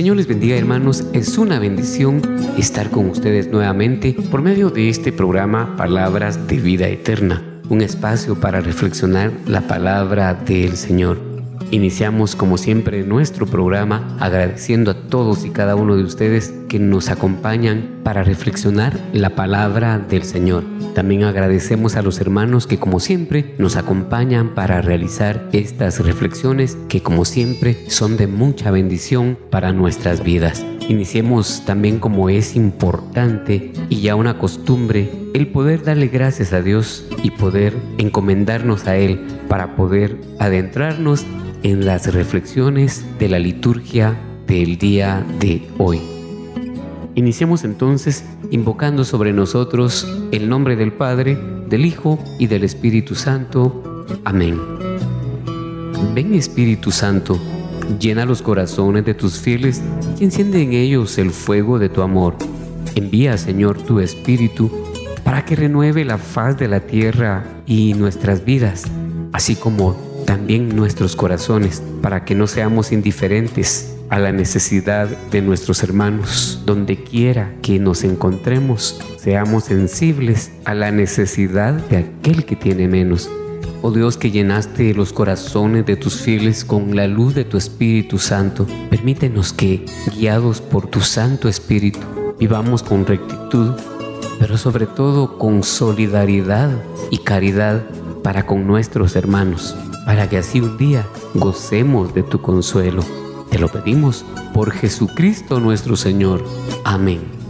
Señor 0.00 0.16
les 0.16 0.28
bendiga 0.28 0.56
hermanos, 0.56 1.04
es 1.12 1.36
una 1.36 1.58
bendición 1.58 2.22
estar 2.56 2.88
con 2.88 3.10
ustedes 3.10 3.48
nuevamente 3.48 4.16
por 4.30 4.40
medio 4.40 4.70
de 4.70 4.88
este 4.88 5.12
programa 5.12 5.76
Palabras 5.76 6.48
de 6.48 6.56
Vida 6.56 6.88
Eterna, 6.88 7.60
un 7.68 7.82
espacio 7.82 8.40
para 8.40 8.62
reflexionar 8.62 9.30
la 9.46 9.60
palabra 9.60 10.32
del 10.32 10.78
Señor. 10.78 11.29
Iniciamos 11.72 12.34
como 12.34 12.58
siempre 12.58 13.04
nuestro 13.04 13.46
programa 13.46 14.16
agradeciendo 14.18 14.90
a 14.90 14.94
todos 14.94 15.44
y 15.44 15.50
cada 15.50 15.76
uno 15.76 15.96
de 15.96 16.02
ustedes 16.02 16.52
que 16.68 16.80
nos 16.80 17.10
acompañan 17.10 18.00
para 18.02 18.24
reflexionar 18.24 18.98
la 19.12 19.36
palabra 19.36 19.98
del 20.00 20.24
Señor. 20.24 20.64
También 20.96 21.22
agradecemos 21.22 21.94
a 21.94 22.02
los 22.02 22.20
hermanos 22.20 22.66
que 22.66 22.80
como 22.80 22.98
siempre 22.98 23.54
nos 23.58 23.76
acompañan 23.76 24.56
para 24.56 24.82
realizar 24.82 25.48
estas 25.52 26.00
reflexiones 26.04 26.76
que 26.88 27.02
como 27.02 27.24
siempre 27.24 27.88
son 27.88 28.16
de 28.16 28.26
mucha 28.26 28.72
bendición 28.72 29.38
para 29.50 29.72
nuestras 29.72 30.24
vidas. 30.24 30.66
Iniciemos 30.88 31.64
también 31.66 32.00
como 32.00 32.30
es 32.30 32.56
importante 32.56 33.72
y 33.88 34.00
ya 34.00 34.16
una 34.16 34.38
costumbre 34.38 35.08
el 35.34 35.46
poder 35.46 35.84
darle 35.84 36.08
gracias 36.08 36.52
a 36.52 36.62
Dios 36.62 37.06
y 37.22 37.30
poder 37.30 37.76
encomendarnos 37.98 38.88
a 38.88 38.96
Él 38.96 39.20
para 39.46 39.76
poder 39.76 40.16
adentrarnos 40.40 41.24
en 41.62 41.84
las 41.84 42.12
reflexiones 42.12 43.04
de 43.18 43.28
la 43.28 43.38
liturgia 43.38 44.18
del 44.46 44.78
día 44.78 45.24
de 45.38 45.62
hoy. 45.78 46.00
Iniciemos 47.14 47.64
entonces 47.64 48.24
invocando 48.50 49.04
sobre 49.04 49.32
nosotros 49.32 50.06
el 50.32 50.48
nombre 50.48 50.76
del 50.76 50.92
Padre, 50.92 51.38
del 51.68 51.84
Hijo 51.84 52.18
y 52.38 52.46
del 52.46 52.64
Espíritu 52.64 53.14
Santo. 53.14 54.06
Amén. 54.24 54.58
Ven 56.14 56.34
Espíritu 56.34 56.90
Santo, 56.90 57.38
llena 58.00 58.24
los 58.24 58.42
corazones 58.42 59.04
de 59.04 59.14
tus 59.14 59.38
fieles 59.38 59.82
y 60.18 60.24
enciende 60.24 60.62
en 60.62 60.72
ellos 60.72 61.18
el 61.18 61.30
fuego 61.30 61.78
de 61.78 61.88
tu 61.88 62.02
amor. 62.02 62.36
Envía, 62.94 63.36
Señor, 63.36 63.80
tu 63.82 64.00
Espíritu 64.00 64.70
para 65.24 65.44
que 65.44 65.56
renueve 65.56 66.04
la 66.04 66.18
faz 66.18 66.58
de 66.58 66.68
la 66.68 66.80
tierra 66.80 67.44
y 67.66 67.94
nuestras 67.94 68.44
vidas, 68.44 68.84
así 69.32 69.54
como 69.54 70.09
también 70.30 70.76
nuestros 70.76 71.16
corazones, 71.16 71.82
para 72.02 72.24
que 72.24 72.36
no 72.36 72.46
seamos 72.46 72.92
indiferentes 72.92 73.96
a 74.10 74.20
la 74.20 74.30
necesidad 74.30 75.08
de 75.08 75.42
nuestros 75.42 75.82
hermanos. 75.82 76.62
Donde 76.64 77.02
quiera 77.02 77.52
que 77.62 77.80
nos 77.80 78.04
encontremos, 78.04 79.00
seamos 79.18 79.64
sensibles 79.64 80.52
a 80.64 80.74
la 80.74 80.92
necesidad 80.92 81.72
de 81.72 81.96
aquel 81.96 82.44
que 82.44 82.54
tiene 82.54 82.86
menos. 82.86 83.28
Oh 83.82 83.90
Dios 83.90 84.16
que 84.16 84.30
llenaste 84.30 84.94
los 84.94 85.12
corazones 85.12 85.84
de 85.84 85.96
tus 85.96 86.20
fieles 86.20 86.64
con 86.64 86.94
la 86.94 87.08
luz 87.08 87.34
de 87.34 87.44
tu 87.44 87.56
Espíritu 87.56 88.18
Santo, 88.18 88.68
permítenos 88.88 89.52
que, 89.52 89.84
guiados 90.16 90.60
por 90.60 90.86
tu 90.86 91.00
Santo 91.00 91.48
Espíritu, 91.48 91.98
vivamos 92.38 92.84
con 92.84 93.04
rectitud, 93.04 93.72
pero 94.38 94.56
sobre 94.56 94.86
todo 94.86 95.38
con 95.38 95.64
solidaridad 95.64 96.70
y 97.10 97.18
caridad 97.18 97.82
para 98.22 98.46
con 98.46 98.64
nuestros 98.68 99.16
hermanos 99.16 99.74
para 100.04 100.28
que 100.28 100.38
así 100.38 100.60
un 100.60 100.76
día 100.76 101.06
gocemos 101.34 102.14
de 102.14 102.22
tu 102.22 102.40
consuelo. 102.40 103.02
Te 103.50 103.58
lo 103.58 103.68
pedimos 103.68 104.24
por 104.54 104.70
Jesucristo 104.70 105.60
nuestro 105.60 105.96
Señor. 105.96 106.44
Amén. 106.84 107.40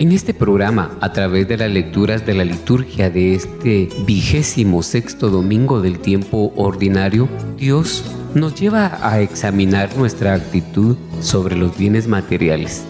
En 0.00 0.12
este 0.12 0.32
programa, 0.32 0.96
a 1.00 1.12
través 1.12 1.48
de 1.48 1.56
las 1.56 1.70
lecturas 1.70 2.24
de 2.24 2.34
la 2.34 2.44
liturgia 2.44 3.10
de 3.10 3.34
este 3.34 3.88
vigésimo 4.06 4.84
sexto 4.84 5.28
domingo 5.28 5.80
del 5.80 5.98
tiempo 5.98 6.52
ordinario, 6.54 7.28
Dios 7.56 8.04
nos 8.34 8.54
lleva 8.54 8.98
a 9.02 9.20
examinar 9.20 9.96
nuestra 9.96 10.34
actitud 10.34 10.96
sobre 11.20 11.56
los 11.56 11.76
bienes 11.76 12.06
materiales. 12.06 12.84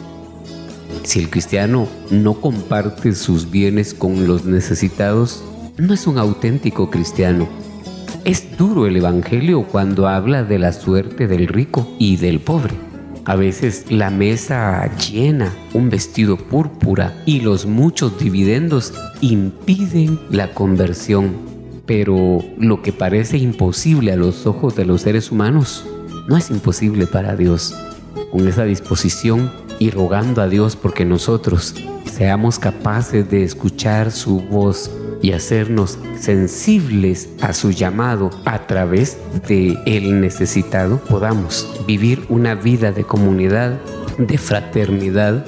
Si 1.04 1.18
el 1.18 1.30
cristiano 1.30 1.88
no 2.10 2.34
comparte 2.34 3.14
sus 3.14 3.50
bienes 3.50 3.94
con 3.94 4.26
los 4.26 4.44
necesitados, 4.44 5.42
no 5.78 5.94
es 5.94 6.06
un 6.08 6.18
auténtico 6.18 6.90
cristiano. 6.90 7.48
Es 8.24 8.56
duro 8.58 8.86
el 8.86 8.96
Evangelio 8.96 9.62
cuando 9.62 10.08
habla 10.08 10.42
de 10.42 10.58
la 10.58 10.72
suerte 10.72 11.28
del 11.28 11.46
rico 11.46 11.88
y 11.98 12.16
del 12.16 12.40
pobre. 12.40 12.74
A 13.24 13.36
veces 13.36 13.86
la 13.90 14.10
mesa 14.10 14.90
llena, 14.96 15.52
un 15.74 15.88
vestido 15.88 16.36
púrpura 16.36 17.22
y 17.26 17.40
los 17.40 17.66
muchos 17.66 18.18
dividendos 18.18 18.92
impiden 19.20 20.18
la 20.30 20.52
conversión. 20.52 21.36
Pero 21.86 22.42
lo 22.58 22.82
que 22.82 22.92
parece 22.92 23.38
imposible 23.38 24.12
a 24.12 24.16
los 24.16 24.46
ojos 24.46 24.74
de 24.74 24.84
los 24.84 25.02
seres 25.02 25.30
humanos 25.30 25.86
no 26.26 26.36
es 26.36 26.50
imposible 26.50 27.06
para 27.06 27.36
Dios. 27.36 27.74
Con 28.32 28.48
esa 28.48 28.64
disposición 28.64 29.52
y 29.78 29.90
rogando 29.90 30.42
a 30.42 30.48
Dios 30.48 30.74
porque 30.74 31.04
nosotros 31.04 31.74
seamos 32.04 32.58
capaces 32.58 33.30
de 33.30 33.44
escuchar 33.44 34.10
su 34.10 34.40
voz 34.40 34.90
y 35.22 35.32
hacernos 35.32 35.98
sensibles 36.18 37.28
a 37.40 37.52
su 37.52 37.70
llamado 37.70 38.30
a 38.44 38.66
través 38.66 39.18
de 39.48 39.76
el 39.86 40.20
necesitado, 40.20 40.98
podamos 40.98 41.68
vivir 41.86 42.24
una 42.28 42.54
vida 42.54 42.92
de 42.92 43.04
comunidad, 43.04 43.80
de 44.18 44.38
fraternidad 44.38 45.44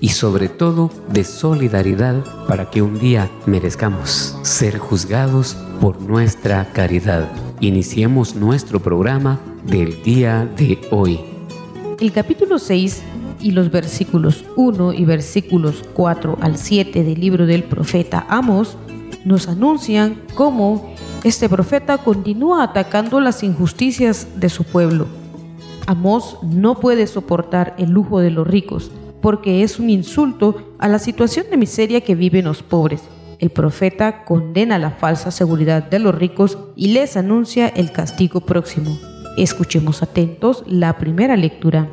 y 0.00 0.10
sobre 0.10 0.48
todo 0.48 0.90
de 1.08 1.24
solidaridad 1.24 2.24
para 2.46 2.70
que 2.70 2.82
un 2.82 2.98
día 2.98 3.30
merezcamos 3.46 4.36
ser 4.42 4.78
juzgados 4.78 5.56
por 5.80 6.00
nuestra 6.00 6.72
caridad. 6.72 7.30
Iniciemos 7.60 8.34
nuestro 8.34 8.80
programa 8.80 9.40
del 9.64 10.02
día 10.02 10.46
de 10.56 10.78
hoy. 10.90 11.20
El 12.00 12.12
capítulo 12.12 12.58
6 12.58 13.02
y 13.40 13.52
los 13.52 13.70
versículos 13.70 14.44
1 14.56 14.94
y 14.94 15.04
versículos 15.04 15.84
4 15.94 16.38
al 16.40 16.58
7 16.58 17.04
del 17.04 17.20
libro 17.20 17.46
del 17.46 17.62
profeta 17.62 18.26
Amos 18.28 18.76
nos 19.24 19.48
anuncian 19.48 20.20
cómo 20.34 20.94
este 21.24 21.48
profeta 21.48 21.98
continúa 21.98 22.62
atacando 22.62 23.20
las 23.20 23.42
injusticias 23.42 24.28
de 24.36 24.48
su 24.48 24.64
pueblo. 24.64 25.06
Amós 25.86 26.38
no 26.42 26.80
puede 26.80 27.06
soportar 27.06 27.74
el 27.78 27.90
lujo 27.90 28.20
de 28.20 28.30
los 28.30 28.46
ricos 28.46 28.90
porque 29.20 29.62
es 29.62 29.78
un 29.78 29.88
insulto 29.88 30.74
a 30.78 30.86
la 30.86 30.98
situación 30.98 31.46
de 31.50 31.56
miseria 31.56 32.02
que 32.02 32.14
viven 32.14 32.44
los 32.44 32.62
pobres. 32.62 33.02
El 33.38 33.50
profeta 33.50 34.24
condena 34.24 34.78
la 34.78 34.90
falsa 34.90 35.30
seguridad 35.30 35.82
de 35.82 35.98
los 35.98 36.14
ricos 36.14 36.58
y 36.76 36.88
les 36.88 37.16
anuncia 37.16 37.68
el 37.68 37.90
castigo 37.90 38.40
próximo. 38.40 38.98
Escuchemos 39.36 40.02
atentos 40.02 40.62
la 40.66 40.98
primera 40.98 41.36
lectura. 41.36 41.88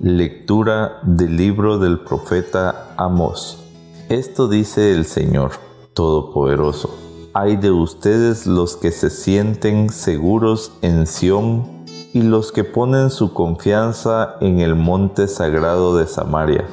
Lectura 0.00 1.00
del 1.02 1.36
libro 1.36 1.78
del 1.78 2.00
profeta 2.00 2.94
Amós. 2.96 3.63
Esto 4.10 4.48
dice 4.48 4.92
el 4.92 5.06
Señor 5.06 5.52
Todopoderoso. 5.94 6.94
Hay 7.32 7.56
de 7.56 7.70
ustedes 7.70 8.46
los 8.46 8.76
que 8.76 8.90
se 8.90 9.08
sienten 9.08 9.88
seguros 9.88 10.72
en 10.82 11.06
Sión 11.06 11.86
y 12.12 12.20
los 12.20 12.52
que 12.52 12.64
ponen 12.64 13.08
su 13.08 13.32
confianza 13.32 14.36
en 14.42 14.60
el 14.60 14.74
monte 14.76 15.26
sagrado 15.26 15.96
de 15.96 16.06
Samaria. 16.06 16.66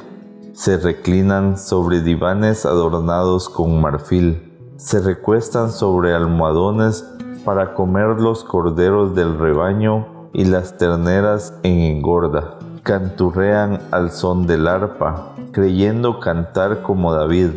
Se 0.52 0.76
reclinan 0.76 1.56
sobre 1.56 2.02
divanes 2.02 2.66
adornados 2.66 3.48
con 3.48 3.80
marfil, 3.80 4.52
se 4.76 5.00
recuestan 5.00 5.72
sobre 5.72 6.14
almohadones 6.14 7.02
para 7.46 7.72
comer 7.72 8.20
los 8.20 8.44
corderos 8.44 9.14
del 9.14 9.38
rebaño 9.38 10.28
y 10.34 10.44
las 10.44 10.76
terneras 10.76 11.54
en 11.62 11.78
engorda. 11.80 12.58
Canturrean 12.82 13.80
al 13.92 14.10
son 14.10 14.46
del 14.46 14.66
arpa, 14.66 15.34
creyendo 15.52 16.18
cantar 16.18 16.82
como 16.82 17.12
David, 17.12 17.50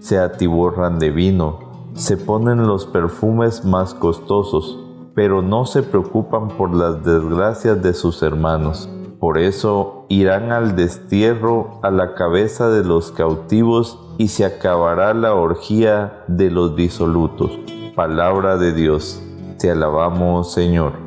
se 0.00 0.18
atiborran 0.18 0.98
de 0.98 1.10
vino, 1.10 1.90
se 1.94 2.16
ponen 2.16 2.66
los 2.66 2.86
perfumes 2.86 3.64
más 3.66 3.92
costosos, 3.92 4.78
pero 5.14 5.42
no 5.42 5.66
se 5.66 5.82
preocupan 5.82 6.48
por 6.48 6.74
las 6.74 7.04
desgracias 7.04 7.82
de 7.82 7.92
sus 7.92 8.22
hermanos. 8.22 8.88
Por 9.20 9.38
eso 9.38 10.06
irán 10.08 10.50
al 10.52 10.74
destierro 10.74 11.78
a 11.82 11.90
la 11.90 12.14
cabeza 12.14 12.70
de 12.70 12.82
los 12.82 13.12
cautivos 13.12 13.98
y 14.16 14.28
se 14.28 14.44
acabará 14.46 15.12
la 15.12 15.34
orgía 15.34 16.24
de 16.28 16.50
los 16.50 16.74
disolutos. 16.76 17.52
Palabra 17.94 18.56
de 18.56 18.72
Dios. 18.72 19.22
Te 19.58 19.70
alabamos, 19.70 20.52
Señor. 20.52 21.01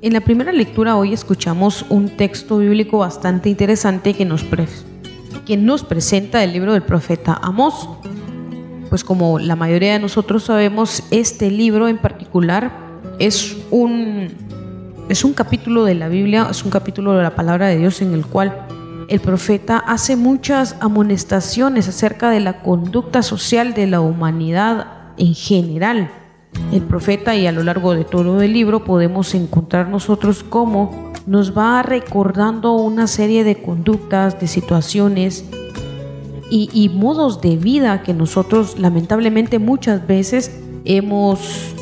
En 0.00 0.12
la 0.12 0.20
primera 0.20 0.52
lectura 0.52 0.96
hoy 0.96 1.12
escuchamos 1.12 1.84
un 1.88 2.10
texto 2.10 2.58
bíblico 2.58 2.98
bastante 2.98 3.48
interesante 3.48 4.14
que 4.14 4.24
nos, 4.24 4.44
que 5.44 5.56
nos 5.56 5.82
presenta 5.82 6.44
el 6.44 6.52
libro 6.52 6.72
del 6.72 6.84
profeta 6.84 7.36
Amós. 7.42 7.88
Pues 8.90 9.02
como 9.02 9.40
la 9.40 9.56
mayoría 9.56 9.94
de 9.94 9.98
nosotros 9.98 10.44
sabemos, 10.44 11.02
este 11.10 11.50
libro 11.50 11.88
en 11.88 11.98
particular 11.98 12.70
es 13.18 13.56
un, 13.72 14.28
es 15.08 15.24
un 15.24 15.32
capítulo 15.32 15.84
de 15.84 15.96
la 15.96 16.08
Biblia, 16.08 16.46
es 16.48 16.64
un 16.64 16.70
capítulo 16.70 17.14
de 17.14 17.24
la 17.24 17.34
palabra 17.34 17.66
de 17.66 17.78
Dios 17.78 18.00
en 18.00 18.14
el 18.14 18.24
cual 18.24 18.68
el 19.08 19.18
profeta 19.18 19.78
hace 19.78 20.14
muchas 20.14 20.76
amonestaciones 20.78 21.88
acerca 21.88 22.30
de 22.30 22.38
la 22.38 22.62
conducta 22.62 23.22
social 23.22 23.74
de 23.74 23.88
la 23.88 24.00
humanidad 24.00 24.86
en 25.16 25.34
general 25.34 26.12
el 26.72 26.82
profeta 26.82 27.34
y 27.36 27.46
a 27.46 27.52
lo 27.52 27.62
largo 27.62 27.94
de 27.94 28.04
todo 28.04 28.40
el 28.42 28.52
libro 28.52 28.84
podemos 28.84 29.34
encontrar 29.34 29.88
nosotros 29.88 30.44
cómo 30.44 31.12
nos 31.26 31.56
va 31.56 31.82
recordando 31.82 32.74
una 32.74 33.06
serie 33.06 33.44
de 33.44 33.60
conductas, 33.60 34.40
de 34.40 34.46
situaciones 34.46 35.44
y, 36.50 36.88
modos 36.94 37.42
de 37.42 37.56
vida 37.56 38.02
que 38.02 38.14
nosotros 38.14 38.78
lamentablemente 38.78 39.58
muchas 39.58 40.06
veces 40.06 40.58
hemos 40.86 41.74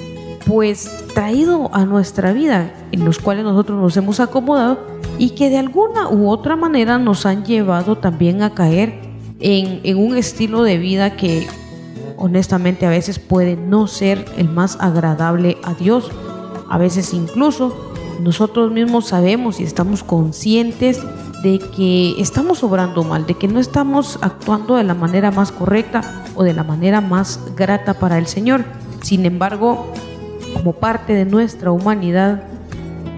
pues 0.45 0.91
traído 1.15 1.71
a 1.73 1.85
nuestra 1.85 2.33
vida, 2.33 2.73
en 2.93 3.05
los 3.05 3.19
cuales 3.19 3.45
nosotros 3.45 3.81
nos 3.81 3.97
hemos 3.97 4.21
acomodado 4.21 4.79
y 5.19 5.31
que 5.31 5.51
de 5.51 5.59
alguna 5.59 6.09
u 6.09 6.29
otra 6.29 6.57
manera 6.57 6.99
nos 6.99 7.27
han 7.27 7.45
llevado 7.45 7.97
también 7.99 8.43
a 8.43 8.55
caer 8.55 9.07
en, 9.41 9.97
un 9.97 10.17
estilo 10.17 10.63
de 10.63 10.79
vida 10.79 11.17
que 11.17 11.47
honestamente 12.17 12.87
a 12.87 12.91
veces 12.91 13.19
puede 13.19 13.57
no 13.57 13.87
ser 13.87 14.25
el 14.37 14.49
más 14.49 14.79
agradable 14.81 15.59
a 15.63 15.75
Dios. 15.75 16.11
A 16.69 16.79
veces 16.79 17.15
incluso 17.15 17.93
nosotros 18.21 18.73
mismos 18.73 19.07
sabemos 19.07 19.61
y 19.61 19.65
estamos 19.65 20.03
conscientes 20.03 21.01
de 21.43 21.59
que 21.59 22.21
estamos 22.21 22.65
obrando 22.65 23.05
mal, 23.05 23.27
de 23.27 23.35
que 23.35 23.49
no 23.49 23.61
estamos 23.61 24.19
actuando 24.23 24.77
de 24.77 24.85
la 24.85 24.95
manera 24.95 25.31
más 25.31 25.53
correcta 25.53 26.25
o 26.35 26.43
de 26.43 26.55
la 26.55 26.65
manera 26.65 27.01
más 27.01 27.41
grata 27.57 27.95
para 27.95 28.19
el 28.19 28.27
Señor. 28.27 28.65
Sin 29.03 29.27
embargo, 29.27 29.87
como 30.55 30.73
parte 30.73 31.13
de 31.13 31.25
nuestra 31.25 31.71
humanidad, 31.71 32.45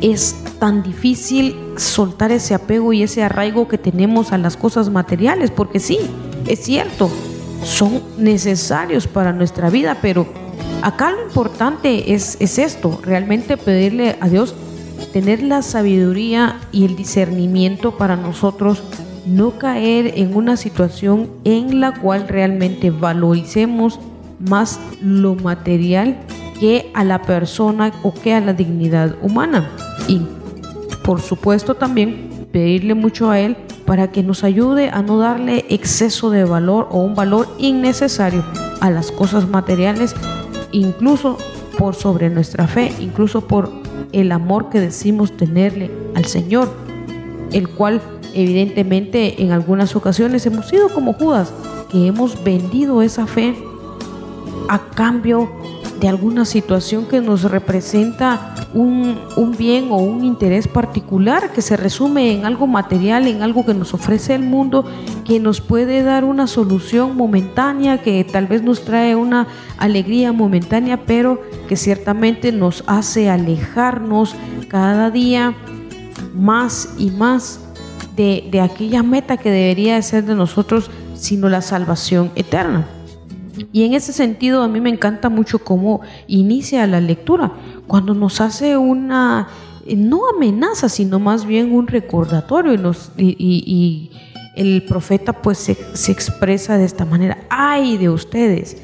es 0.00 0.36
tan 0.58 0.82
difícil 0.82 1.56
soltar 1.76 2.32
ese 2.32 2.54
apego 2.54 2.92
y 2.92 3.02
ese 3.02 3.22
arraigo 3.22 3.68
que 3.68 3.78
tenemos 3.78 4.32
a 4.32 4.38
las 4.38 4.56
cosas 4.56 4.90
materiales, 4.90 5.50
porque 5.50 5.80
sí, 5.80 5.98
es 6.46 6.60
cierto, 6.60 7.08
son 7.68 8.02
necesarios 8.16 9.06
para 9.06 9.32
nuestra 9.32 9.68
vida, 9.68 9.98
pero 10.00 10.26
acá 10.82 11.10
lo 11.10 11.22
importante 11.22 12.14
es, 12.14 12.38
es 12.40 12.58
esto, 12.58 12.98
realmente 13.04 13.58
pedirle 13.58 14.16
a 14.20 14.28
Dios 14.28 14.54
tener 15.12 15.42
la 15.42 15.62
sabiduría 15.62 16.58
y 16.72 16.84
el 16.86 16.96
discernimiento 16.96 17.96
para 17.96 18.16
nosotros 18.16 18.82
no 19.26 19.58
caer 19.58 20.14
en 20.16 20.34
una 20.34 20.56
situación 20.56 21.28
en 21.44 21.80
la 21.80 21.92
cual 21.92 22.26
realmente 22.26 22.90
valoricemos 22.90 24.00
más 24.40 24.80
lo 25.02 25.34
material 25.34 26.18
que 26.58 26.90
a 26.94 27.04
la 27.04 27.22
persona 27.22 27.92
o 28.02 28.14
que 28.14 28.32
a 28.32 28.40
la 28.40 28.54
dignidad 28.54 29.14
humana. 29.22 29.70
Y 30.08 30.22
por 31.04 31.20
supuesto 31.20 31.74
también 31.74 32.48
pedirle 32.50 32.94
mucho 32.94 33.30
a 33.30 33.38
Él 33.38 33.56
para 33.88 34.08
que 34.08 34.22
nos 34.22 34.44
ayude 34.44 34.90
a 34.90 35.00
no 35.00 35.16
darle 35.16 35.64
exceso 35.70 36.28
de 36.28 36.44
valor 36.44 36.88
o 36.90 36.98
un 36.98 37.14
valor 37.14 37.48
innecesario 37.56 38.44
a 38.82 38.90
las 38.90 39.10
cosas 39.10 39.48
materiales, 39.48 40.14
incluso 40.72 41.38
por 41.78 41.94
sobre 41.94 42.28
nuestra 42.28 42.68
fe, 42.68 42.92
incluso 43.00 43.48
por 43.48 43.70
el 44.12 44.30
amor 44.30 44.68
que 44.68 44.78
decimos 44.78 45.34
tenerle 45.38 45.90
al 46.14 46.26
Señor, 46.26 46.68
el 47.50 47.70
cual 47.70 48.02
evidentemente 48.34 49.42
en 49.42 49.52
algunas 49.52 49.96
ocasiones 49.96 50.44
hemos 50.44 50.68
sido 50.68 50.90
como 50.90 51.14
Judas, 51.14 51.50
que 51.90 52.08
hemos 52.08 52.44
vendido 52.44 53.00
esa 53.00 53.26
fe 53.26 53.56
a 54.68 54.80
cambio 54.90 55.48
de 56.00 56.08
alguna 56.08 56.44
situación 56.44 57.06
que 57.06 57.20
nos 57.20 57.42
representa 57.42 58.54
un, 58.72 59.18
bien 59.58 59.88
o 59.90 59.96
un 59.96 60.24
interés 60.24 60.68
particular 60.68 61.52
que 61.52 61.62
se 61.62 61.76
resume 61.76 62.32
en 62.32 62.44
algo 62.44 62.66
material, 62.66 63.26
en 63.26 63.42
algo 63.42 63.66
que 63.66 63.74
nos 63.74 63.94
ofrece 63.94 64.34
el 64.34 64.42
mundo, 64.42 64.84
que 65.24 65.40
nos 65.40 65.60
puede 65.60 66.02
dar 66.02 66.24
una 66.24 66.46
solución 66.46 67.16
momentánea, 67.16 67.98
que 67.98 68.24
tal 68.24 68.46
vez 68.46 68.62
nos 68.62 68.84
trae 68.84 69.16
una 69.16 69.48
alegría 69.78 70.32
momentánea, 70.32 71.04
pero 71.04 71.40
que 71.68 71.76
ciertamente 71.76 72.52
nos 72.52 72.84
hace 72.86 73.28
alejarnos 73.28 74.36
cada 74.68 75.10
día 75.10 75.54
más 76.34 76.94
y 76.98 77.10
más 77.10 77.60
de, 78.14 78.48
de 78.50 78.60
aquella 78.60 79.02
meta 79.02 79.36
que 79.36 79.50
debería 79.50 80.00
ser 80.02 80.24
de 80.24 80.34
nosotros, 80.34 80.90
sino 81.14 81.48
la 81.48 81.62
salvación 81.62 82.30
eterna. 82.36 82.97
Y 83.72 83.84
en 83.84 83.94
ese 83.94 84.12
sentido 84.12 84.62
a 84.62 84.68
mí 84.68 84.80
me 84.80 84.90
encanta 84.90 85.28
mucho 85.28 85.58
cómo 85.58 86.00
inicia 86.26 86.86
la 86.86 87.00
lectura, 87.00 87.52
cuando 87.86 88.14
nos 88.14 88.40
hace 88.40 88.76
una, 88.76 89.48
no 89.96 90.28
amenaza, 90.28 90.88
sino 90.88 91.18
más 91.18 91.46
bien 91.46 91.72
un 91.72 91.86
recordatorio 91.86 92.72
y, 93.16 94.10
el 94.56 94.82
profeta 94.82 95.34
pues 95.34 95.56
se, 95.58 95.76
se 95.94 96.10
expresa 96.10 96.78
de 96.78 96.84
esta 96.84 97.04
manera, 97.04 97.38
ay 97.48 97.96
de 97.96 98.08
ustedes. 98.08 98.76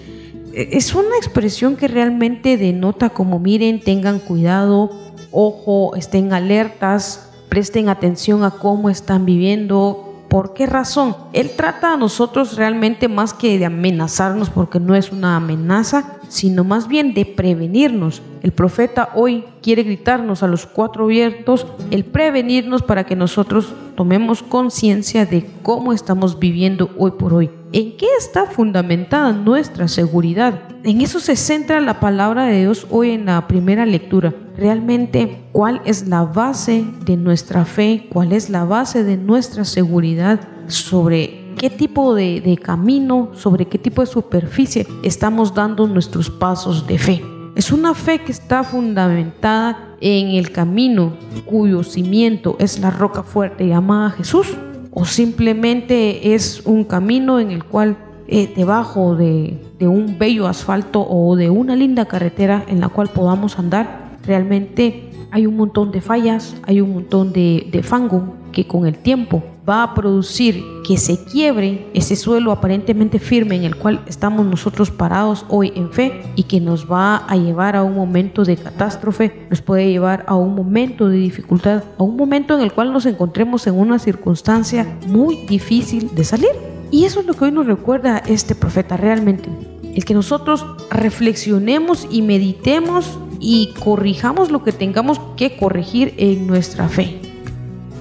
E, 0.53 0.69
es 0.77 0.95
una 0.95 1.17
expresión 1.17 1.77
que 1.77 1.89
realmente 1.89 2.57
denota 2.57 3.11
como 3.11 3.41
miren, 3.41 3.81
tengan 3.81 4.21
cuidado, 4.21 4.91
ojo, 5.33 5.97
estén 5.97 6.33
alertas, 6.33 7.29
presten 7.49 7.89
atención 7.89 8.45
a 8.45 8.53
cómo 8.53 8.89
están 8.89 9.27
viviendo, 9.27 10.14
¿Por 10.35 10.53
qué 10.53 10.67
razón? 10.67 11.15
Él 11.33 11.53
trata 11.57 11.93
a 11.93 11.97
nosotros 11.97 12.57
realmente 12.57 13.07
más 13.07 13.33
que 13.33 13.57
de 13.57 13.67
amenazarnos, 13.67 14.51
porque 14.51 14.81
no 14.81 14.97
es 14.97 15.13
una 15.13 15.37
amenaza, 15.37 16.19
sino 16.27 16.65
más 16.65 16.89
bien 16.89 17.15
de 17.15 17.25
prevenirnos. 17.25 18.21
El 18.43 18.51
profeta 18.51 19.11
hoy 19.15 19.45
quiere 19.63 19.85
gritarnos 19.85 20.43
a 20.43 20.49
los 20.49 20.67
cuatro 20.67 21.05
abiertos 21.05 21.69
el 21.93 22.05
prevenirnos 22.05 22.83
para 22.83 23.05
que 23.05 23.15
nosotros 23.15 23.73
tomemos 23.95 24.43
conciencia 24.43 25.25
de 25.25 25.49
cómo 25.63 25.93
estamos 25.93 26.41
viviendo 26.41 26.91
hoy 26.99 27.13
por 27.13 27.33
hoy. 27.33 27.49
¿En 27.71 27.97
qué 27.97 28.09
está 28.19 28.47
fundamentada 28.47 29.31
nuestra 29.31 29.87
seguridad? 29.87 30.63
En 30.83 31.01
eso 31.01 31.21
se 31.21 31.37
centra 31.37 31.81
la 31.81 32.01
palabra 32.01 32.47
de 32.47 32.59
Dios 32.59 32.89
hoy 32.91 33.13
en 33.13 33.27
la 33.27 33.47
primera 33.47 33.87
lectura. 33.87 34.35
Realmente, 34.57 35.43
¿cuál 35.53 35.83
es 35.85 36.07
la 36.07 36.25
base 36.25 36.85
de 37.05 37.17
nuestra 37.17 37.65
fe? 37.65 38.07
¿Cuál 38.13 38.33
es 38.33 38.51
la 38.51 38.65
base 38.65 39.03
de 39.03 39.17
nuestra 39.17 39.65
seguridad 39.65 40.41
sobre 40.69 41.53
qué 41.59 41.71
tipo 41.71 42.15
de, 42.15 42.59
camino, 42.63 43.31
sobre 43.35 43.67
qué 43.67 43.79
tipo 43.79 44.03
de 44.03 44.07
superficie 44.07 44.87
estamos 45.03 45.55
dando 45.55 45.87
nuestros 45.89 46.31
pasos 46.31 46.87
de 46.87 46.99
fe? 46.99 47.23
Es 47.57 47.73
una 47.73 47.95
fe 47.95 48.21
que 48.21 48.33
está 48.33 48.65
fundamentada 48.65 49.97
en 50.01 50.31
el 50.31 50.51
camino 50.51 51.15
cuyo 51.45 51.83
cimiento 51.83 52.57
es 52.59 52.79
la 52.79 52.91
roca 52.91 53.23
fuerte 53.23 53.67
llamada 53.67 54.11
Jesús 54.11 54.57
o 54.91 55.05
simplemente 55.05 56.35
es 56.35 56.63
un 56.65 56.85
camino 56.85 57.41
en 57.41 57.51
el 57.51 57.65
cual 57.65 57.97
eh, 58.27 58.53
debajo 58.57 59.17
de, 59.17 59.61
un 59.81 60.19
bello 60.19 60.47
asfalto 60.47 61.07
o 61.07 61.37
de 61.37 61.51
una 61.51 61.77
linda 61.77 62.07
carretera 62.07 62.65
en 62.69 62.81
la 62.81 62.89
cual 62.89 63.09
podamos 63.09 63.59
andar, 63.59 64.04
realmente 64.27 65.11
hay 65.31 65.47
un 65.47 65.57
montón 65.57 65.91
de 65.91 66.01
fallas, 66.01 66.57
hay 66.63 66.81
un 66.81 66.95
montón 66.95 67.33
de, 67.33 67.69
de 67.71 67.83
fango 67.83 68.35
que 68.53 68.67
con 68.67 68.87
el 68.87 68.97
tiempo 68.97 69.43
va 69.69 69.83
a 69.83 69.95
producir 69.95 70.63
que 70.87 70.97
se 70.97 71.25
quiebre 71.25 71.89
ese 71.95 72.17
suelo 72.17 72.53
aparentemente 72.53 73.19
firme 73.19 73.57
en 73.57 73.65
el 73.65 73.77
cual 73.77 74.03
estamos 74.07 74.45
nosotros 74.47 74.91
parados 74.91 75.47
hoy 75.49 75.73
en 75.75 75.91
fe 75.91 76.23
y 76.37 76.45
que 76.45 76.61
nos 76.61 76.91
va 76.91 77.17
a 77.17 77.37
llevar 77.37 77.75
a 77.75 77.83
un 77.83 77.95
momento 77.95 78.45
de 78.45 78.57
catástrofe, 78.57 79.47
nos 79.51 79.63
puede 79.63 79.91
llevar 79.91 80.25
a 80.29 80.35
un 80.35 80.55
momento 80.55 81.09
de 81.09 81.17
dificultad, 81.17 81.83
a 81.99 82.03
un 82.03 82.17
momento 82.17 82.55
en 82.55 82.61
el 82.61 82.73
cual 82.73 82.93
nos 82.93 83.07
encontremos 83.07 83.67
en 83.67 83.75
una 83.75 83.99
circunstancia 83.99 84.99
muy 85.07 85.47
difícil 85.47 86.15
de 86.15 86.25
salir. 86.25 86.51
Y 86.91 87.07
eso 87.07 87.21
es 87.21 87.27
lo 87.27 87.35
que 87.35 87.47
hoy 87.47 87.53
nos 87.53 87.67
recuerda 87.67 88.19
este 88.19 88.55
profeta 88.55 88.97
realmente. 88.97 89.74
El 89.95 90.05
que 90.05 90.15
nosotros 90.15 90.67
reflexionemos 90.91 92.07
y 92.11 92.23
meditemos 92.23 93.19
y 93.41 93.75
corrijamos 93.79 94.51
lo 94.51 94.65
que 94.65 94.73
tengamos 94.73 95.21
que 95.37 95.57
corregir 95.57 96.15
en 96.17 96.47
nuestra 96.47 96.89
fe 96.89 97.21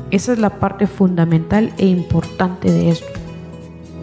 Esa 0.09 0.33
es 0.33 0.39
la 0.39 0.59
parte 0.59 0.87
fundamental 0.87 1.73
e 1.77 1.85
importante 1.85 2.71
de 2.71 2.89
esto. 2.89 3.07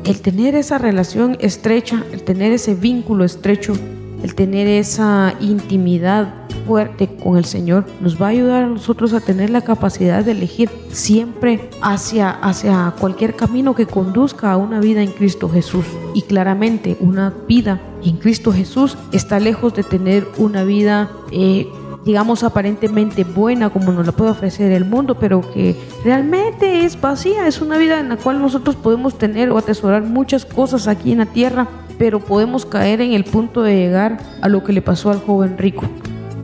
El 0.05 0.21
tener 0.21 0.55
esa 0.55 0.79
relación 0.79 1.37
estrecha, 1.41 2.05
el 2.13 2.23
tener 2.23 2.53
ese 2.53 2.75
vínculo 2.75 3.25
estrecho, 3.25 3.75
el 4.23 4.35
tener 4.35 4.67
esa 4.67 5.35
intimidad 5.41 6.35
fuerte 6.67 7.09
con 7.17 7.37
el 7.37 7.45
Señor 7.45 7.85
nos 8.01 8.21
va 8.21 8.27
a 8.27 8.31
ayudar 8.31 8.65
a 8.65 8.67
nosotros 8.67 9.13
a 9.13 9.21
tener 9.21 9.51
la 9.51 9.63
capacidad 9.63 10.25
de 10.25 10.33
elegir 10.33 10.71
siempre 10.91 11.71
hacia, 11.83 12.31
hacia 12.31 12.95
cualquier 12.99 13.35
camino 13.35 13.75
que 13.75 13.87
conduzca 13.87 14.53
a 14.53 14.57
una 14.57 14.81
vida 14.81 15.03
en 15.03 15.11
Cristo 15.11 15.49
Jesús. 15.49 15.85
Y 16.15 16.23
claramente 16.23 16.97
una 17.01 17.35
vida 17.49 17.81
en 18.05 18.17
Cristo 18.17 18.53
Jesús 18.53 18.97
está 19.13 19.41
lejos 19.41 19.75
de 19.75 19.83
tener 19.83 20.27
una 20.39 20.65
vida 20.65 21.11
eh, 21.33 21.67
digamos, 22.05 22.43
aparentemente 22.43 23.25
buena 23.25 23.71
como 23.71 23.93
nos 23.93 24.07
la 24.07 24.13
puede 24.13 24.31
ofrecer 24.31 24.73
el 24.73 24.85
mundo, 24.85 25.17
pero 25.19 25.43
que 25.53 25.77
realmente 26.05 26.85
es 26.85 27.01
vacía, 27.01 27.47
es 27.47 27.61
una 27.61 27.79
vida 27.79 28.01
en 28.01 28.09
la 28.09 28.17
cual 28.17 28.41
nosotros 28.41 28.77
podemos 28.77 29.19
tener 29.19 29.51
o 29.51 29.59
atesorar 29.59 30.03
muchas 30.03 30.45
cosas 30.45 30.89
aquí 30.89 31.13
en 31.13 31.19
la 31.19 31.27
tierra, 31.27 31.69
pero 32.01 32.19
podemos 32.19 32.67
caer 32.67 33.01
en 33.01 33.13
el 33.13 33.23
punto 33.23 33.63
de 33.63 33.77
llegar 33.77 34.19
a 34.41 34.49
lo 34.49 34.65
que 34.65 34.73
le 34.73 34.83
pasó 34.83 35.11
al 35.11 35.21
joven 35.21 35.57
rico 35.57 35.85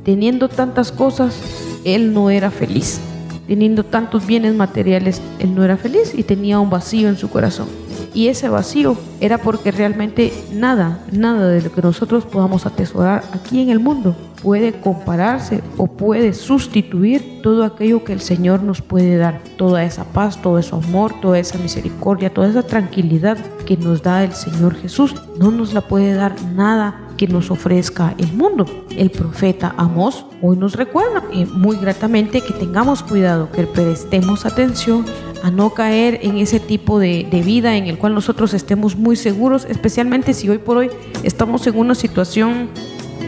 teniendo 0.06 0.48
tantas 0.48 0.92
cosas, 0.92 1.36
él 1.84 2.14
no 2.14 2.30
era 2.30 2.52
feliz. 2.52 3.00
Teniendo 3.48 3.82
tantos 3.82 4.24
bienes 4.24 4.54
materiales, 4.54 5.20
él 5.40 5.52
no 5.52 5.64
era 5.64 5.76
feliz 5.76 6.14
y 6.14 6.22
tenía 6.22 6.60
un 6.60 6.70
vacío 6.70 7.08
en 7.08 7.16
su 7.16 7.28
corazón. 7.28 7.66
Y 8.14 8.28
ese 8.28 8.48
vacío 8.48 8.96
era 9.20 9.38
porque 9.38 9.72
realmente 9.72 10.32
nada, 10.52 11.00
nada 11.10 11.48
de 11.48 11.60
lo 11.60 11.72
que 11.72 11.82
nosotros 11.82 12.24
podamos 12.24 12.66
atesorar 12.66 13.24
aquí 13.32 13.60
en 13.60 13.70
el 13.70 13.80
mundo 13.80 14.14
puede 14.46 14.74
compararse 14.74 15.60
o 15.76 15.88
puede 15.88 16.32
sustituir 16.32 17.42
todo 17.42 17.64
aquello 17.64 18.04
que 18.04 18.12
el 18.12 18.20
Señor 18.20 18.62
nos 18.62 18.80
puede 18.80 19.16
dar. 19.16 19.40
Toda 19.56 19.82
esa 19.82 20.04
paz, 20.04 20.40
todo 20.40 20.60
ese 20.60 20.72
amor, 20.72 21.14
toda 21.20 21.40
esa 21.40 21.58
misericordia, 21.58 22.32
toda 22.32 22.46
esa 22.46 22.62
tranquilidad 22.62 23.36
que 23.66 23.76
nos 23.76 24.04
da 24.04 24.22
el 24.22 24.32
Señor 24.34 24.76
Jesús, 24.76 25.16
no 25.40 25.50
nos 25.50 25.74
la 25.74 25.80
puede 25.80 26.14
dar 26.14 26.40
nada 26.54 27.08
que 27.16 27.26
nos 27.26 27.50
ofrezca 27.50 28.14
el 28.18 28.32
mundo. 28.34 28.66
El 28.96 29.10
profeta 29.10 29.74
Amos 29.76 30.24
hoy 30.40 30.56
nos 30.56 30.74
recuerda 30.74 31.24
eh, 31.32 31.44
muy 31.46 31.76
gratamente 31.78 32.40
que 32.40 32.52
tengamos 32.52 33.02
cuidado, 33.02 33.50
que 33.50 33.64
prestemos 33.64 34.46
atención 34.46 35.04
a 35.42 35.50
no 35.50 35.74
caer 35.74 36.20
en 36.22 36.38
ese 36.38 36.60
tipo 36.60 37.00
de, 37.00 37.26
de, 37.28 37.40
vida 37.42 37.76
en 37.76 37.86
el 37.86 37.98
cual 37.98 38.14
nosotros 38.14 38.54
estemos 38.54 38.94
muy 38.94 39.16
seguros, 39.16 39.64
especialmente 39.68 40.34
si 40.34 40.48
hoy 40.48 40.58
por 40.58 40.76
hoy 40.76 40.90
estamos 41.24 41.66
en 41.66 41.76
una 41.76 41.96
situación 41.96 42.68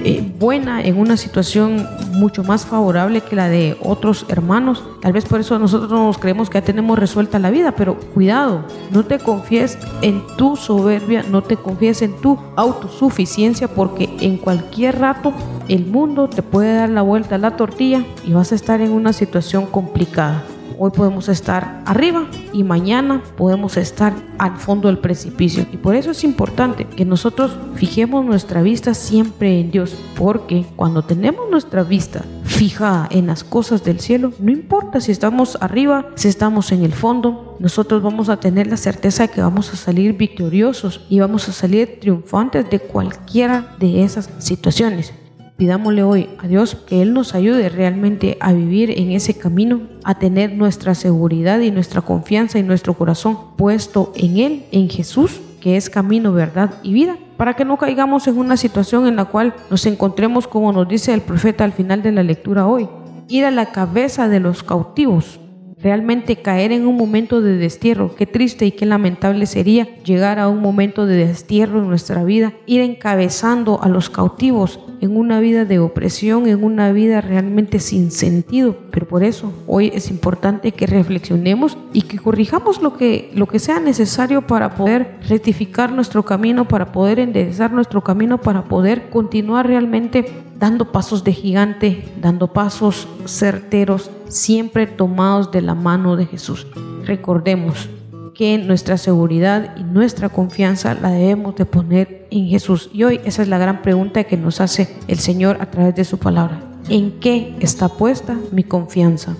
eh, 0.04 0.32
buena, 0.38 0.82
en 0.82 0.98
una 0.98 1.16
situación 1.16 1.86
mucho 2.12 2.44
más 2.44 2.66
favorable 2.66 3.20
que 3.20 3.36
la 3.36 3.48
de 3.48 3.76
otros 3.82 4.26
hermanos. 4.28 4.82
Tal 5.00 5.12
vez 5.12 5.24
por 5.24 5.40
eso 5.40 5.58
nosotros 5.58 5.90
nos 5.90 6.18
creemos 6.18 6.50
que 6.50 6.58
ya 6.58 6.64
tenemos 6.64 6.98
resuelta 6.98 7.38
la 7.38 7.50
vida, 7.50 7.72
pero 7.72 7.96
cuidado, 8.14 8.64
no 8.90 9.04
te 9.04 9.18
confíes 9.18 9.78
en 10.02 10.22
tu 10.36 10.56
soberbia, 10.56 11.24
no 11.30 11.42
te 11.42 11.56
confíes 11.56 12.02
en 12.02 12.16
tu 12.20 12.38
autosuficiencia, 12.56 13.68
porque 13.68 14.08
en 14.20 14.36
cualquier 14.36 14.98
rato 14.98 15.32
el 15.68 15.86
mundo 15.86 16.28
te 16.28 16.42
puede 16.42 16.74
dar 16.74 16.90
la 16.90 17.02
vuelta 17.02 17.36
a 17.36 17.38
la 17.38 17.56
tortilla 17.56 18.04
y 18.24 18.32
vas 18.32 18.52
a 18.52 18.54
estar 18.54 18.80
en 18.80 18.92
una 18.92 19.12
situación 19.12 19.66
complicada. 19.66 20.44
Hoy 20.80 20.92
podemos 20.92 21.28
estar 21.28 21.82
arriba 21.86 22.28
y 22.52 22.62
mañana 22.62 23.20
podemos 23.36 23.76
estar 23.76 24.14
al 24.38 24.58
fondo 24.58 24.86
del 24.86 24.98
precipicio. 24.98 25.66
Y 25.72 25.76
por 25.76 25.96
eso 25.96 26.12
es 26.12 26.22
importante 26.22 26.84
que 26.84 27.04
nosotros 27.04 27.56
fijemos 27.74 28.24
nuestra 28.24 28.62
vista 28.62 28.94
siempre 28.94 29.58
en 29.58 29.72
Dios, 29.72 29.96
porque 30.16 30.66
cuando 30.76 31.02
tenemos 31.02 31.50
nuestra 31.50 31.82
vista 31.82 32.24
fijada 32.44 33.08
en 33.10 33.26
las 33.26 33.42
cosas 33.42 33.82
del 33.82 33.98
cielo, 33.98 34.32
no 34.38 34.52
importa 34.52 35.00
si 35.00 35.10
estamos 35.10 35.58
arriba, 35.60 36.10
si 36.14 36.28
estamos 36.28 36.70
en 36.70 36.84
el 36.84 36.92
fondo, 36.92 37.56
nosotros 37.58 38.00
vamos 38.00 38.28
a 38.28 38.38
tener 38.38 38.68
la 38.68 38.76
certeza 38.76 39.24
de 39.24 39.32
que 39.32 39.40
vamos 39.40 39.72
a 39.72 39.76
salir 39.76 40.16
victoriosos 40.16 41.04
y 41.08 41.18
vamos 41.18 41.48
a 41.48 41.52
salir 41.52 41.98
triunfantes 41.98 42.70
de 42.70 42.78
cualquiera 42.78 43.74
de 43.80 44.04
esas 44.04 44.30
situaciones. 44.38 45.12
Pidámosle 45.58 46.04
hoy 46.04 46.30
a 46.38 46.46
Dios 46.46 46.76
que 46.76 47.02
Él 47.02 47.12
nos 47.12 47.34
ayude 47.34 47.68
realmente 47.68 48.36
a 48.38 48.52
vivir 48.52 48.92
en 48.96 49.10
ese 49.10 49.36
camino, 49.36 49.80
a 50.04 50.16
tener 50.16 50.52
nuestra 50.52 50.94
seguridad 50.94 51.58
y 51.58 51.72
nuestra 51.72 52.00
confianza 52.00 52.60
y 52.60 52.62
nuestro 52.62 52.94
corazón 52.94 53.36
puesto 53.56 54.12
en 54.14 54.36
Él, 54.36 54.66
en 54.70 54.88
Jesús, 54.88 55.40
que 55.60 55.76
es 55.76 55.90
camino, 55.90 56.32
verdad 56.32 56.74
y 56.84 56.92
vida, 56.92 57.16
para 57.36 57.54
que 57.54 57.64
no 57.64 57.76
caigamos 57.76 58.28
en 58.28 58.38
una 58.38 58.56
situación 58.56 59.08
en 59.08 59.16
la 59.16 59.24
cual 59.24 59.52
nos 59.68 59.84
encontremos, 59.86 60.46
como 60.46 60.72
nos 60.72 60.86
dice 60.86 61.12
el 61.12 61.22
profeta 61.22 61.64
al 61.64 61.72
final 61.72 62.04
de 62.04 62.12
la 62.12 62.22
lectura 62.22 62.64
hoy, 62.64 62.88
ir 63.26 63.44
a 63.44 63.50
la 63.50 63.72
cabeza 63.72 64.28
de 64.28 64.38
los 64.38 64.62
cautivos, 64.62 65.40
realmente 65.80 66.36
caer 66.36 66.72
en 66.72 66.86
un 66.86 66.96
momento 66.96 67.40
de 67.40 67.56
destierro. 67.56 68.14
Qué 68.14 68.26
triste 68.26 68.66
y 68.66 68.72
qué 68.72 68.86
lamentable 68.86 69.46
sería 69.46 69.88
llegar 70.02 70.38
a 70.38 70.48
un 70.48 70.60
momento 70.60 71.06
de 71.06 71.26
destierro 71.26 71.80
en 71.80 71.88
nuestra 71.88 72.24
vida, 72.24 72.52
ir 72.66 72.80
encabezando 72.80 73.80
a 73.82 73.88
los 73.88 74.10
cautivos 74.10 74.80
en 75.00 75.16
una 75.16 75.38
vida 75.38 75.64
de 75.64 75.78
opresión, 75.78 76.48
en 76.48 76.64
una 76.64 76.90
vida 76.92 77.20
realmente 77.20 77.78
sin 77.78 78.10
sentido. 78.10 78.76
Pero 78.90 79.06
por 79.06 79.22
eso 79.22 79.52
hoy 79.66 79.92
es 79.94 80.10
importante 80.10 80.72
que 80.72 80.86
reflexionemos 80.86 81.78
y 81.92 82.02
que 82.02 82.18
corrijamos 82.18 82.82
lo 82.82 82.96
que, 82.96 83.30
lo 83.34 83.46
que 83.46 83.58
sea 83.58 83.78
necesario 83.78 84.46
para 84.46 84.74
poder 84.74 85.18
rectificar 85.28 85.92
nuestro 85.92 86.24
camino, 86.24 86.66
para 86.66 86.90
poder 86.92 87.20
enderezar 87.20 87.72
nuestro 87.72 88.02
camino, 88.02 88.38
para 88.38 88.64
poder 88.64 89.10
continuar 89.10 89.66
realmente 89.66 90.26
dando 90.58 90.90
pasos 90.92 91.24
de 91.24 91.32
gigante, 91.32 92.12
dando 92.20 92.52
pasos 92.52 93.08
certeros, 93.26 94.10
siempre 94.28 94.86
tomados 94.86 95.50
de 95.52 95.62
la 95.62 95.74
mano 95.74 96.16
de 96.16 96.26
Jesús. 96.26 96.66
Recordemos 97.04 97.88
que 98.34 98.58
nuestra 98.58 98.98
seguridad 98.98 99.76
y 99.76 99.82
nuestra 99.82 100.28
confianza 100.28 100.94
la 100.94 101.10
debemos 101.10 101.56
de 101.56 101.64
poner 101.64 102.26
en 102.30 102.46
Jesús. 102.46 102.90
Y 102.92 103.04
hoy 103.04 103.20
esa 103.24 103.42
es 103.42 103.48
la 103.48 103.58
gran 103.58 103.82
pregunta 103.82 104.24
que 104.24 104.36
nos 104.36 104.60
hace 104.60 104.96
el 105.08 105.18
Señor 105.18 105.58
a 105.60 105.70
través 105.70 105.94
de 105.94 106.04
su 106.04 106.18
palabra. 106.18 106.60
¿En 106.88 107.18
qué 107.20 107.56
está 107.60 107.88
puesta 107.88 108.36
mi 108.52 108.64
confianza? 108.64 109.36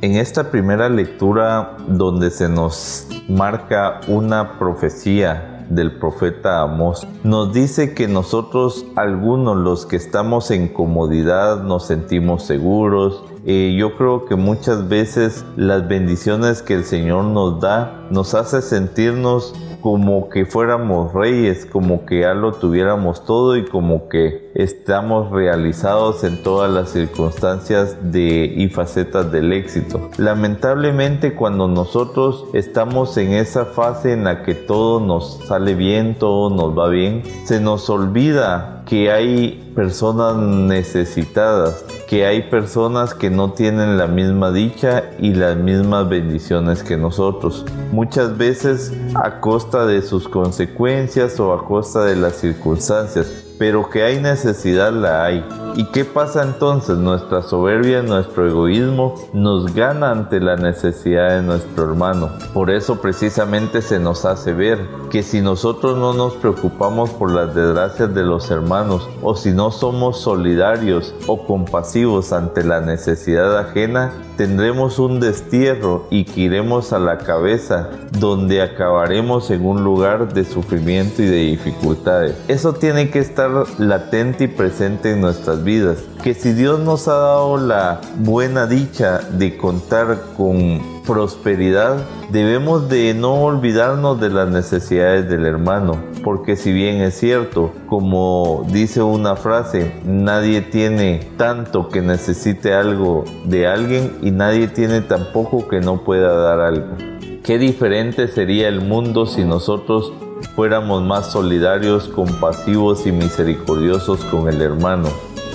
En 0.00 0.14
esta 0.14 0.50
primera 0.50 0.88
lectura 0.88 1.76
donde 1.88 2.30
se 2.30 2.48
nos 2.48 3.08
marca 3.28 4.00
una 4.06 4.58
profecía 4.58 5.57
del 5.68 5.98
profeta 5.98 6.62
Amos 6.62 7.06
nos 7.24 7.52
dice 7.52 7.94
que 7.94 8.08
nosotros, 8.08 8.86
algunos 8.96 9.56
los 9.56 9.86
que 9.86 9.96
estamos 9.96 10.50
en 10.50 10.68
comodidad, 10.68 11.62
nos 11.62 11.86
sentimos 11.86 12.44
seguros. 12.44 13.24
Eh, 13.50 13.74
yo 13.78 13.96
creo 13.96 14.26
que 14.26 14.36
muchas 14.36 14.90
veces 14.90 15.42
las 15.56 15.88
bendiciones 15.88 16.60
que 16.60 16.74
el 16.74 16.84
Señor 16.84 17.24
nos 17.24 17.60
da 17.62 18.06
nos 18.10 18.34
hace 18.34 18.60
sentirnos 18.60 19.54
como 19.80 20.28
que 20.28 20.44
fuéramos 20.44 21.14
reyes, 21.14 21.64
como 21.64 22.04
que 22.04 22.20
ya 22.20 22.34
lo 22.34 22.52
tuviéramos 22.52 23.24
todo 23.24 23.56
y 23.56 23.64
como 23.64 24.10
que 24.10 24.50
estamos 24.54 25.30
realizados 25.30 26.24
en 26.24 26.42
todas 26.42 26.70
las 26.70 26.90
circunstancias 26.90 27.96
de, 28.02 28.52
y 28.54 28.68
facetas 28.68 29.32
del 29.32 29.54
éxito. 29.54 30.10
Lamentablemente 30.18 31.34
cuando 31.34 31.68
nosotros 31.68 32.44
estamos 32.52 33.16
en 33.16 33.32
esa 33.32 33.64
fase 33.64 34.12
en 34.12 34.24
la 34.24 34.42
que 34.42 34.54
todo 34.54 35.00
nos 35.00 35.38
sale 35.46 35.74
bien, 35.74 36.16
todo 36.18 36.50
nos 36.50 36.76
va 36.76 36.88
bien, 36.90 37.22
se 37.44 37.60
nos 37.60 37.88
olvida 37.88 38.77
que 38.88 39.12
hay 39.12 39.70
personas 39.74 40.36
necesitadas, 40.36 41.84
que 42.08 42.24
hay 42.24 42.48
personas 42.48 43.12
que 43.12 43.28
no 43.28 43.52
tienen 43.52 43.98
la 43.98 44.06
misma 44.06 44.50
dicha 44.50 45.10
y 45.18 45.34
las 45.34 45.58
mismas 45.58 46.08
bendiciones 46.08 46.82
que 46.82 46.96
nosotros. 46.96 47.66
Muchas 47.92 48.38
veces 48.38 48.94
a 49.14 49.40
costa 49.40 49.84
de 49.84 50.00
sus 50.00 50.26
consecuencias 50.26 51.38
o 51.38 51.52
a 51.52 51.66
costa 51.66 52.04
de 52.04 52.16
las 52.16 52.36
circunstancias 52.36 53.44
pero 53.58 53.90
que 53.90 54.04
hay 54.04 54.20
necesidad 54.20 54.92
la 54.92 55.24
hay. 55.24 55.44
¿Y 55.76 55.84
qué 55.84 56.04
pasa 56.04 56.42
entonces? 56.42 56.98
Nuestra 56.98 57.42
soberbia, 57.42 58.02
nuestro 58.02 58.48
egoísmo 58.48 59.14
nos 59.32 59.74
gana 59.74 60.10
ante 60.10 60.40
la 60.40 60.56
necesidad 60.56 61.36
de 61.36 61.42
nuestro 61.42 61.84
hermano. 61.84 62.30
Por 62.52 62.70
eso 62.70 63.00
precisamente 63.00 63.82
se 63.82 64.00
nos 64.00 64.24
hace 64.24 64.52
ver 64.52 64.78
que 65.10 65.22
si 65.22 65.40
nosotros 65.40 65.96
no 65.96 66.12
nos 66.14 66.34
preocupamos 66.34 67.10
por 67.10 67.30
las 67.30 67.54
desgracias 67.54 68.14
de 68.14 68.22
los 68.22 68.50
hermanos 68.50 69.08
o 69.22 69.36
si 69.36 69.52
no 69.52 69.70
somos 69.70 70.20
solidarios 70.20 71.14
o 71.26 71.46
compasivos 71.46 72.32
ante 72.32 72.64
la 72.64 72.80
necesidad 72.80 73.58
ajena, 73.58 74.12
tendremos 74.36 74.98
un 74.98 75.18
destierro 75.20 76.06
y 76.10 76.24
que 76.24 76.42
iremos 76.42 76.92
a 76.92 76.98
la 76.98 77.18
cabeza 77.18 77.90
donde 78.18 78.62
acabaremos 78.62 79.50
en 79.50 79.64
un 79.66 79.82
lugar 79.82 80.32
de 80.32 80.44
sufrimiento 80.44 81.22
y 81.22 81.26
de 81.26 81.38
dificultades. 81.38 82.36
Eso 82.46 82.72
tiene 82.72 83.10
que 83.10 83.18
estar 83.18 83.50
latente 83.78 84.44
y 84.44 84.48
presente 84.48 85.12
en 85.12 85.20
nuestras 85.20 85.57
vidas. 85.64 85.98
Que 86.22 86.34
si 86.34 86.52
Dios 86.52 86.80
nos 86.80 87.08
ha 87.08 87.14
dado 87.14 87.56
la 87.56 88.00
buena 88.16 88.66
dicha 88.66 89.20
de 89.30 89.56
contar 89.56 90.18
con 90.36 90.80
prosperidad, 91.06 91.98
debemos 92.30 92.88
de 92.88 93.14
no 93.14 93.34
olvidarnos 93.42 94.20
de 94.20 94.30
las 94.30 94.48
necesidades 94.48 95.28
del 95.28 95.46
hermano, 95.46 95.96
porque 96.22 96.56
si 96.56 96.72
bien 96.72 97.00
es 97.00 97.14
cierto, 97.14 97.72
como 97.86 98.66
dice 98.70 99.02
una 99.02 99.36
frase, 99.36 99.94
nadie 100.04 100.60
tiene 100.60 101.26
tanto 101.36 101.88
que 101.88 102.02
necesite 102.02 102.74
algo 102.74 103.24
de 103.46 103.66
alguien 103.66 104.18
y 104.22 104.30
nadie 104.30 104.68
tiene 104.68 105.00
tampoco 105.00 105.66
que 105.68 105.80
no 105.80 106.04
pueda 106.04 106.34
dar 106.34 106.60
algo. 106.60 106.96
Qué 107.42 107.56
diferente 107.56 108.28
sería 108.28 108.68
el 108.68 108.82
mundo 108.82 109.24
si 109.24 109.44
nosotros 109.44 110.12
fuéramos 110.54 111.02
más 111.02 111.32
solidarios, 111.32 112.08
compasivos 112.08 113.06
y 113.06 113.12
misericordiosos 113.12 114.24
con 114.24 114.48
el 114.48 114.60
hermano. 114.60 115.08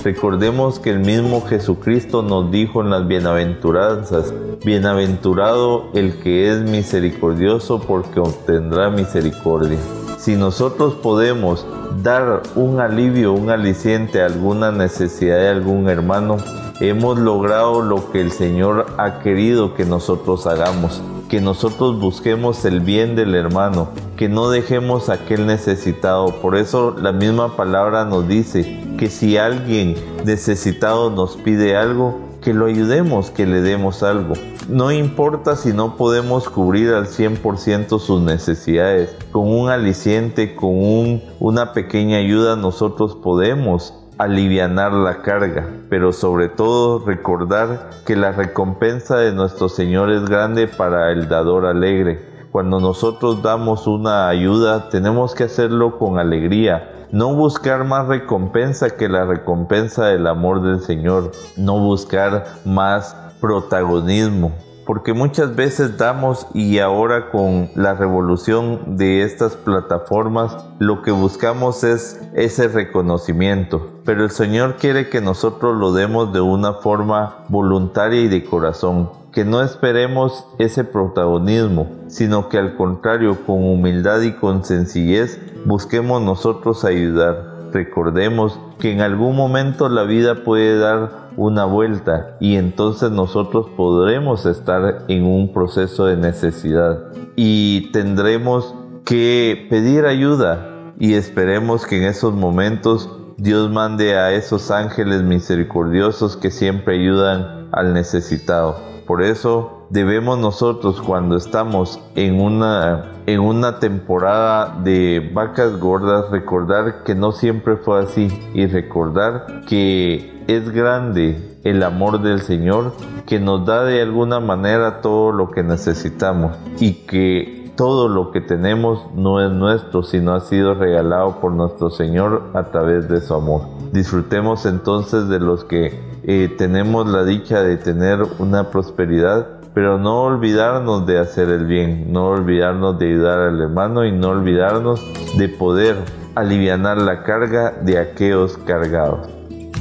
Recordemos 0.04 0.80
que 0.80 0.90
el 0.90 0.98
mismo 0.98 1.40
Jesucristo 1.46 2.22
nos 2.22 2.50
dijo 2.50 2.82
en 2.82 2.90
las 2.90 3.08
bienaventuranzas, 3.08 4.34
bienaventurado 4.62 5.86
el 5.94 6.20
que 6.20 6.52
es 6.52 6.60
misericordioso 6.60 7.80
porque 7.80 8.20
obtendrá 8.20 8.90
misericordia. 8.90 9.78
Si 10.18 10.36
nosotros 10.36 10.92
podemos 10.92 11.66
dar 12.02 12.42
un 12.54 12.80
alivio, 12.80 13.32
un 13.32 13.48
aliciente 13.48 14.20
a 14.20 14.26
alguna 14.26 14.70
necesidad 14.72 15.38
de 15.38 15.48
algún 15.48 15.88
hermano, 15.88 16.36
hemos 16.80 17.18
logrado 17.18 17.80
lo 17.80 18.12
que 18.12 18.20
el 18.20 18.30
Señor 18.30 18.84
ha 18.98 19.20
querido 19.20 19.72
que 19.72 19.86
nosotros 19.86 20.46
hagamos, 20.46 21.02
que 21.30 21.40
nosotros 21.40 21.98
busquemos 21.98 22.62
el 22.66 22.80
bien 22.80 23.16
del 23.16 23.34
hermano, 23.34 23.88
que 24.18 24.28
no 24.28 24.50
dejemos 24.50 25.08
a 25.08 25.14
aquel 25.14 25.46
necesitado. 25.46 26.26
Por 26.42 26.56
eso 26.56 26.94
la 27.00 27.12
misma 27.12 27.56
palabra 27.56 28.04
nos 28.04 28.28
dice 28.28 28.83
que 28.98 29.08
si 29.08 29.36
alguien 29.36 29.94
necesitado 30.24 31.10
nos 31.10 31.36
pide 31.36 31.76
algo, 31.76 32.20
que 32.40 32.52
lo 32.52 32.66
ayudemos, 32.66 33.30
que 33.30 33.46
le 33.46 33.62
demos 33.62 34.02
algo. 34.02 34.34
No 34.68 34.92
importa 34.92 35.56
si 35.56 35.72
no 35.72 35.96
podemos 35.96 36.48
cubrir 36.48 36.92
al 36.92 37.06
100% 37.06 37.98
sus 37.98 38.20
necesidades, 38.20 39.16
con 39.32 39.48
un 39.48 39.70
aliciente, 39.70 40.54
con 40.54 40.70
un, 40.70 41.22
una 41.40 41.72
pequeña 41.72 42.18
ayuda 42.18 42.56
nosotros 42.56 43.16
podemos 43.16 43.94
alivianar 44.18 44.92
la 44.92 45.22
carga, 45.22 45.68
pero 45.90 46.12
sobre 46.12 46.48
todo 46.48 47.04
recordar 47.04 47.90
que 48.06 48.16
la 48.16 48.32
recompensa 48.32 49.16
de 49.16 49.32
nuestro 49.32 49.68
Señor 49.68 50.10
es 50.10 50.24
grande 50.24 50.68
para 50.68 51.10
el 51.10 51.28
dador 51.28 51.66
alegre. 51.66 52.20
Cuando 52.52 52.78
nosotros 52.78 53.42
damos 53.42 53.86
una 53.88 54.28
ayuda, 54.28 54.88
tenemos 54.88 55.34
que 55.34 55.44
hacerlo 55.44 55.98
con 55.98 56.18
alegría, 56.18 56.93
no 57.14 57.32
buscar 57.32 57.84
más 57.84 58.08
recompensa 58.08 58.90
que 58.90 59.08
la 59.08 59.24
recompensa 59.24 60.06
del 60.06 60.26
amor 60.26 60.62
del 60.62 60.80
Señor, 60.80 61.30
no 61.56 61.78
buscar 61.78 62.44
más 62.64 63.16
protagonismo, 63.40 64.50
porque 64.86 65.14
muchas 65.14 65.56
veces 65.56 65.96
damos 65.96 66.46
y 66.54 66.78
ahora 66.78 67.30
con 67.30 67.70
la 67.74 67.94
revolución 67.94 68.96
de 68.96 69.22
estas 69.22 69.56
plataformas 69.56 70.56
lo 70.78 71.02
que 71.02 71.10
buscamos 71.10 71.84
es 71.84 72.20
ese 72.34 72.68
reconocimiento. 72.68 73.90
Pero 74.04 74.24
el 74.24 74.30
Señor 74.30 74.76
quiere 74.76 75.08
que 75.08 75.20
nosotros 75.20 75.76
lo 75.76 75.92
demos 75.92 76.32
de 76.32 76.40
una 76.40 76.74
forma 76.74 77.44
voluntaria 77.48 78.20
y 78.20 78.28
de 78.28 78.44
corazón, 78.44 79.10
que 79.32 79.44
no 79.44 79.62
esperemos 79.62 80.46
ese 80.58 80.84
protagonismo, 80.84 81.88
sino 82.08 82.48
que 82.48 82.58
al 82.58 82.76
contrario, 82.76 83.38
con 83.46 83.64
humildad 83.64 84.20
y 84.20 84.32
con 84.32 84.64
sencillez, 84.64 85.40
busquemos 85.64 86.20
nosotros 86.20 86.84
ayudar. 86.84 87.70
Recordemos 87.72 88.60
que 88.78 88.92
en 88.92 89.00
algún 89.00 89.34
momento 89.34 89.88
la 89.88 90.04
vida 90.04 90.44
puede 90.44 90.78
dar 90.78 91.23
una 91.36 91.64
vuelta 91.64 92.36
y 92.40 92.56
entonces 92.56 93.10
nosotros 93.10 93.66
podremos 93.76 94.46
estar 94.46 95.04
en 95.08 95.24
un 95.24 95.52
proceso 95.52 96.06
de 96.06 96.16
necesidad. 96.16 97.12
Y 97.36 97.90
tendremos 97.92 98.74
que 99.04 99.66
pedir 99.70 100.06
ayuda 100.06 100.92
y 100.98 101.14
esperemos 101.14 101.86
que 101.86 101.98
en 101.98 102.04
esos 102.04 102.34
momentos 102.34 103.10
Dios 103.36 103.70
mande 103.70 104.16
a 104.16 104.32
esos 104.32 104.70
ángeles 104.70 105.22
misericordiosos 105.22 106.36
que 106.36 106.50
siempre 106.50 106.94
ayudan 106.94 107.63
al 107.74 107.92
necesitado. 107.92 108.76
Por 109.06 109.22
eso 109.22 109.86
debemos 109.90 110.38
nosotros 110.38 111.00
cuando 111.02 111.36
estamos 111.36 112.00
en 112.14 112.40
una 112.40 113.12
en 113.26 113.40
una 113.40 113.78
temporada 113.78 114.80
de 114.82 115.30
vacas 115.32 115.78
gordas 115.78 116.30
recordar 116.30 117.04
que 117.04 117.14
no 117.14 117.32
siempre 117.32 117.76
fue 117.76 118.02
así 118.02 118.28
y 118.54 118.66
recordar 118.66 119.62
que 119.66 120.42
es 120.46 120.70
grande 120.70 121.58
el 121.64 121.82
amor 121.82 122.20
del 122.22 122.40
Señor 122.40 122.92
que 123.26 123.40
nos 123.40 123.64
da 123.64 123.84
de 123.84 124.02
alguna 124.02 124.40
manera 124.40 125.00
todo 125.00 125.32
lo 125.32 125.50
que 125.50 125.62
necesitamos 125.62 126.56
y 126.78 126.92
que 127.06 127.63
todo 127.76 128.08
lo 128.08 128.30
que 128.30 128.40
tenemos 128.40 129.00
no 129.14 129.40
es 129.44 129.50
nuestro, 129.50 130.02
sino 130.02 130.34
ha 130.34 130.40
sido 130.40 130.74
regalado 130.74 131.40
por 131.40 131.52
nuestro 131.52 131.90
Señor 131.90 132.50
a 132.54 132.64
través 132.64 133.08
de 133.08 133.20
su 133.20 133.34
amor. 133.34 133.62
Disfrutemos 133.92 134.66
entonces 134.66 135.28
de 135.28 135.40
los 135.40 135.64
que 135.64 136.00
eh, 136.24 136.54
tenemos 136.56 137.08
la 137.08 137.24
dicha 137.24 137.62
de 137.62 137.76
tener 137.76 138.20
una 138.38 138.70
prosperidad, 138.70 139.46
pero 139.74 139.98
no 139.98 140.22
olvidarnos 140.22 141.06
de 141.06 141.18
hacer 141.18 141.48
el 141.48 141.66
bien, 141.66 142.12
no 142.12 142.28
olvidarnos 142.28 142.98
de 142.98 143.08
ayudar 143.08 143.38
al 143.40 143.60
hermano 143.60 144.04
y 144.04 144.12
no 144.12 144.28
olvidarnos 144.28 145.00
de 145.36 145.48
poder 145.48 145.96
aliviar 146.34 146.78
la 146.78 147.22
carga 147.22 147.72
de 147.82 147.98
aquellos 147.98 148.56
cargados. 148.58 149.28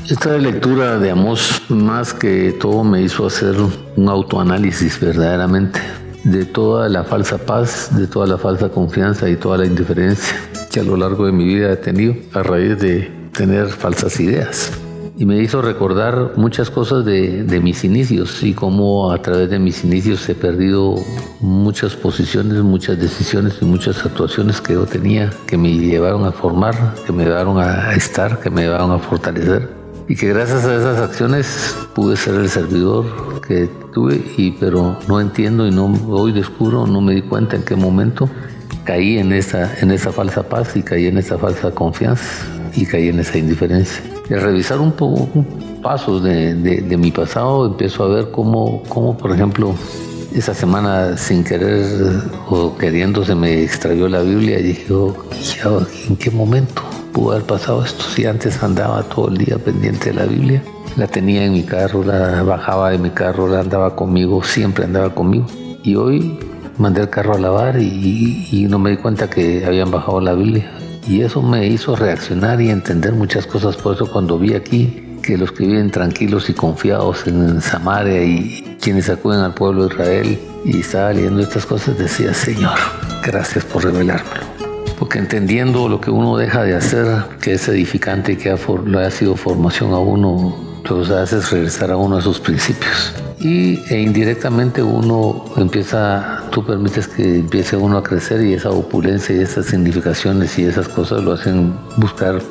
Esta 0.09 0.37
lectura 0.37 0.99
de 0.99 1.11
Amos 1.11 1.61
más 1.69 2.13
que 2.13 2.51
todo 2.59 2.83
me 2.83 3.01
hizo 3.01 3.25
hacer 3.25 3.55
un 3.95 4.09
autoanálisis 4.09 4.99
verdaderamente 4.99 5.79
de 6.23 6.45
toda 6.45 6.89
la 6.89 7.03
falsa 7.03 7.37
paz, 7.37 7.89
de 7.95 8.07
toda 8.07 8.27
la 8.27 8.37
falsa 8.37 8.69
confianza 8.69 9.29
y 9.29 9.35
toda 9.35 9.57
la 9.57 9.65
indiferencia 9.65 10.35
que 10.71 10.79
a 10.79 10.83
lo 10.83 10.97
largo 10.97 11.25
de 11.25 11.31
mi 11.31 11.45
vida 11.45 11.71
he 11.71 11.77
tenido 11.77 12.15
a 12.33 12.41
raíz 12.41 12.79
de 12.79 13.11
tener 13.31 13.67
falsas 13.67 14.19
ideas. 14.19 14.71
Y 15.15 15.25
me 15.25 15.37
hizo 15.37 15.61
recordar 15.61 16.31
muchas 16.37 16.71
cosas 16.71 17.05
de, 17.05 17.59
mis 17.61 17.83
inicios 17.83 18.41
y 18.41 18.53
cómo 18.53 19.11
a 19.11 19.21
través 19.21 19.51
de 19.51 19.59
mis 19.59 19.83
inicios 19.83 20.27
he 20.27 20.33
perdido 20.33 20.95
muchas 21.39 21.95
posiciones, 21.95 22.63
muchas 22.63 22.99
decisiones 22.99 23.59
y 23.61 23.65
muchas 23.65 24.03
actuaciones 24.03 24.59
que 24.59 24.73
yo 24.73 24.85
tenía 24.85 25.31
que 25.45 25.55
me 25.57 25.71
llevaron 25.71 26.25
a 26.25 26.31
formar, 26.31 26.95
que 27.05 27.13
me 27.13 27.25
llevaron 27.25 27.59
a 27.59 27.93
estar, 27.93 28.39
que 28.39 28.49
me 28.49 28.63
llevaron 28.63 28.91
a 28.91 28.97
fortalecer 28.97 29.82
y 30.07 30.15
que 30.15 30.29
gracias 30.29 30.65
a 30.65 30.75
esas 30.75 30.99
acciones 30.99 31.75
pude 31.93 32.17
ser 32.17 32.35
el 32.35 32.49
servidor 32.49 33.05
que 33.47 33.69
tuve 33.93 34.21
y 34.37 34.51
pero 34.51 34.97
no 35.07 35.21
entiendo 35.21 35.65
y 35.67 35.71
no 35.71 35.93
hoy 36.09 36.31
descubro 36.31 36.85
no 36.87 37.01
me 37.01 37.15
di 37.15 37.21
cuenta 37.21 37.55
en 37.55 37.63
qué 37.63 37.75
momento 37.75 38.29
caí 38.83 39.17
en 39.17 39.31
esa 39.31 39.79
en 39.79 39.91
esa 39.91 40.11
falsa 40.11 40.43
paz 40.43 40.75
y 40.75 40.83
caí 40.83 41.07
en 41.07 41.17
esa 41.17 41.37
falsa 41.37 41.71
confianza 41.71 42.23
y 42.75 42.85
caí 42.85 43.09
en 43.09 43.19
esa 43.19 43.37
indiferencia 43.37 44.03
al 44.29 44.41
revisar 44.41 44.79
un 44.79 44.91
poco 44.91 45.29
pasos 45.81 46.23
de, 46.23 46.55
de, 46.55 46.97
mi 46.97 47.11
pasado 47.11 47.65
empiezo 47.67 48.03
a 48.03 48.07
ver 48.07 48.31
cómo, 48.31 48.83
cómo 48.87 49.17
por 49.17 49.31
ejemplo 49.31 49.75
esa 50.33 50.53
semana 50.53 51.17
sin 51.17 51.43
querer 51.43 51.85
o 52.49 52.75
queriendo 52.77 53.23
se 53.23 53.35
me 53.35 53.63
extravió 53.63 54.07
la 54.07 54.21
Biblia 54.21 54.59
y 54.59 54.63
dije 54.63 54.93
oh, 54.93 55.15
¿en 56.09 56.15
qué 56.15 56.31
momento? 56.31 56.81
Pudo 57.13 57.31
haber 57.31 57.45
pasado 57.45 57.85
esto 57.85 58.03
si 58.03 58.25
antes 58.25 58.61
andaba 58.63 59.03
todo 59.03 59.29
el 59.29 59.37
día 59.37 59.57
pendiente 59.57 60.09
de 60.09 60.15
la 60.15 60.25
Biblia. 60.25 60.63
La 60.97 61.07
tenía 61.07 61.45
en 61.45 61.53
mi 61.53 61.63
carro, 61.63 62.03
la 62.03 62.43
bajaba 62.43 62.89
de 62.89 62.97
mi 62.97 63.11
carro, 63.11 63.47
la 63.47 63.61
andaba 63.61 63.95
conmigo, 63.95 64.43
siempre 64.43 64.85
andaba 64.85 65.13
conmigo. 65.13 65.45
Y 65.83 65.95
hoy 65.95 66.37
mandé 66.77 67.01
el 67.01 67.09
carro 67.09 67.35
a 67.35 67.39
lavar 67.39 67.79
y, 67.79 68.67
no 68.69 68.79
me 68.79 68.91
di 68.91 68.97
cuenta 68.97 69.29
que 69.29 69.65
habían 69.65 69.91
bajado 69.91 70.19
la 70.19 70.33
Biblia. 70.33 70.71
Y 71.07 71.21
eso 71.21 71.41
me 71.41 71.67
hizo 71.67 71.95
reaccionar 71.95 72.61
y 72.61 72.69
entender 72.69 73.13
muchas 73.13 73.45
cosas. 73.45 73.75
Por 73.75 73.95
eso 73.95 74.11
cuando 74.11 74.37
vi 74.37 74.53
aquí 74.53 75.19
que 75.21 75.37
los 75.37 75.51
que 75.51 75.65
viven 75.65 75.89
tranquilos 75.89 76.49
y 76.49 76.53
confiados 76.53 77.27
en 77.27 77.61
Samaria 77.61 78.23
y 78.23 78.77
quienes 78.81 79.09
acuden 79.09 79.39
al 79.39 79.53
pueblo 79.53 79.87
de 79.87 79.93
Israel 79.93 80.39
y 80.65 80.79
estaba 80.79 81.13
leyendo 81.13 81.41
estas 81.41 81.65
cosas, 81.65 81.97
decía, 81.97 82.33
Señor, 82.33 82.77
gracias 83.23 83.63
por 83.65 83.83
revelármelo 83.83 84.52
porque 85.03 85.19
entendiendo 85.19 85.89
lo 85.89 85.99
que 85.99 86.09
uno 86.09 86.37
deja 86.37 86.63
de 86.63 86.75
hacer, 86.75 87.05
que 87.41 87.55
es 87.55 87.67
edificante 87.67 88.31
y 88.31 88.35
que 88.37 88.51
ha, 88.51 88.57
le 88.85 89.05
ha 89.05 89.11
sido 89.11 89.35
formación 89.35 89.91
a 89.91 89.99
uno, 89.99 90.55
lo 90.81 91.03
que 91.03 91.13
hace 91.15 91.39
es 91.39 91.51
regresar 91.51 91.91
a 91.91 91.97
uno 91.97 92.15
a 92.15 92.21
sus 92.21 92.39
principios. 92.39 93.13
Y 93.37 93.81
e 93.93 93.99
indirectamente 93.99 94.81
uno 94.81 95.43
empieza, 95.57 96.43
tú 96.51 96.65
permites 96.65 97.09
que 97.09 97.39
empiece 97.39 97.75
uno 97.75 97.97
a 97.97 98.03
crecer 98.03 98.45
y 98.45 98.53
esa 98.53 98.69
opulencia 98.69 99.35
y 99.35 99.39
esas 99.39 99.65
significaciones 99.65 100.57
y 100.57 100.63
esas 100.63 100.87
cosas 100.87 101.21
lo 101.21 101.33
hacen 101.33 101.73
buscar, 101.97 102.41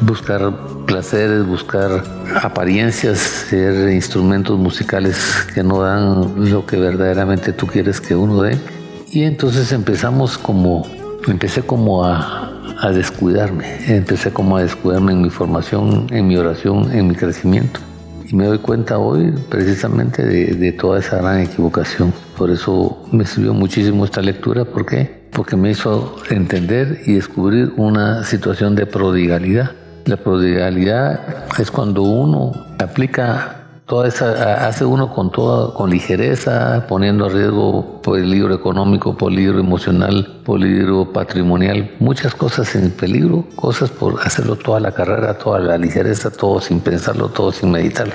buscar 0.00 0.50
placeres, 0.86 1.46
buscar 1.46 2.02
apariencias, 2.42 3.18
ser 3.18 3.92
instrumentos 3.92 4.58
musicales 4.58 5.46
que 5.54 5.62
no 5.62 5.82
dan 5.82 6.50
lo 6.50 6.64
que 6.64 6.78
verdaderamente 6.78 7.52
tú 7.52 7.66
quieres 7.66 8.00
que 8.00 8.16
uno 8.16 8.40
dé. 8.40 8.56
Y 9.10 9.24
entonces 9.24 9.72
empezamos 9.72 10.38
como 10.38 10.86
empecé 11.28 11.62
como 11.62 12.04
a, 12.04 12.48
descuidarme, 12.92 13.76
empecé 13.86 14.32
como 14.32 14.56
a 14.56 14.62
descuidarme 14.62 15.12
en 15.12 15.22
mi 15.22 15.30
formación, 15.30 16.06
en 16.10 16.26
mi 16.26 16.36
oración, 16.36 16.90
en 16.92 17.06
mi 17.06 17.14
crecimiento. 17.14 17.80
y 18.26 18.34
me 18.34 18.46
doy 18.46 18.58
cuenta 18.58 18.98
hoy 18.98 19.32
precisamente 19.48 20.24
de, 20.24 20.54
de, 20.54 20.72
toda 20.72 20.98
esa 20.98 21.18
gran 21.18 21.40
equivocación. 21.40 22.12
Por 22.36 22.50
eso 22.50 23.04
me 23.12 23.24
sirvió 23.26 23.52
muchísimo 23.52 24.04
esta 24.04 24.22
lectura. 24.22 24.64
¿Por 24.64 24.86
qué? 24.86 25.28
Porque 25.30 25.56
me 25.56 25.70
hizo 25.70 26.16
entender 26.30 27.02
y 27.06 27.14
descubrir 27.14 27.72
una 27.76 28.24
situación 28.24 28.74
de 28.74 28.86
prodigalidad. 28.86 29.72
La 30.06 30.16
prodigalidad 30.16 31.44
es 31.58 31.70
cuando 31.70 32.02
uno 32.02 32.52
aplica 32.78 33.61
toda 33.86 34.08
esa, 34.08 34.66
hace 34.66 34.84
uno 34.84 35.12
con 35.12 35.30
toda, 35.30 35.74
con 35.74 35.90
ligereza, 35.90 36.86
poniendo 36.88 37.26
a 37.26 37.28
riesgo 37.28 38.00
peligro 38.02 38.54
económico, 38.54 39.16
peligro 39.16 39.58
emocional, 39.58 40.40
peligro 40.46 41.12
patrimonial, 41.12 41.90
muchas 41.98 42.34
cosas 42.34 42.74
en 42.74 42.90
peligro, 42.90 43.44
cosas 43.54 43.90
por 43.90 44.20
hacerlo 44.20 44.56
toda 44.56 44.80
la 44.80 44.92
carrera, 44.92 45.36
toda 45.36 45.58
la 45.58 45.78
ligereza, 45.78 46.30
todo 46.30 46.60
sin 46.60 46.80
pensarlo, 46.80 47.28
todo 47.28 47.52
sin 47.52 47.70
meditarlo. 47.70 48.14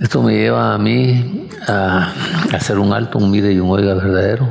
Esto 0.00 0.22
me 0.22 0.34
lleva 0.34 0.74
a 0.74 0.78
mí 0.78 1.48
a, 1.66 2.12
hacer 2.54 2.78
un 2.78 2.92
alto, 2.92 3.18
un 3.18 3.30
mire 3.30 3.52
y 3.52 3.58
un 3.58 3.70
oiga 3.70 3.94
verdadero, 3.94 4.48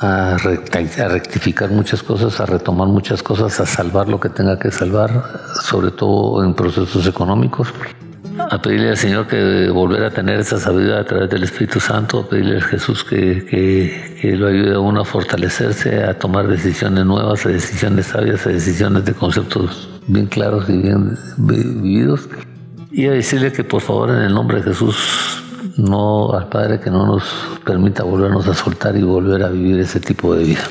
a, 0.00 0.36
rectificar 0.38 1.70
muchas 1.70 2.02
cosas, 2.02 2.40
a 2.40 2.46
retomar 2.46 2.88
muchas 2.88 3.22
cosas, 3.22 3.60
a 3.60 3.66
salvar 3.66 4.08
lo 4.08 4.18
que 4.18 4.28
tenga 4.28 4.58
que 4.58 4.72
salvar, 4.72 5.22
sobre 5.62 5.92
todo 5.92 6.44
en 6.44 6.54
procesos 6.54 7.06
económicos 7.06 7.72
a 8.38 8.60
pedirle 8.60 8.90
al 8.90 8.96
Señor 8.96 9.26
que 9.26 9.68
volver 9.70 10.04
a 10.04 10.10
tener 10.10 10.40
esa 10.40 10.58
sabiduría 10.58 11.00
a 11.00 11.04
través 11.04 11.30
del 11.30 11.44
Espíritu 11.44 11.80
Santo, 11.80 12.20
a 12.20 12.28
pedirle 12.28 12.58
a 12.58 12.60
Jesús 12.60 13.04
que, 13.04 13.44
que, 13.46 14.18
que, 14.20 14.36
lo 14.36 14.48
ayude 14.48 14.74
a 14.74 14.78
uno 14.78 15.00
a 15.00 15.04
fortalecerse, 15.04 16.04
a 16.04 16.18
tomar 16.18 16.46
decisiones 16.48 17.04
nuevas, 17.04 17.46
a 17.46 17.50
decisiones 17.50 18.06
sabias, 18.06 18.46
a 18.46 18.50
decisiones 18.50 19.04
de 19.04 19.14
conceptos 19.14 19.88
bien 20.06 20.26
claros 20.26 20.68
y 20.68 20.76
bien 20.76 21.16
vividos. 21.38 22.28
Y 22.90 23.06
a 23.06 23.12
decirle 23.12 23.52
que 23.52 23.64
por 23.64 23.80
favor 23.80 24.10
en 24.10 24.22
el 24.22 24.34
nombre 24.34 24.58
de 24.58 24.64
Jesús, 24.64 25.42
no 25.76 26.32
al 26.32 26.48
Padre 26.48 26.80
que 26.80 26.90
no 26.90 27.06
nos 27.06 27.24
permita 27.64 28.04
volvernos 28.04 28.46
a 28.48 28.54
soltar 28.54 28.96
y 28.96 29.02
volver 29.02 29.42
a 29.42 29.48
vivir 29.48 29.80
ese 29.80 30.00
tipo 30.00 30.34
de 30.34 30.44
vida. 30.44 30.62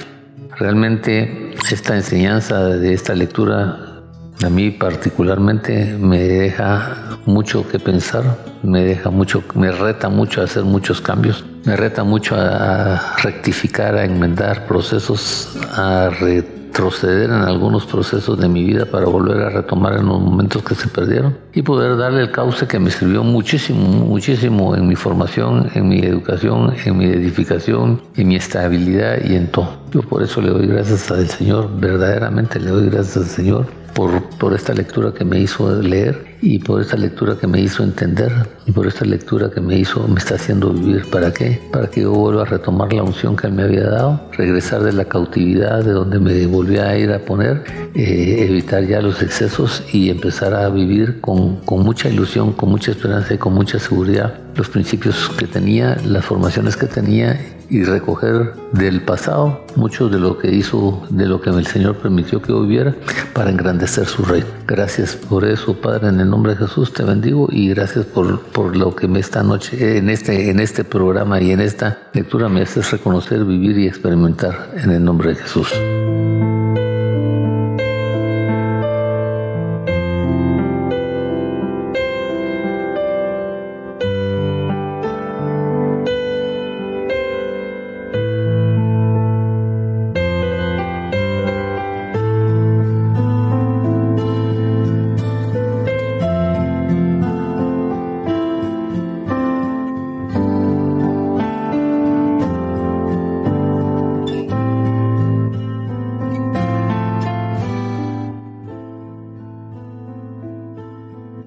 Realmente 0.58 1.54
esta 1.70 1.96
enseñanza 1.96 2.64
de 2.66 2.94
esta 2.94 3.14
lectura 3.14 3.95
a 4.44 4.50
mí 4.50 4.72
particularmente 4.72 5.98
me 6.00 6.20
deja 6.20 7.18
mucho 7.26 7.68
que 7.68 7.80
pensar, 7.80 8.24
me 8.64 8.84
deja 8.84 9.10
mucho, 9.10 9.44
me 9.56 9.72
reta 9.72 10.10
mucho 10.10 10.42
a 10.42 10.44
hacer 10.44 10.64
muchos 10.64 11.02
cambios, 11.02 11.46
me 11.64 11.76
reta 11.76 12.04
mucho 12.04 12.36
a 12.36 13.16
rectificar, 13.24 13.96
a 13.96 14.04
enmendar 14.04 14.68
procesos, 14.68 15.58
a 15.72 16.10
retroceder 16.10 17.30
en 17.30 17.44
algunos 17.44 17.86
procesos 17.86 18.38
de 18.40 18.50
mi 18.50 18.66
vida 18.66 18.86
para 18.86 19.06
volver 19.06 19.42
a 19.42 19.50
retomar 19.50 19.94
en 19.94 20.06
los 20.06 20.20
momentos 20.20 20.62
que 20.64 20.76
se 20.76 20.90
perdieron 20.90 21.38
y 21.54 21.62
poder 21.62 21.98
darle 21.98 22.22
el 22.22 22.32
cauce 22.32 22.68
que 22.68 22.78
me 22.78 22.92
sirvió 22.92 23.24
muchísimo, 23.24 23.80
muchísimo 23.80 24.76
en 24.76 24.88
mi 24.88 24.96
formación, 24.96 25.72
en 25.74 25.88
mi 25.88 26.00
educación, 26.00 26.74
en 26.84 26.98
mi 26.98 27.06
edificación, 27.06 28.02
en 28.18 28.28
mi 28.28 28.36
estabilidad 28.36 29.18
y 29.24 29.36
en 29.36 29.48
todo. 29.48 29.70
Yo 29.92 30.02
por 30.02 30.22
eso 30.22 30.42
le 30.42 30.50
doy 30.50 30.68
gracias 30.68 31.10
al 31.10 31.28
Señor, 31.30 31.70
verdaderamente 31.80 32.60
le 32.60 32.70
doy 32.70 32.90
gracias 32.90 33.18
al 33.18 33.26
Señor 33.26 33.85
por, 33.96 34.22
por 34.38 34.54
esta 34.54 34.74
lectura 34.74 35.14
que 35.14 35.24
me 35.24 35.40
hizo 35.40 35.82
leer 35.82 36.35
y 36.42 36.60
por 36.60 36.82
esta 36.82 36.98
lectura 36.98 37.38
que 37.40 37.48
me 37.48 37.62
hizo 37.62 37.84
entender 37.84 38.32
y 38.66 38.72
por 38.72 38.88
esta 38.88 39.06
lectura 39.06 39.50
que 39.50 39.62
me 39.62 39.78
hizo, 39.78 40.08
me 40.08 40.20
está 40.20 40.36
haciendo 40.36 40.72
vivir. 40.74 41.10
¿Para 41.10 41.32
qué? 41.34 41.62
Para 41.72 41.88
que 41.88 42.02
yo 42.02 42.12
vuelva 42.12 42.44
a 42.44 42.46
retomar 42.46 42.94
la 42.94 43.04
unción 43.04 43.36
que 43.36 43.48
él 43.48 43.54
me 43.54 43.64
había 43.64 43.90
dado, 43.90 44.30
regresar 44.32 44.84
de 44.84 44.94
la 44.94 45.06
cautividad 45.06 45.84
de 45.84 45.92
donde 45.92 46.20
me 46.20 46.46
volvía 46.48 46.90
a 46.90 46.98
ir 46.98 47.12
a 47.12 47.20
poner, 47.20 47.64
eh, 47.94 48.46
evitar 48.48 48.86
ya 48.86 49.02
los 49.02 49.22
excesos 49.22 49.84
y 49.92 50.10
empezar 50.10 50.54
a 50.54 50.70
vivir 50.70 51.22
con, 51.22 51.58
con 51.62 51.84
mucha 51.84 52.10
ilusión, 52.10 52.54
con 52.54 52.70
mucha 52.70 52.92
esperanza 52.92 53.34
y 53.34 53.38
con 53.38 53.54
mucha 53.54 53.80
seguridad 53.80 54.46
los 54.56 54.70
principios 54.70 55.30
que 55.38 55.48
tenía, 55.48 55.98
las 56.06 56.24
formaciones 56.24 56.78
que 56.78 56.88
tenía 56.88 57.40
y 57.70 57.84
recoger 57.84 58.54
del 58.74 59.02
pasado 59.02 59.66
mucho 59.76 60.08
de 60.08 60.20
lo 60.20 60.38
que 60.38 60.54
hizo, 60.54 61.06
de 61.10 61.26
lo 61.26 61.42
que 61.42 61.50
el 61.50 61.66
Señor 61.66 61.98
permitió 61.98 62.42
que 62.42 62.54
hubiera 62.54 62.96
para 63.34 63.50
engrandecer 63.50 64.06
su 64.06 64.24
reino. 64.24 64.48
Gracias 64.68 65.16
por 65.16 65.46
eso, 65.46 65.76
Padre, 65.76 66.10
en 66.10 66.20
el 66.20 66.25
nombre 66.30 66.54
de 66.54 66.66
Jesús 66.66 66.94
te 66.94 67.04
bendigo 67.04 67.48
y 67.52 67.70
gracias 67.70 68.06
por, 68.06 68.42
por 68.42 68.76
lo 68.76 68.96
que 68.96 69.08
me 69.08 69.20
esta 69.20 69.44
noche, 69.44 69.98
en 69.98 70.10
este, 70.10 70.50
en 70.50 70.60
este 70.60 70.84
programa 70.84 71.42
y 71.42 71.52
en 71.52 71.62
esta 71.62 72.10
lectura 72.14 72.50
me 72.50 72.62
haces 72.62 72.92
reconocer, 72.92 73.44
vivir 73.44 73.78
y 73.78 73.88
experimentar 73.88 74.72
en 74.76 74.92
el 74.92 75.04
nombre 75.04 75.30
de 75.30 75.36
Jesús. 75.36 75.74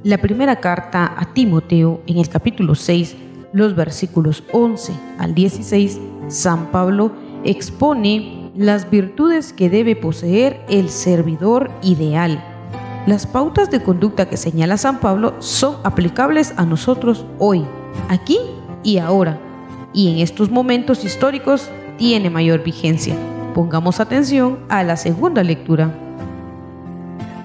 La 0.08 0.16
primera 0.16 0.56
carta 0.56 1.12
a 1.18 1.34
Timoteo 1.34 2.00
en 2.06 2.16
el 2.16 2.30
capítulo 2.30 2.74
6, 2.74 3.14
los 3.52 3.76
versículos 3.76 4.42
11 4.52 4.94
al 5.18 5.34
16, 5.34 6.00
San 6.28 6.70
Pablo 6.70 7.12
expone 7.44 8.50
las 8.56 8.88
virtudes 8.88 9.52
que 9.52 9.68
debe 9.68 9.96
poseer 9.96 10.64
el 10.70 10.88
servidor 10.88 11.70
ideal. 11.82 12.42
Las 13.06 13.26
pautas 13.26 13.70
de 13.70 13.82
conducta 13.82 14.30
que 14.30 14.38
señala 14.38 14.78
San 14.78 14.98
Pablo 14.98 15.34
son 15.40 15.76
aplicables 15.84 16.54
a 16.56 16.64
nosotros 16.64 17.26
hoy, 17.38 17.66
aquí 18.08 18.38
y 18.82 18.96
ahora, 18.96 19.38
y 19.92 20.10
en 20.10 20.20
estos 20.20 20.50
momentos 20.50 21.04
históricos 21.04 21.68
tiene 21.98 22.30
mayor 22.30 22.64
vigencia. 22.64 23.14
Pongamos 23.52 24.00
atención 24.00 24.58
a 24.70 24.82
la 24.84 24.96
segunda 24.96 25.42
lectura. 25.42 26.07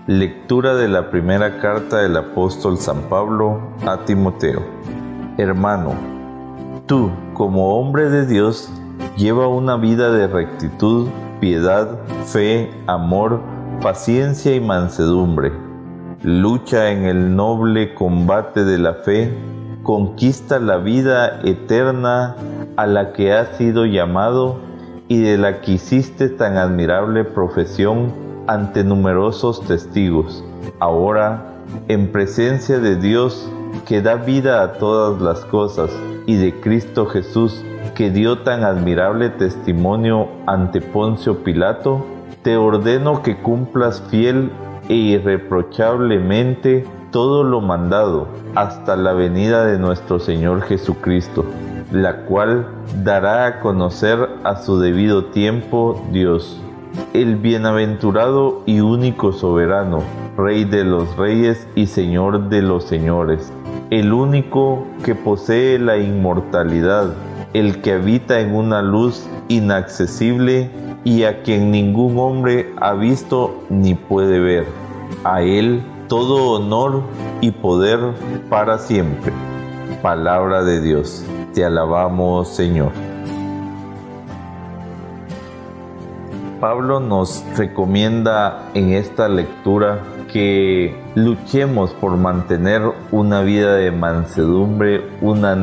Lectura 0.08 0.76
de 0.76 0.90
la 0.90 1.10
primera 1.10 1.60
carta 1.60 2.00
del 2.02 2.18
apóstol 2.18 2.78
San 2.78 3.04
Pablo 3.04 3.62
a 3.86 4.04
Timoteo. 4.04 4.62
Hermano, 5.38 5.94
tú, 6.88 7.10
como 7.34 7.80
hombre 7.80 8.10
de 8.10 8.26
Dios, 8.26 8.70
lleva 9.16 9.48
una 9.48 9.78
vida 9.78 10.12
de 10.12 10.28
rectitud, 10.28 11.08
piedad, 11.40 12.00
fe, 12.26 12.70
amor, 12.86 13.40
paciencia 13.82 14.54
y 14.54 14.60
mansedumbre. 14.60 15.54
Lucha 16.22 16.92
en 16.92 17.06
el 17.06 17.38
noble 17.38 17.94
combate 17.94 18.66
de 18.66 18.80
la 18.80 18.96
fe, 18.96 19.34
conquista 19.84 20.60
la 20.60 20.80
vida 20.80 21.40
eterna 21.46 22.36
a 22.76 22.88
la 22.88 23.14
que 23.14 23.32
has 23.32 23.56
sido 23.56 23.86
llamado 23.86 24.60
y 25.08 25.22
de 25.22 25.38
la 25.38 25.62
que 25.62 25.72
hiciste 25.72 26.28
tan 26.28 26.58
admirable 26.58 27.24
profesión 27.24 28.23
ante 28.48 28.84
numerosos 28.84 29.62
testigos, 29.66 30.44
ahora 30.80 31.54
en 31.88 32.12
presencia 32.12 32.80
de 32.80 32.96
Dios 32.96 33.50
que 33.88 34.02
da 34.02 34.16
vida 34.16 34.64
a 34.64 34.74
todas 34.74 35.22
las 35.22 35.46
cosas 35.46 35.90
y 36.26 36.36
de 36.36 36.60
Cristo 36.60 37.06
Jesús 37.06 37.64
que 37.96 38.10
dio 38.10 38.40
tan 38.40 38.64
admirable 38.64 39.30
testimonio 39.30 40.28
ante 40.46 40.82
Poncio 40.82 41.44
Pilato, 41.44 42.06
te 42.42 42.58
ordeno 42.58 43.22
que 43.22 43.38
cumplas 43.38 44.02
fiel 44.10 44.52
e 44.90 44.96
irreprochablemente 44.96 46.86
todo 47.12 47.44
lo 47.44 47.62
mandado 47.62 48.28
hasta 48.56 48.96
la 48.96 49.14
venida 49.14 49.66
de 49.66 49.78
nuestro 49.78 50.20
Señor 50.20 50.64
Jesucristo, 50.64 51.46
la 51.92 52.26
cual 52.26 52.68
dará 53.04 53.46
a 53.46 53.60
conocer 53.60 54.28
a 54.44 54.56
su 54.56 54.80
debido 54.80 55.26
tiempo 55.26 56.04
Dios 56.12 56.60
el 57.14 57.36
bienaventurado 57.36 58.64
y 58.66 58.80
único 58.80 59.32
soberano, 59.32 60.02
Rey 60.38 60.64
de 60.66 60.84
los 60.84 61.16
reyes 61.16 61.68
y 61.76 61.86
Señor 61.86 62.50
de 62.50 62.62
los 62.62 62.86
señores, 62.86 63.54
el 63.92 64.14
único 64.14 64.88
que 65.04 65.14
posee 65.14 65.78
la 65.78 65.98
inmortalidad, 65.98 67.14
el 67.54 67.82
que 67.82 67.94
habita 67.94 68.40
en 68.40 68.56
una 68.56 68.82
luz 68.82 69.28
inaccesible 69.48 70.72
y 71.04 71.24
a 71.24 71.44
quien 71.44 71.72
ningún 71.72 72.18
hombre 72.18 72.74
ha 72.82 72.94
visto 72.94 73.64
ni 73.70 73.94
puede 73.94 74.40
ver. 74.40 74.66
A 75.24 75.42
Él 75.42 75.84
todo 76.08 76.52
honor 76.52 77.04
y 77.42 77.52
poder 77.52 78.00
para 78.50 78.78
siempre. 78.78 79.32
Palabra 80.02 80.64
de 80.64 80.82
Dios. 80.82 81.24
Te 81.54 81.64
alabamos, 81.64 82.50
Señor. 82.50 83.13
Pablo 86.64 87.02
nos 87.02 87.44
recomienda 87.58 88.70
en 88.74 88.94
esta 88.94 89.28
lectura 89.28 90.00
que 90.32 90.96
luchemos 91.14 91.92
por 91.92 92.16
mantener 92.16 92.84
una 93.12 93.42
vida 93.42 93.76
de 93.76 93.92
mansedumbre, 93.92 95.02
una 95.20 95.58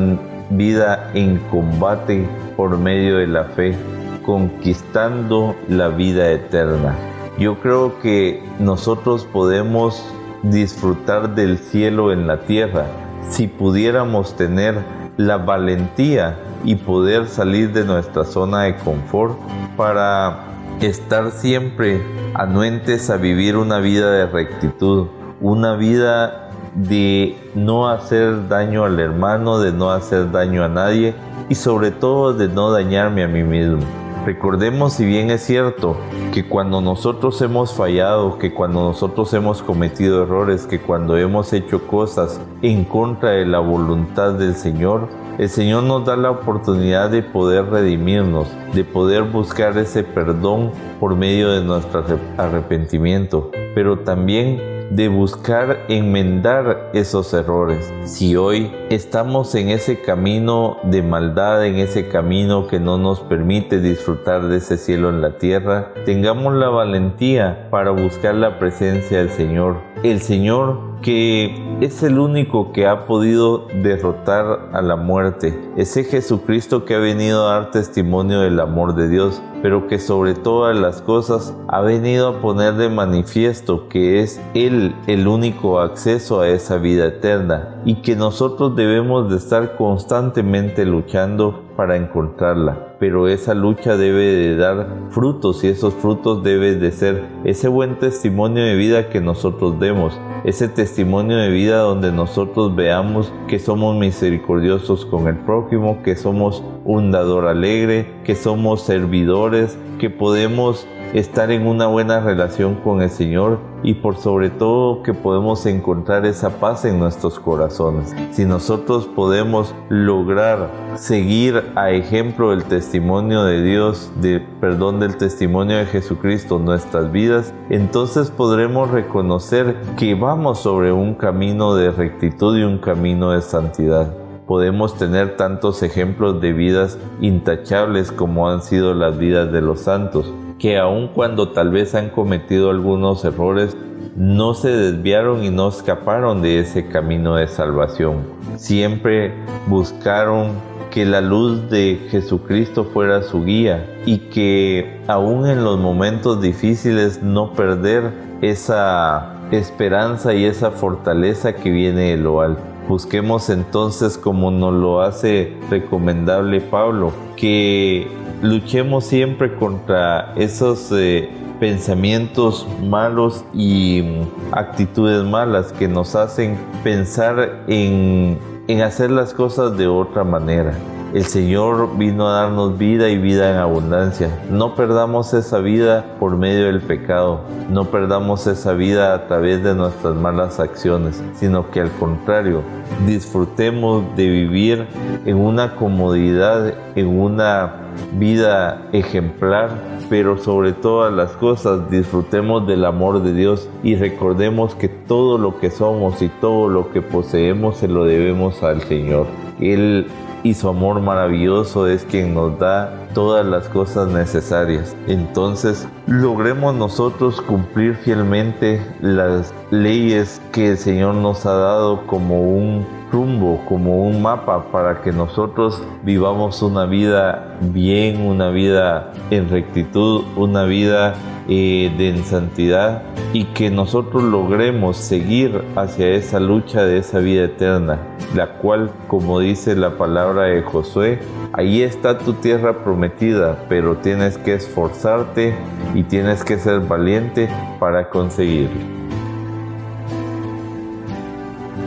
vida 0.51 1.09
en 1.15 1.39
combate 1.49 2.29
por 2.55 2.77
medio 2.77 3.17
de 3.17 3.25
la 3.25 3.45
fe, 3.45 3.75
conquistando 4.23 5.55
la 5.67 5.87
vida 5.87 6.29
eterna. 6.29 6.93
Yo 7.39 7.59
creo 7.61 7.99
que 7.99 8.43
nosotros 8.59 9.25
podemos 9.25 10.05
disfrutar 10.43 11.33
del 11.33 11.57
cielo 11.57 12.13
en 12.13 12.27
la 12.27 12.41
tierra 12.41 12.85
si 13.27 13.47
pudiéramos 13.47 14.35
tener 14.35 14.77
la 15.17 15.37
valentía 15.37 16.37
y 16.63 16.75
poder 16.75 17.27
salir 17.27 17.73
de 17.73 17.85
nuestra 17.85 18.23
zona 18.23 18.65
de 18.65 18.75
confort 18.75 19.35
para 19.75 20.50
estar 20.87 21.31
siempre 21.31 22.01
anuentes 22.33 23.09
a 23.09 23.17
vivir 23.17 23.57
una 23.57 23.79
vida 23.79 24.11
de 24.11 24.25
rectitud, 24.25 25.07
una 25.39 25.75
vida 25.75 26.49
de 26.75 27.37
no 27.55 27.89
hacer 27.89 28.47
daño 28.47 28.85
al 28.85 28.99
hermano, 28.99 29.59
de 29.59 29.71
no 29.71 29.91
hacer 29.91 30.31
daño 30.31 30.63
a 30.63 30.69
nadie 30.69 31.13
y 31.49 31.55
sobre 31.55 31.91
todo 31.91 32.33
de 32.33 32.47
no 32.47 32.71
dañarme 32.71 33.23
a 33.23 33.27
mí 33.27 33.43
mismo. 33.43 33.81
Recordemos, 34.25 34.93
si 34.93 35.05
bien 35.05 35.31
es 35.31 35.41
cierto, 35.41 35.97
que 36.31 36.47
cuando 36.47 36.79
nosotros 36.79 37.41
hemos 37.41 37.73
fallado, 37.73 38.37
que 38.37 38.53
cuando 38.53 38.83
nosotros 38.83 39.33
hemos 39.33 39.63
cometido 39.63 40.23
errores, 40.23 40.67
que 40.67 40.79
cuando 40.79 41.17
hemos 41.17 41.51
hecho 41.53 41.87
cosas 41.87 42.39
en 42.61 42.85
contra 42.85 43.31
de 43.31 43.47
la 43.47 43.57
voluntad 43.57 44.33
del 44.33 44.53
Señor, 44.53 45.09
el 45.41 45.49
Señor 45.49 45.81
nos 45.81 46.05
da 46.05 46.15
la 46.15 46.29
oportunidad 46.29 47.09
de 47.09 47.23
poder 47.23 47.65
redimirnos, 47.65 48.47
de 48.75 48.83
poder 48.83 49.23
buscar 49.23 49.75
ese 49.75 50.03
perdón 50.03 50.69
por 50.99 51.15
medio 51.15 51.49
de 51.49 51.63
nuestro 51.63 52.05
arrepentimiento, 52.37 53.49
pero 53.73 53.97
también 54.01 54.61
de 54.91 55.07
buscar 55.07 55.79
enmendar 55.87 56.91
esos 56.93 57.33
errores. 57.33 57.91
Si 58.03 58.35
hoy 58.35 58.71
estamos 58.91 59.55
en 59.55 59.69
ese 59.69 59.99
camino 60.01 60.77
de 60.83 61.01
maldad, 61.01 61.65
en 61.65 61.77
ese 61.77 62.07
camino 62.07 62.67
que 62.67 62.79
no 62.79 62.99
nos 62.99 63.21
permite 63.21 63.81
disfrutar 63.81 64.47
de 64.47 64.57
ese 64.57 64.77
cielo 64.77 65.09
en 65.09 65.21
la 65.21 65.39
tierra, 65.39 65.91
tengamos 66.05 66.53
la 66.53 66.69
valentía 66.69 67.67
para 67.71 67.89
buscar 67.89 68.35
la 68.35 68.59
presencia 68.59 69.17
del 69.17 69.31
Señor. 69.31 69.77
El 70.03 70.21
Señor 70.21 70.90
que 71.01 71.77
es 71.81 72.03
el 72.03 72.19
único 72.19 72.71
que 72.71 72.87
ha 72.87 73.05
podido 73.05 73.67
derrotar 73.81 74.69
a 74.73 74.81
la 74.81 74.95
muerte. 74.95 75.59
Ese 75.75 76.03
Jesucristo 76.03 76.85
que 76.85 76.95
ha 76.95 76.99
venido 76.99 77.47
a 77.47 77.53
dar 77.53 77.71
testimonio 77.71 78.41
del 78.41 78.59
amor 78.59 78.95
de 78.95 79.09
Dios, 79.09 79.41
pero 79.61 79.87
que 79.87 79.99
sobre 79.99 80.33
todas 80.33 80.75
las 80.75 81.01
cosas 81.01 81.55
ha 81.67 81.81
venido 81.81 82.27
a 82.27 82.41
poner 82.41 82.75
de 82.75 82.89
manifiesto 82.89 83.87
que 83.89 84.21
es 84.21 84.41
Él 84.53 84.95
el 85.07 85.27
único 85.27 85.79
acceso 85.79 86.41
a 86.41 86.49
esa 86.49 86.77
vida 86.77 87.07
eterna 87.07 87.81
y 87.85 88.01
que 88.01 88.15
nosotros 88.15 88.75
debemos 88.75 89.29
de 89.29 89.37
estar 89.37 89.75
constantemente 89.77 90.85
luchando 90.85 91.63
para 91.81 91.97
encontrarla 91.97 92.91
pero 93.01 93.27
esa 93.27 93.55
lucha 93.55 93.97
debe 93.97 94.25
de 94.25 94.55
dar 94.55 94.87
frutos 95.09 95.63
y 95.63 95.69
esos 95.69 95.91
frutos 95.95 96.43
deben 96.43 96.79
de 96.79 96.91
ser 96.91 97.23
ese 97.45 97.67
buen 97.67 97.97
testimonio 97.97 98.63
de 98.63 98.75
vida 98.75 99.09
que 99.09 99.19
nosotros 99.19 99.79
demos, 99.79 100.21
ese 100.43 100.67
testimonio 100.67 101.37
de 101.37 101.49
vida 101.49 101.79
donde 101.79 102.11
nosotros 102.11 102.75
veamos 102.75 103.33
que 103.47 103.57
somos 103.57 103.97
misericordiosos 103.97 105.07
con 105.07 105.27
el 105.27 105.35
prójimo, 105.37 106.03
que 106.03 106.15
somos 106.15 106.63
un 106.85 107.09
dador 107.09 107.47
alegre, 107.47 108.05
que 108.23 108.35
somos 108.35 108.83
servidores, 108.83 109.79
que 109.97 110.11
podemos 110.11 110.85
estar 111.13 111.51
en 111.51 111.67
una 111.67 111.87
buena 111.87 112.19
relación 112.19 112.75
con 112.75 113.01
el 113.01 113.09
Señor 113.09 113.59
y 113.83 113.95
por 113.95 114.17
sobre 114.17 114.49
todo 114.49 115.03
que 115.03 115.13
podemos 115.13 115.65
encontrar 115.65 116.25
esa 116.25 116.49
paz 116.59 116.85
en 116.85 116.99
nuestros 116.99 117.39
corazones. 117.39 118.15
Si 118.31 118.45
nosotros 118.45 119.07
podemos 119.07 119.75
lograr 119.89 120.69
seguir 120.95 121.71
a 121.75 121.91
ejemplo 121.91 122.53
el 122.53 122.63
testimonio 122.63 123.43
de 123.43 123.63
Dios, 123.63 124.11
de 124.21 124.39
perdón 124.39 124.99
del 124.99 125.17
testimonio 125.17 125.77
de 125.77 125.85
Jesucristo 125.85 126.57
en 126.57 126.65
nuestras 126.65 127.11
vidas, 127.11 127.53
entonces 127.69 128.29
podremos 128.31 128.91
reconocer 128.91 129.75
que 129.97 130.15
vamos 130.15 130.59
sobre 130.59 130.91
un 130.91 131.15
camino 131.15 131.75
de 131.75 131.91
rectitud 131.91 132.57
y 132.57 132.63
un 132.63 132.77
camino 132.77 133.31
de 133.31 133.41
santidad 133.41 134.15
podemos 134.47 134.97
tener 134.97 135.37
tantos 135.37 135.81
ejemplos 135.81 136.41
de 136.41 136.51
vidas 136.51 136.97
intachables 137.21 138.11
como 138.11 138.49
han 138.49 138.61
sido 138.61 138.93
las 138.93 139.17
vidas 139.17 139.49
de 139.53 139.61
los 139.61 139.79
santos 139.79 140.33
que 140.61 140.77
aun 140.77 141.07
cuando 141.07 141.49
tal 141.49 141.71
vez 141.71 141.95
han 141.95 142.09
cometido 142.09 142.69
algunos 142.69 143.25
errores, 143.25 143.75
no 144.15 144.53
se 144.53 144.69
desviaron 144.69 145.43
y 145.43 145.49
no 145.49 145.67
escaparon 145.69 146.43
de 146.43 146.59
ese 146.59 146.87
camino 146.87 147.35
de 147.35 147.47
salvación. 147.47 148.17
Siempre 148.57 149.33
buscaron 149.65 150.51
que 150.91 151.03
la 151.03 151.19
luz 151.19 151.67
de 151.71 151.99
Jesucristo 152.11 152.83
fuera 152.83 153.23
su 153.23 153.43
guía 153.43 153.89
y 154.05 154.19
que 154.29 155.01
aún 155.07 155.47
en 155.47 155.63
los 155.63 155.79
momentos 155.79 156.39
difíciles 156.43 157.23
no 157.23 157.53
perder 157.53 158.11
esa 158.43 159.33
esperanza 159.49 160.35
y 160.35 160.45
esa 160.45 160.69
fortaleza 160.69 161.55
que 161.55 161.71
viene 161.71 162.11
de 162.11 162.17
lo 162.17 162.41
alto. 162.41 162.61
Busquemos 162.87 163.49
entonces, 163.49 164.15
como 164.15 164.51
nos 164.51 164.73
lo 164.73 165.01
hace 165.01 165.57
recomendable 165.71 166.61
Pablo, 166.61 167.13
que 167.35 168.07
luchemos 168.41 169.05
siempre 169.05 169.55
contra 169.55 170.33
esos 170.35 170.91
eh, 170.91 171.29
pensamientos 171.59 172.67
malos 172.83 173.45
y 173.53 174.01
mm, 174.01 174.53
actitudes 174.55 175.23
malas 175.23 175.71
que 175.73 175.87
nos 175.87 176.15
hacen 176.15 176.57
pensar 176.83 177.63
en, 177.67 178.39
en 178.67 178.81
hacer 178.81 179.11
las 179.11 179.33
cosas 179.33 179.77
de 179.77 179.87
otra 179.87 180.23
manera. 180.23 180.73
El 181.13 181.25
Señor 181.25 181.97
vino 181.97 182.29
a 182.29 182.43
darnos 182.43 182.77
vida 182.77 183.09
y 183.09 183.17
vida 183.17 183.51
en 183.51 183.57
abundancia. 183.57 184.29
No 184.49 184.75
perdamos 184.75 185.33
esa 185.33 185.59
vida 185.59 186.05
por 186.21 186.37
medio 186.37 186.67
del 186.67 186.79
pecado. 186.79 187.41
No 187.69 187.91
perdamos 187.91 188.47
esa 188.47 188.71
vida 188.71 189.13
a 189.13 189.27
través 189.27 189.61
de 189.61 189.75
nuestras 189.75 190.15
malas 190.15 190.61
acciones, 190.61 191.21
sino 191.35 191.69
que 191.69 191.81
al 191.81 191.91
contrario, 191.91 192.61
disfrutemos 193.05 194.05
de 194.15 194.29
vivir 194.29 194.87
en 195.25 195.35
una 195.35 195.75
comodidad, 195.75 196.73
en 196.95 197.07
una 197.07 197.90
vida 198.13 198.87
ejemplar, 198.91 199.69
pero 200.09 200.37
sobre 200.37 200.73
todas 200.73 201.13
las 201.13 201.31
cosas 201.31 201.89
disfrutemos 201.89 202.67
del 202.67 202.85
amor 202.85 203.21
de 203.23 203.33
Dios 203.33 203.69
y 203.83 203.95
recordemos 203.95 204.75
que 204.75 204.89
todo 204.89 205.37
lo 205.37 205.59
que 205.59 205.71
somos 205.71 206.21
y 206.21 206.29
todo 206.29 206.67
lo 206.67 206.91
que 206.91 207.01
poseemos 207.01 207.77
se 207.77 207.87
lo 207.87 208.05
debemos 208.05 208.63
al 208.63 208.81
Señor. 208.81 209.27
Él 209.59 210.07
y 210.43 210.53
su 210.53 210.67
amor 210.69 211.01
maravilloso 211.01 211.87
es 211.87 212.03
quien 212.03 212.33
nos 212.33 212.57
da 212.57 213.00
todas 213.13 213.45
las 213.45 213.67
cosas 213.69 214.09
necesarias. 214.09 214.95
Entonces, 215.07 215.87
logremos 216.07 216.75
nosotros 216.75 217.41
cumplir 217.41 217.95
fielmente 217.95 218.81
las 219.01 219.53
leyes 219.69 220.41
que 220.51 220.71
el 220.71 220.77
Señor 220.77 221.15
nos 221.15 221.45
ha 221.45 221.53
dado 221.53 222.05
como 222.07 222.41
un 222.41 222.85
rumbo, 223.11 223.61
como 223.67 224.05
un 224.05 224.21
mapa 224.21 224.71
para 224.71 225.01
que 225.01 225.11
nosotros 225.11 225.83
vivamos 226.03 226.61
una 226.61 226.85
vida 226.85 227.57
bien, 227.61 228.21
una 228.21 228.49
vida 228.49 229.11
en 229.29 229.49
rectitud, 229.49 230.23
una 230.35 230.63
vida 230.63 231.15
eh, 231.47 231.91
de 231.97 232.23
santidad 232.23 233.03
y 233.33 233.45
que 233.45 233.69
nosotros 233.69 234.23
logremos 234.23 234.97
seguir 234.97 235.63
hacia 235.75 236.09
esa 236.09 236.39
lucha 236.39 236.83
de 236.83 236.99
esa 236.99 237.19
vida 237.19 237.45
eterna, 237.45 237.99
la 238.35 238.57
cual, 238.57 238.91
como 239.07 239.39
dice 239.39 239.75
la 239.75 239.97
palabra 239.97 240.43
de 240.43 240.61
Josué, 240.61 241.19
ahí 241.53 241.81
está 241.81 242.17
tu 242.17 242.33
tierra 242.33 242.83
prometida, 242.83 243.65
pero 243.69 243.97
tienes 243.97 244.37
que 244.37 244.53
esforzarte 244.53 245.55
y 245.95 246.03
tienes 246.03 246.43
que 246.43 246.57
ser 246.57 246.81
valiente 246.81 247.49
para 247.79 248.09
conseguirlo. 248.09 249.01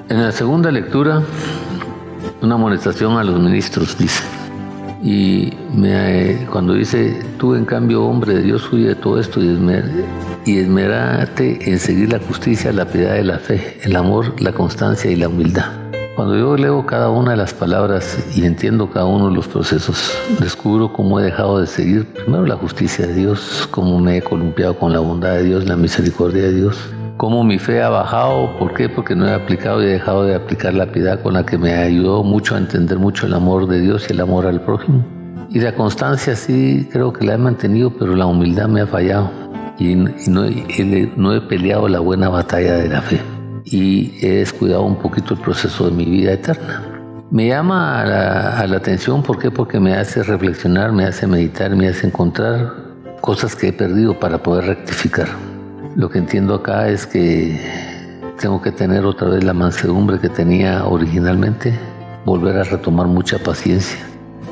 En 0.08 0.22
la 0.22 0.32
segunda 0.32 0.70
lectura, 0.70 1.22
una 2.42 2.54
amonestación 2.56 3.16
a 3.16 3.24
los 3.24 3.40
ministros, 3.40 3.96
dice. 3.96 4.33
Y 5.04 5.52
me, 5.76 6.46
cuando 6.50 6.72
dice, 6.72 7.20
tú 7.36 7.54
en 7.54 7.66
cambio, 7.66 8.04
hombre 8.04 8.36
de 8.36 8.42
Dios, 8.42 8.72
huye 8.72 8.88
de 8.88 8.94
todo 8.94 9.20
esto 9.20 9.42
y, 9.42 9.48
esmer, 9.50 9.84
y 10.46 10.58
esmerate 10.60 11.70
en 11.70 11.78
seguir 11.78 12.10
la 12.10 12.18
justicia, 12.20 12.72
la 12.72 12.86
piedad 12.86 13.16
y 13.16 13.22
la 13.22 13.38
fe, 13.38 13.78
el 13.82 13.96
amor, 13.96 14.40
la 14.40 14.52
constancia 14.52 15.10
y 15.10 15.16
la 15.16 15.28
humildad. 15.28 15.72
Cuando 16.16 16.38
yo 16.38 16.56
leo 16.56 16.86
cada 16.86 17.10
una 17.10 17.32
de 17.32 17.36
las 17.36 17.52
palabras 17.52 18.18
y 18.34 18.46
entiendo 18.46 18.88
cada 18.88 19.04
uno 19.04 19.28
de 19.28 19.34
los 19.34 19.46
procesos, 19.46 20.16
descubro 20.40 20.90
cómo 20.90 21.20
he 21.20 21.24
dejado 21.24 21.58
de 21.58 21.66
seguir 21.66 22.06
primero 22.06 22.46
la 22.46 22.56
justicia 22.56 23.06
de 23.06 23.14
Dios, 23.14 23.68
cómo 23.70 23.98
me 23.98 24.16
he 24.16 24.22
columpiado 24.22 24.78
con 24.78 24.92
la 24.92 25.00
bondad 25.00 25.34
de 25.34 25.42
Dios, 25.42 25.66
la 25.66 25.76
misericordia 25.76 26.44
de 26.44 26.54
Dios, 26.54 26.78
cómo 27.24 27.42
mi 27.42 27.58
fe 27.58 27.82
ha 27.82 27.88
bajado. 27.88 28.54
¿Por 28.58 28.74
qué? 28.74 28.90
Porque 28.90 29.16
no 29.16 29.26
he 29.26 29.32
aplicado 29.32 29.82
y 29.82 29.87
he 29.87 29.92
dejado 29.92 30.24
de 30.24 30.34
aplicar 30.34 30.74
la 30.74 30.92
piedad 30.92 31.22
con 31.22 31.32
la 31.32 31.46
que 31.46 31.56
me 31.56 31.72
ayudó 31.72 32.22
mucho 32.22 32.54
a 32.54 32.58
entender 32.58 32.98
mucho 32.98 33.24
el 33.24 33.32
amor 33.32 33.66
de 33.66 33.80
Dios 33.80 34.04
y 34.10 34.12
el 34.12 34.20
amor 34.20 34.46
al 34.46 34.60
prójimo. 34.60 35.02
Y 35.48 35.58
la 35.58 35.74
constancia 35.74 36.37
sí 36.37 36.87
creo 36.92 37.14
que 37.14 37.24
la 37.24 37.32
he 37.32 37.38
mantenido, 37.38 37.90
pero 37.98 38.14
la 38.14 38.26
humildad 38.26 38.68
me 38.68 38.82
ha 38.82 38.87
fallado. 38.87 39.30
Y, 39.78 39.94
no, 39.94 40.44
he 40.44 41.40
peleado 41.40 41.88
la 41.88 42.00
buena 42.00 42.28
batalla 42.28 42.74
de 42.74 42.88
la 42.90 43.00
fe. 43.00 43.18
Y 43.64 44.18
he 44.20 44.40
descuidado 44.40 44.82
un 44.82 44.96
poquito 44.96 45.32
el 45.32 45.40
proceso 45.40 45.88
de 45.88 45.92
mi 45.92 46.04
vida 46.04 46.32
eterna. 46.32 46.82
Me 47.30 47.48
llama 47.48 48.02
a 48.02 48.04
la, 48.04 48.58
a 48.58 48.66
la 48.66 48.76
atención, 48.76 49.22
¿por 49.22 49.38
qué? 49.38 49.50
Porque 49.50 49.80
me 49.80 49.94
hace 49.94 50.22
reflexionar, 50.22 50.92
me 50.92 51.06
hace 51.06 51.26
meditar, 51.26 51.74
me 51.74 51.88
hace 51.88 52.06
encontrar 52.06 52.70
cosas 53.22 53.56
que 53.56 53.68
he 53.68 53.72
perdido 53.72 54.18
para 54.20 54.42
poder 54.42 54.66
rectificar. 54.66 55.53
Lo 55.96 56.11
que 56.11 56.18
entiendo 56.18 56.57
acá 56.57 56.88
es 56.88 57.07
que 57.07 57.57
tengo 58.40 58.61
que 58.61 58.72
tener 58.72 59.04
otra 59.04 59.28
vez 59.28 59.44
la 59.44 59.52
mansedumbre 59.52 60.18
que 60.18 60.28
tenía 60.28 60.85
originalmente, 60.87 61.72
volver 62.24 62.57
a 62.57 62.64
retomar 62.64 63.07
mucha 63.07 63.38
paciencia, 63.38 64.00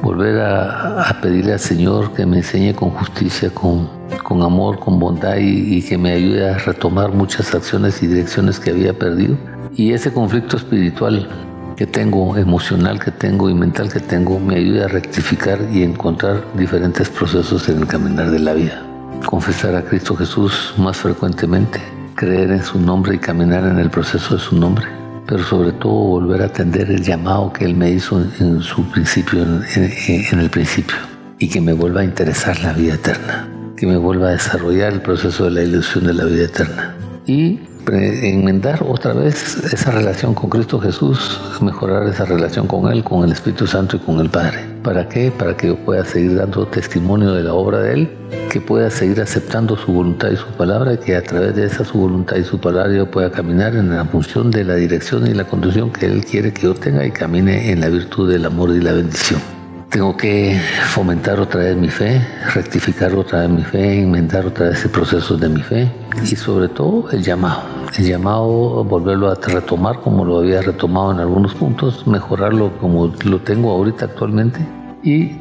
volver 0.02 0.40
a, 0.40 1.18
pedirle 1.20 1.54
al 1.54 1.58
Señor 1.58 2.12
que 2.12 2.26
me 2.26 2.38
enseñe 2.38 2.74
con 2.74 2.90
justicia, 2.90 3.50
con, 3.50 3.88
con 4.22 4.42
amor, 4.42 4.78
con 4.78 5.00
bondad 5.00 5.36
y, 5.38 5.78
y, 5.78 5.82
que 5.82 5.98
me 5.98 6.12
ayude 6.12 6.48
a 6.48 6.58
retomar 6.58 7.10
muchas 7.10 7.52
acciones 7.52 8.00
y 8.04 8.06
direcciones 8.06 8.60
que 8.60 8.70
había 8.70 8.96
perdido. 8.96 9.36
Y 9.74 9.94
ese 9.94 10.12
conflicto 10.12 10.56
espiritual 10.56 11.28
que 11.76 11.88
tengo, 11.88 12.36
emocional 12.36 13.00
que 13.00 13.10
tengo 13.10 13.50
y 13.50 13.54
mental 13.54 13.92
que 13.92 13.98
tengo, 13.98 14.38
me 14.38 14.54
ayude 14.54 14.84
a 14.84 14.88
rectificar 14.88 15.58
y 15.72 15.82
encontrar 15.82 16.44
diferentes 16.56 17.08
procesos 17.08 17.68
en 17.68 17.78
el 17.78 17.86
caminar 17.88 18.30
de 18.30 18.38
la 18.38 18.52
vida. 18.52 18.91
Confesar 19.26 19.74
a 19.74 19.82
Cristo 19.82 20.14
Jesús 20.16 20.74
más 20.76 20.96
frecuentemente, 20.96 21.80
creer 22.14 22.50
en 22.50 22.62
su 22.62 22.78
nombre 22.80 23.14
y 23.14 23.18
caminar 23.18 23.64
en 23.64 23.78
el 23.78 23.90
proceso 23.90 24.34
de 24.34 24.40
su 24.40 24.56
nombre, 24.56 24.86
pero 25.26 25.42
sobre 25.42 25.72
todo 25.72 25.92
volver 25.92 26.42
a 26.42 26.46
atender 26.46 26.90
el 26.90 27.02
llamado 27.02 27.52
que 27.52 27.64
Él 27.64 27.74
me 27.74 27.90
hizo 27.90 28.20
en 28.40 28.60
su 28.60 28.84
principio, 28.90 29.42
en, 29.42 30.38
el 30.38 30.50
principio, 30.50 30.96
y 31.38 31.48
que 31.48 31.60
me 31.60 31.72
vuelva 31.72 32.02
a 32.02 32.04
interesar 32.04 32.60
la 32.60 32.72
vida 32.72 32.94
eterna, 32.94 33.48
que 33.76 33.86
me 33.86 33.96
vuelva 33.96 34.28
a 34.28 34.32
desarrollar 34.32 34.92
el 34.92 35.00
proceso 35.00 35.44
de 35.44 35.50
la 35.50 35.62
ilusión 35.62 36.06
de 36.06 36.14
la 36.14 36.24
vida 36.24 36.44
eterna. 36.44 36.94
Y 37.26 37.60
enmendar 37.90 38.82
otra 38.86 39.12
vez 39.12 39.56
esa 39.72 39.90
relación 39.90 40.34
con 40.34 40.50
Cristo 40.50 40.80
Jesús, 40.80 41.40
mejorar 41.60 42.06
esa 42.06 42.24
relación 42.24 42.66
con 42.66 42.92
Él, 42.92 43.02
con 43.04 43.24
el 43.24 43.32
Espíritu 43.32 43.66
Santo 43.66 43.96
y 43.96 43.98
con 44.00 44.20
el 44.20 44.30
Padre. 44.30 44.60
¿Para 44.82 45.08
qué? 45.08 45.30
Para 45.30 45.56
que 45.56 45.68
yo 45.68 45.76
pueda 45.76 46.04
seguir 46.04 46.36
dando 46.36 46.66
testimonio 46.66 47.32
de 47.32 47.42
la 47.42 47.54
obra 47.54 47.78
de 47.78 47.94
Él, 47.94 48.10
que 48.50 48.60
pueda 48.60 48.90
seguir 48.90 49.20
aceptando 49.20 49.76
su 49.76 49.92
voluntad 49.92 50.30
y 50.30 50.36
su 50.36 50.46
palabra, 50.58 50.94
y 50.94 50.98
que 50.98 51.16
a 51.16 51.22
través 51.22 51.54
de 51.54 51.66
esa 51.66 51.84
su 51.84 51.98
voluntad 51.98 52.36
y 52.36 52.44
su 52.44 52.58
palabra 52.58 52.92
yo 52.92 53.10
pueda 53.10 53.30
caminar 53.30 53.74
en 53.76 53.90
la 53.90 54.04
función 54.04 54.50
de 54.50 54.64
la 54.64 54.74
dirección 54.74 55.26
y 55.26 55.34
la 55.34 55.44
conducción 55.44 55.92
que 55.92 56.06
Él 56.06 56.24
quiere 56.24 56.52
que 56.52 56.62
yo 56.62 56.74
tenga 56.74 57.04
y 57.04 57.10
camine 57.10 57.70
en 57.70 57.80
la 57.80 57.88
virtud 57.88 58.30
del 58.30 58.44
amor 58.44 58.70
y 58.70 58.80
la 58.80 58.92
bendición. 58.92 59.61
Tengo 59.92 60.16
que 60.16 60.58
fomentar 60.86 61.38
otra 61.38 61.60
vez 61.60 61.76
mi 61.76 61.90
fe, 61.90 62.26
rectificar 62.54 63.14
otra 63.14 63.40
vez 63.40 63.50
mi 63.50 63.62
fe, 63.62 63.96
inventar 63.96 64.46
otra 64.46 64.70
vez 64.70 64.82
el 64.86 64.90
proceso 64.90 65.36
de 65.36 65.50
mi 65.50 65.60
fe 65.60 65.92
y 66.22 66.34
sobre 66.34 66.68
todo 66.68 67.10
el 67.10 67.22
llamado. 67.22 67.60
El 67.98 68.06
llamado, 68.06 68.82
volverlo 68.84 69.30
a 69.30 69.34
retomar 69.34 70.00
como 70.00 70.24
lo 70.24 70.38
había 70.38 70.62
retomado 70.62 71.12
en 71.12 71.18
algunos 71.20 71.54
puntos, 71.54 72.06
mejorarlo 72.06 72.78
como 72.78 73.12
lo 73.22 73.40
tengo 73.40 73.70
ahorita 73.70 74.06
actualmente 74.06 74.60
y 75.02 75.36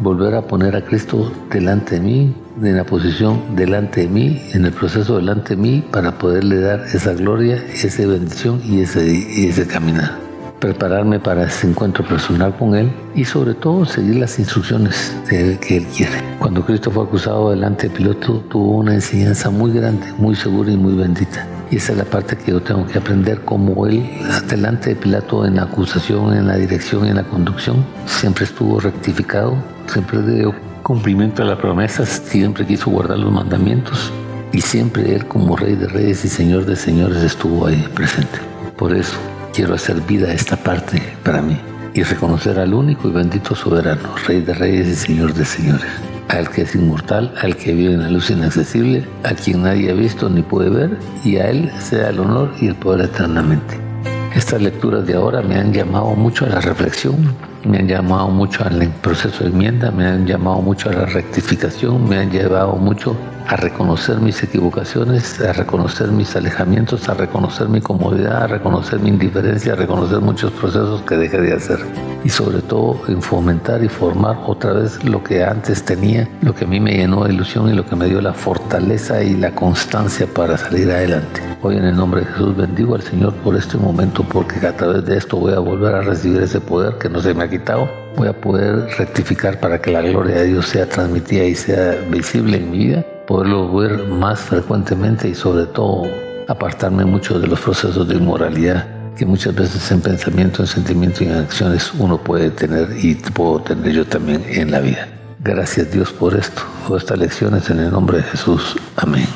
volver 0.00 0.36
a 0.36 0.42
poner 0.42 0.76
a 0.76 0.84
Cristo 0.84 1.32
delante 1.50 1.96
de 1.96 2.00
mí, 2.00 2.36
en 2.62 2.76
la 2.76 2.84
posición 2.84 3.56
delante 3.56 4.02
de 4.02 4.06
mí, 4.06 4.40
en 4.54 4.64
el 4.64 4.72
proceso 4.72 5.16
delante 5.16 5.56
de 5.56 5.62
mí, 5.62 5.84
para 5.90 6.12
poderle 6.18 6.60
dar 6.60 6.82
esa 6.82 7.14
gloria, 7.14 7.56
esa 7.74 8.06
bendición 8.06 8.62
y 8.64 8.82
ese, 8.82 9.12
y 9.12 9.48
ese 9.48 9.66
caminar 9.66 10.27
prepararme 10.58 11.20
para 11.20 11.44
ese 11.44 11.68
encuentro 11.68 12.04
personal 12.04 12.54
con 12.56 12.74
Él 12.74 12.90
y 13.14 13.24
sobre 13.24 13.54
todo 13.54 13.84
seguir 13.84 14.16
las 14.16 14.38
instrucciones 14.38 15.16
que 15.28 15.40
Él 15.40 15.58
quiere. 15.58 16.22
Cuando 16.38 16.64
Cristo 16.64 16.90
fue 16.90 17.04
acusado 17.04 17.50
delante 17.50 17.88
de 17.88 17.94
Piloto 17.94 18.40
tuvo 18.48 18.78
una 18.78 18.94
enseñanza 18.94 19.50
muy 19.50 19.72
grande, 19.72 20.12
muy 20.18 20.34
segura 20.34 20.70
y 20.70 20.76
muy 20.76 20.94
bendita. 20.94 21.46
Y 21.70 21.76
esa 21.76 21.92
es 21.92 21.98
la 21.98 22.04
parte 22.04 22.36
que 22.36 22.50
yo 22.52 22.60
tengo 22.60 22.86
que 22.86 22.98
aprender 22.98 23.42
como 23.42 23.86
Él 23.86 24.08
delante 24.48 24.90
de 24.90 24.96
Pilato 24.96 25.44
en 25.44 25.56
la 25.56 25.64
acusación, 25.64 26.34
en 26.34 26.46
la 26.46 26.56
dirección 26.56 27.06
en 27.06 27.16
la 27.16 27.24
conducción. 27.24 27.84
Siempre 28.06 28.44
estuvo 28.44 28.80
rectificado, 28.80 29.56
siempre 29.86 30.22
dio 30.22 30.54
cumplimiento 30.82 31.42
a 31.42 31.46
las 31.46 31.58
promesas, 31.58 32.08
siempre 32.08 32.66
quiso 32.66 32.90
guardar 32.90 33.18
los 33.18 33.30
mandamientos 33.30 34.10
y 34.52 34.60
siempre 34.60 35.14
Él 35.14 35.26
como 35.26 35.56
Rey 35.56 35.74
de 35.74 35.88
Reyes 35.88 36.24
y 36.24 36.28
Señor 36.28 36.64
de 36.64 36.76
Señores 36.76 37.22
estuvo 37.22 37.66
ahí 37.66 37.86
presente. 37.94 38.38
Por 38.76 38.94
eso 38.96 39.18
quiero 39.58 39.74
hacer 39.74 40.00
vida 40.02 40.32
esta 40.32 40.56
parte 40.56 41.02
para 41.24 41.42
mí 41.42 41.58
y 41.92 42.04
reconocer 42.04 42.60
al 42.60 42.72
único 42.74 43.08
y 43.08 43.10
bendito 43.10 43.56
soberano, 43.56 44.14
Rey 44.24 44.40
de 44.40 44.54
Reyes 44.54 44.86
y 44.86 44.94
Señor 44.94 45.34
de 45.34 45.44
Señores, 45.44 45.90
al 46.28 46.48
que 46.48 46.62
es 46.62 46.76
inmortal, 46.76 47.34
al 47.42 47.56
que 47.56 47.72
vive 47.74 47.94
en 47.94 48.02
la 48.04 48.08
luz 48.08 48.30
inaccesible, 48.30 49.04
a 49.24 49.34
quien 49.34 49.62
nadie 49.62 49.90
ha 49.90 49.94
visto 49.94 50.30
ni 50.30 50.42
puede 50.42 50.70
ver, 50.70 50.96
y 51.24 51.38
a 51.38 51.50
Él 51.50 51.72
sea 51.80 52.10
el 52.10 52.20
honor 52.20 52.52
y 52.60 52.68
el 52.68 52.76
poder 52.76 53.06
eternamente. 53.06 53.87
Estas 54.34 54.60
lecturas 54.60 55.06
de 55.06 55.14
ahora 55.14 55.40
me 55.42 55.56
han 55.56 55.72
llamado 55.72 56.14
mucho 56.14 56.44
a 56.44 56.48
la 56.48 56.60
reflexión, 56.60 57.34
me 57.64 57.78
han 57.78 57.88
llamado 57.88 58.28
mucho 58.28 58.64
al 58.64 58.88
proceso 59.02 59.44
de 59.44 59.50
enmienda, 59.50 59.90
me 59.90 60.06
han 60.06 60.26
llamado 60.26 60.60
mucho 60.60 60.90
a 60.90 60.92
la 60.92 61.06
rectificación, 61.06 62.08
me 62.08 62.18
han 62.18 62.30
llevado 62.30 62.74
mucho 62.76 63.16
a 63.46 63.56
reconocer 63.56 64.18
mis 64.18 64.42
equivocaciones, 64.42 65.40
a 65.40 65.54
reconocer 65.54 66.08
mis 66.08 66.36
alejamientos, 66.36 67.08
a 67.08 67.14
reconocer 67.14 67.68
mi 67.68 67.80
comodidad, 67.80 68.42
a 68.42 68.46
reconocer 68.46 69.00
mi 69.00 69.08
indiferencia, 69.08 69.72
a 69.72 69.76
reconocer 69.76 70.20
muchos 70.20 70.52
procesos 70.52 71.00
que 71.02 71.16
dejé 71.16 71.40
de 71.40 71.54
hacer. 71.54 71.78
Y 72.22 72.28
sobre 72.28 72.60
todo 72.60 73.00
en 73.08 73.22
fomentar 73.22 73.82
y 73.82 73.88
formar 73.88 74.36
otra 74.46 74.74
vez 74.74 75.02
lo 75.04 75.24
que 75.24 75.42
antes 75.42 75.82
tenía, 75.82 76.28
lo 76.42 76.54
que 76.54 76.66
a 76.66 76.68
mí 76.68 76.78
me 76.78 76.92
llenó 76.92 77.24
de 77.24 77.32
ilusión 77.32 77.70
y 77.70 77.72
lo 77.72 77.86
que 77.86 77.96
me 77.96 78.06
dio 78.06 78.20
la 78.20 78.34
fortaleza 78.34 79.22
y 79.22 79.34
la 79.36 79.52
constancia 79.52 80.26
para 80.26 80.58
salir 80.58 80.90
adelante. 80.90 81.47
Hoy 81.60 81.76
en 81.76 81.84
el 81.86 81.96
nombre 81.96 82.20
de 82.20 82.26
Jesús 82.28 82.56
bendigo 82.56 82.94
al 82.94 83.02
Señor 83.02 83.34
por 83.34 83.56
este 83.56 83.76
momento 83.78 84.22
porque 84.22 84.64
a 84.64 84.76
través 84.76 85.04
de 85.04 85.16
esto 85.16 85.36
voy 85.38 85.54
a 85.54 85.58
volver 85.58 85.92
a 85.92 86.02
recibir 86.02 86.40
ese 86.40 86.60
poder 86.60 86.98
que 86.98 87.08
no 87.08 87.20
se 87.20 87.34
me 87.34 87.44
ha 87.44 87.50
quitado. 87.50 87.90
Voy 88.16 88.28
a 88.28 88.32
poder 88.32 88.88
rectificar 88.96 89.58
para 89.58 89.80
que 89.80 89.90
la 89.90 90.02
gloria 90.02 90.36
de 90.36 90.44
Dios 90.46 90.68
sea 90.68 90.88
transmitida 90.88 91.42
y 91.42 91.56
sea 91.56 91.96
visible 92.08 92.58
en 92.58 92.70
mi 92.70 92.78
vida 92.78 93.04
poderlo 93.26 93.74
ver 93.74 94.06
más 94.06 94.38
frecuentemente 94.38 95.28
y 95.28 95.34
sobre 95.34 95.66
todo 95.66 96.04
apartarme 96.46 97.04
mucho 97.04 97.40
de 97.40 97.48
los 97.48 97.58
procesos 97.58 98.06
de 98.06 98.14
inmoralidad 98.14 98.86
que 99.16 99.26
muchas 99.26 99.52
veces 99.52 99.90
en 99.90 100.00
pensamiento, 100.00 100.62
en 100.62 100.68
sentimiento 100.68 101.24
y 101.24 101.26
en 101.26 101.38
acciones 101.38 101.92
uno 101.98 102.18
puede 102.18 102.50
tener 102.50 102.88
y 103.02 103.16
puedo 103.16 103.60
tener 103.60 103.92
yo 103.92 104.06
también 104.06 104.44
en 104.48 104.70
la 104.70 104.78
vida. 104.78 105.08
Gracias 105.42 105.90
Dios 105.90 106.12
por 106.12 106.36
esto, 106.36 106.62
por 106.86 106.98
estas 106.98 107.18
lecciones 107.18 107.68
en 107.68 107.80
el 107.80 107.90
nombre 107.90 108.18
de 108.18 108.22
Jesús. 108.22 108.76
Amén. 108.94 109.26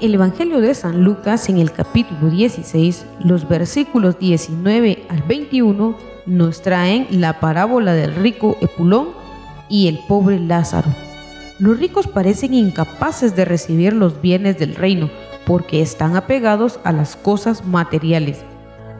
El 0.00 0.14
Evangelio 0.14 0.60
de 0.60 0.74
San 0.74 1.04
Lucas 1.04 1.48
en 1.48 1.58
el 1.58 1.72
capítulo 1.72 2.30
16, 2.30 3.04
los 3.22 3.46
versículos 3.48 4.18
19 4.18 5.04
al 5.08 5.22
21 5.22 5.94
nos 6.26 6.62
traen 6.62 7.06
la 7.10 7.38
parábola 7.38 7.92
del 7.92 8.14
rico 8.14 8.56
Epulón 8.62 9.08
y 9.68 9.88
el 9.88 9.98
pobre 10.08 10.40
Lázaro. 10.40 10.88
Los 11.58 11.78
ricos 11.78 12.06
parecen 12.06 12.54
incapaces 12.54 13.36
de 13.36 13.44
recibir 13.44 13.92
los 13.92 14.22
bienes 14.22 14.58
del 14.58 14.74
reino 14.74 15.10
porque 15.44 15.82
están 15.82 16.16
apegados 16.16 16.80
a 16.84 16.92
las 16.92 17.16
cosas 17.16 17.66
materiales. 17.66 18.42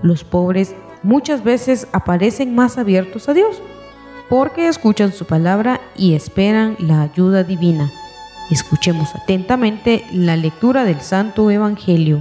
Los 0.02 0.24
pobres 0.24 0.74
muchas 1.02 1.42
veces 1.42 1.88
aparecen 1.92 2.54
más 2.54 2.76
abiertos 2.76 3.28
a 3.28 3.34
Dios 3.34 3.62
porque 4.28 4.68
escuchan 4.68 5.12
su 5.12 5.24
palabra 5.24 5.80
y 5.96 6.14
esperan 6.14 6.76
la 6.78 7.02
ayuda 7.02 7.42
divina. 7.42 7.90
Escuchemos 8.50 9.14
atentamente 9.14 10.04
la 10.12 10.34
lectura 10.34 10.82
del 10.82 11.00
Santo 11.00 11.52
Evangelio. 11.52 12.20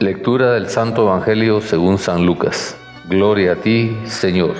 Lectura 0.00 0.52
del 0.52 0.70
Santo 0.70 1.02
Evangelio 1.02 1.60
según 1.60 1.98
San 1.98 2.24
Lucas. 2.24 2.74
Gloria 3.10 3.52
a 3.52 3.56
ti, 3.56 3.94
Señor. 4.06 4.54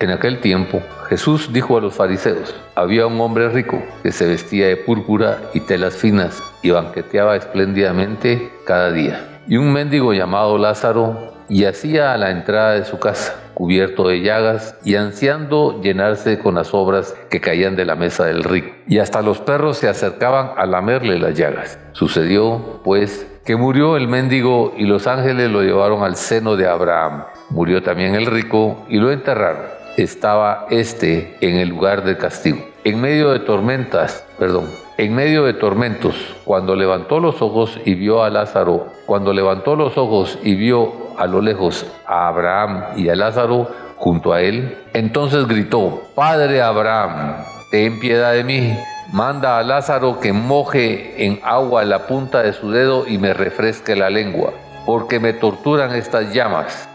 En 0.00 0.10
aquel 0.10 0.40
tiempo 0.40 0.80
Jesús 1.10 1.52
dijo 1.52 1.76
a 1.76 1.82
los 1.82 1.94
fariseos, 1.94 2.54
había 2.74 3.06
un 3.06 3.20
hombre 3.20 3.50
rico 3.50 3.82
que 4.02 4.10
se 4.10 4.26
vestía 4.26 4.68
de 4.68 4.78
púrpura 4.78 5.50
y 5.52 5.60
telas 5.60 5.94
finas 5.94 6.42
y 6.62 6.70
banqueteaba 6.70 7.36
espléndidamente 7.36 8.50
cada 8.64 8.90
día. 8.90 9.42
Y 9.46 9.58
un 9.58 9.70
mendigo 9.70 10.14
llamado 10.14 10.56
Lázaro 10.56 11.31
yacía 11.58 12.12
a 12.12 12.18
la 12.18 12.30
entrada 12.30 12.72
de 12.72 12.84
su 12.84 12.98
casa, 12.98 13.36
cubierto 13.54 14.08
de 14.08 14.20
llagas 14.20 14.76
y 14.84 14.96
ansiando 14.96 15.80
llenarse 15.82 16.38
con 16.38 16.54
las 16.54 16.72
obras 16.74 17.14
que 17.30 17.40
caían 17.40 17.76
de 17.76 17.84
la 17.84 17.96
mesa 17.96 18.24
del 18.24 18.44
rico. 18.44 18.74
Y 18.86 18.98
hasta 18.98 19.22
los 19.22 19.38
perros 19.40 19.78
se 19.78 19.88
acercaban 19.88 20.52
a 20.56 20.66
lamerle 20.66 21.18
las 21.18 21.36
llagas. 21.36 21.78
Sucedió, 21.92 22.80
pues, 22.84 23.26
que 23.44 23.56
murió 23.56 23.96
el 23.96 24.08
mendigo 24.08 24.72
y 24.76 24.84
los 24.84 25.06
ángeles 25.06 25.50
lo 25.50 25.62
llevaron 25.62 26.04
al 26.04 26.16
seno 26.16 26.56
de 26.56 26.68
Abraham. 26.68 27.24
Murió 27.50 27.82
también 27.82 28.14
el 28.14 28.26
rico 28.26 28.84
y 28.88 28.98
lo 28.98 29.10
enterraron. 29.10 29.66
Estaba 29.96 30.66
este 30.70 31.36
en 31.40 31.56
el 31.56 31.68
lugar 31.68 32.04
del 32.04 32.16
castigo. 32.16 32.58
En 32.84 33.00
medio 33.00 33.30
de 33.30 33.40
tormentas, 33.40 34.24
perdón, 34.38 34.68
en 35.02 35.14
medio 35.14 35.44
de 35.44 35.54
tormentos, 35.54 36.14
cuando 36.44 36.76
levantó 36.76 37.20
los 37.20 37.42
ojos 37.42 37.78
y 37.84 37.94
vio 37.94 38.22
a 38.22 38.30
Lázaro, 38.30 38.86
cuando 39.06 39.32
levantó 39.32 39.76
los 39.76 39.98
ojos 39.98 40.38
y 40.42 40.54
vio 40.54 40.92
a 41.18 41.26
lo 41.26 41.40
lejos 41.40 41.86
a 42.06 42.28
Abraham 42.28 42.84
y 42.96 43.08
a 43.08 43.16
Lázaro 43.16 43.68
junto 43.96 44.32
a 44.32 44.40
él, 44.40 44.78
entonces 44.92 45.46
gritó, 45.46 46.02
Padre 46.14 46.62
Abraham, 46.62 47.44
ten 47.70 48.00
piedad 48.00 48.32
de 48.32 48.44
mí 48.44 48.76
Manda 49.12 49.58
a 49.58 49.62
Lázaro 49.62 50.20
que 50.20 50.32
moje 50.32 51.26
en 51.26 51.38
agua 51.44 51.84
la 51.84 52.06
punta 52.06 52.42
de 52.42 52.54
su 52.54 52.70
dedo 52.70 53.06
y 53.06 53.18
me 53.18 53.34
refresque 53.34 53.94
la 53.94 54.08
lengua, 54.08 54.54
porque 54.86 55.20
me 55.20 55.34
torturan 55.34 55.94
estas 55.94 56.32
llamas. 56.32 56.88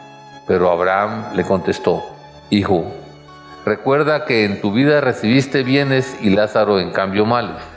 Pero 0.47 0.71
Abraham 0.71 1.35
le 1.35 1.43
contestó, 1.43 2.03
Hijo, 2.49 2.85
recuerda 3.67 4.25
que 4.25 4.45
en 4.45 4.61
tu 4.61 4.71
vida 4.71 4.99
recibiste 4.99 5.61
bienes 5.61 6.17
y 6.19 6.31
Lázaro 6.31 6.79
en 6.79 6.89
cambio 6.89 7.23
males. 7.27 7.76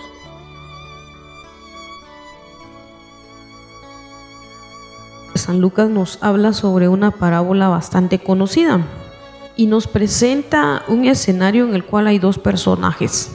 San 5.41 5.59
Lucas 5.59 5.89
nos 5.89 6.19
habla 6.21 6.53
sobre 6.53 6.87
una 6.87 7.09
parábola 7.09 7.67
bastante 7.67 8.19
conocida 8.19 8.79
y 9.55 9.65
nos 9.65 9.87
presenta 9.87 10.83
un 10.87 11.05
escenario 11.05 11.67
en 11.67 11.73
el 11.73 11.83
cual 11.83 12.05
hay 12.05 12.19
dos 12.19 12.37
personajes. 12.37 13.31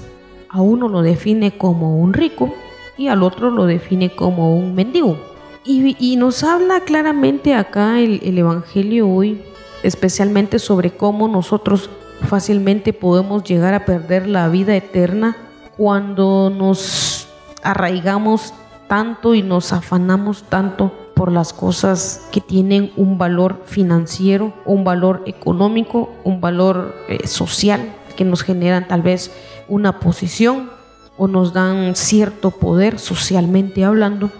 A 0.48 0.60
uno 0.60 0.88
lo 0.88 1.02
define 1.02 1.58
como 1.58 1.98
un 1.98 2.12
rico 2.14 2.54
y 2.96 3.08
al 3.08 3.24
otro 3.24 3.50
lo 3.50 3.66
define 3.66 4.14
como 4.14 4.56
un 4.56 4.76
mendigo. 4.76 5.18
Y, 5.64 6.14
nos 6.14 6.44
habla 6.44 6.82
claramente 6.82 7.52
acá 7.54 7.98
el, 7.98 8.20
el 8.22 8.38
Evangelio 8.38 9.08
hoy, 9.08 9.42
especialmente 9.82 10.60
sobre 10.60 10.92
cómo 10.92 11.26
nosotros 11.26 11.90
fácilmente 12.28 12.92
podemos 12.92 13.42
llegar 13.42 13.74
a 13.74 13.84
perder 13.84 14.28
la 14.28 14.48
vida 14.48 14.76
eterna 14.76 15.36
cuando 15.76 16.50
nos 16.50 17.26
arraigamos 17.64 18.54
tanto 18.86 19.34
y 19.34 19.42
nos 19.42 19.72
afanamos 19.72 20.44
tanto 20.44 20.92
por 21.16 21.32
las 21.32 21.54
cosas 21.54 22.28
que 22.30 22.42
tienen 22.42 22.92
un 22.94 23.16
valor 23.16 23.62
financiero, 23.64 24.52
un 24.66 24.84
valor 24.84 25.22
económico, 25.24 26.12
un 26.24 26.42
valor 26.42 26.94
eh, 27.08 27.26
social, 27.26 27.96
que 28.16 28.24
nos 28.26 28.42
generan 28.42 28.86
tal 28.86 29.00
vez 29.00 29.32
una 29.66 29.98
posición 29.98 30.68
o 31.16 31.26
nos 31.26 31.54
dan 31.54 31.96
cierto 31.96 32.50
poder 32.50 32.98
socialmente 32.98 33.82
hablando 33.82 34.30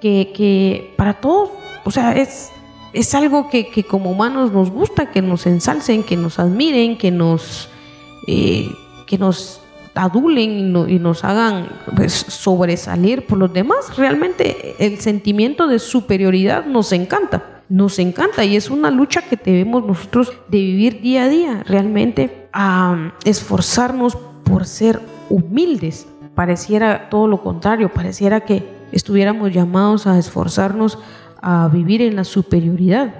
que, 0.00 0.92
para 0.96 1.14
todos, 1.14 1.50
o 1.84 1.92
sea, 1.92 2.12
es, 2.12 2.50
es 2.92 3.14
algo 3.14 3.48
que, 3.48 3.84
como 3.88 4.10
humanos 4.10 4.50
nos 4.50 4.70
gusta, 4.70 5.12
que 5.12 5.22
nos 5.22 5.46
ensalcen, 5.46 6.02
que 6.02 6.16
nos 6.16 6.40
admiren, 6.40 6.98
que 6.98 7.12
nos, 7.12 7.68
eh, 8.26 8.68
que 9.06 9.16
nos 9.16 9.60
adulen 9.96 10.76
y, 10.88 10.98
nos 10.98 11.24
hagan 11.24 11.68
pues, 11.96 12.12
sobresalir 12.12 13.26
por 13.26 13.38
los 13.38 13.52
demás. 13.52 13.96
Realmente 13.96 14.76
el 14.78 15.00
sentimiento 15.00 15.66
de 15.66 15.78
superioridad 15.78 16.66
nos 16.66 16.92
encanta 16.92 17.56
nos 17.68 17.98
encanta 17.98 18.44
y 18.44 18.56
es 18.56 18.70
una 18.70 18.90
lucha 18.90 19.22
que 19.22 19.36
debemos 19.36 19.84
nosotros 19.84 20.32
de 20.48 20.58
vivir 20.58 21.00
día 21.00 21.24
a 21.24 21.28
día, 21.28 21.64
realmente 21.66 22.48
a 22.52 23.12
esforzarnos 23.24 24.16
por 24.44 24.66
ser 24.66 25.00
humildes. 25.28 26.06
Pareciera 26.34 27.08
todo 27.10 27.26
lo 27.26 27.42
contrario, 27.42 27.92
pareciera 27.92 28.40
que 28.40 28.64
estuviéramos 28.92 29.52
llamados 29.52 30.06
a 30.06 30.18
esforzarnos 30.18 30.98
a 31.42 31.68
vivir 31.68 32.02
en 32.02 32.16
la 32.16 32.24
superioridad. 32.24 33.14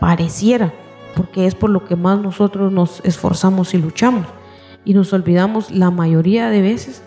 Pareciera, 0.00 0.72
porque 1.14 1.46
es 1.46 1.54
por 1.54 1.70
lo 1.70 1.84
que 1.84 1.94
más 1.94 2.20
nosotros 2.20 2.72
nos 2.72 3.00
esforzamos 3.04 3.74
y 3.74 3.78
luchamos. 3.78 4.26
Y 4.84 4.94
nos 4.94 5.12
olvidamos 5.12 5.70
la 5.70 5.90
mayoría 5.90 6.50
de 6.50 6.62
veces 6.62 7.02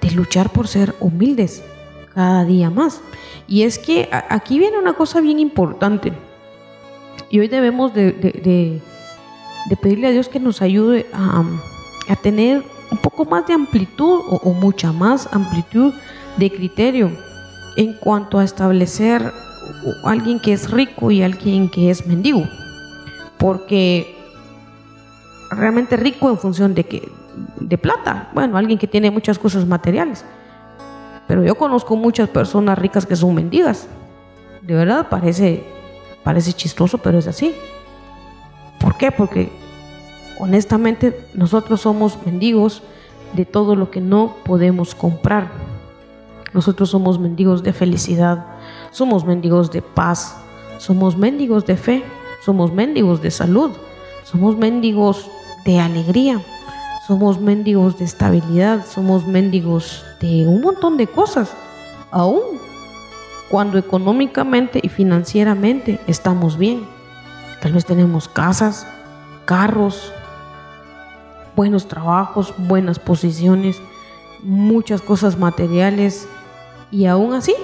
de 0.00 0.10
luchar 0.12 0.50
por 0.50 0.68
ser 0.68 0.94
humildes 1.00 1.62
cada 2.14 2.44
día 2.44 2.70
más. 2.70 3.00
Y 3.46 3.62
es 3.62 3.78
que 3.78 4.08
aquí 4.28 4.58
viene 4.58 4.78
una 4.78 4.94
cosa 4.94 5.20
bien 5.20 5.38
importante. 5.38 6.12
Y 7.30 7.40
hoy 7.40 7.48
debemos 7.48 7.94
de, 7.94 8.80
pedirle 9.80 10.08
a 10.08 10.10
Dios 10.10 10.28
que 10.28 10.40
nos 10.40 10.62
ayude 10.62 11.06
a, 11.12 11.44
tener 12.22 12.62
un 12.90 12.98
poco 12.98 13.24
más 13.24 13.46
de 13.46 13.54
amplitud 13.54 14.20
o 14.28 14.52
mucha 14.52 14.92
más 14.92 15.28
amplitud 15.32 15.94
de 16.36 16.50
criterio 16.50 17.10
en 17.76 17.94
cuanto 17.94 18.38
a 18.38 18.44
establecer 18.44 19.32
alguien 20.04 20.40
que 20.40 20.52
es 20.52 20.70
rico 20.70 21.10
y 21.10 21.22
alguien 21.22 21.68
que 21.68 21.90
es 21.90 22.06
mendigo. 22.06 22.44
Porque 23.38 24.21
realmente 25.54 25.96
rico 25.96 26.30
en 26.30 26.38
función 26.38 26.74
de 26.74 26.84
que 26.84 27.10
de 27.60 27.78
plata, 27.78 28.30
bueno, 28.34 28.56
alguien 28.56 28.78
que 28.78 28.86
tiene 28.86 29.10
muchas 29.10 29.38
cosas 29.38 29.66
materiales. 29.66 30.24
Pero 31.26 31.44
yo 31.44 31.54
conozco 31.54 31.96
muchas 31.96 32.28
personas 32.28 32.78
ricas 32.78 33.06
que 33.06 33.16
son 33.16 33.34
mendigas. 33.34 33.86
De 34.60 34.74
verdad 34.74 35.08
parece 35.08 35.64
parece 36.22 36.52
chistoso, 36.52 36.98
pero 36.98 37.18
es 37.18 37.26
así. 37.26 37.54
¿Por 38.78 38.96
qué? 38.96 39.10
Porque 39.10 39.50
honestamente 40.38 41.26
nosotros 41.34 41.80
somos 41.80 42.18
mendigos 42.24 42.82
de 43.34 43.44
todo 43.44 43.76
lo 43.76 43.90
que 43.90 44.00
no 44.00 44.36
podemos 44.44 44.94
comprar. 44.94 45.50
Nosotros 46.52 46.90
somos 46.90 47.18
mendigos 47.18 47.62
de 47.62 47.72
felicidad, 47.72 48.44
somos 48.90 49.24
mendigos 49.24 49.70
de 49.70 49.80
paz, 49.80 50.36
somos 50.78 51.16
mendigos 51.16 51.64
de 51.64 51.76
fe, 51.76 52.04
somos 52.44 52.72
mendigos 52.72 53.22
de 53.22 53.30
salud, 53.30 53.70
somos 54.24 54.56
mendigos 54.56 55.30
de 55.64 55.80
alegría, 55.80 56.40
somos 57.06 57.40
mendigos 57.40 57.98
de 57.98 58.04
estabilidad, 58.04 58.86
somos 58.86 59.26
mendigos 59.26 60.04
de 60.20 60.46
un 60.46 60.60
montón 60.60 60.96
de 60.96 61.06
cosas, 61.06 61.52
aún 62.10 62.40
cuando 63.50 63.78
económicamente 63.78 64.80
y 64.82 64.88
financieramente 64.88 66.00
estamos 66.06 66.56
bien. 66.56 66.86
Tal 67.60 67.72
vez 67.72 67.84
tenemos 67.84 68.28
casas, 68.28 68.86
carros, 69.44 70.12
buenos 71.54 71.86
trabajos, 71.86 72.54
buenas 72.56 72.98
posiciones, 72.98 73.80
muchas 74.42 75.02
cosas 75.02 75.38
materiales, 75.38 76.26
y 76.92 77.06
aún 77.06 77.32
así 77.32 77.54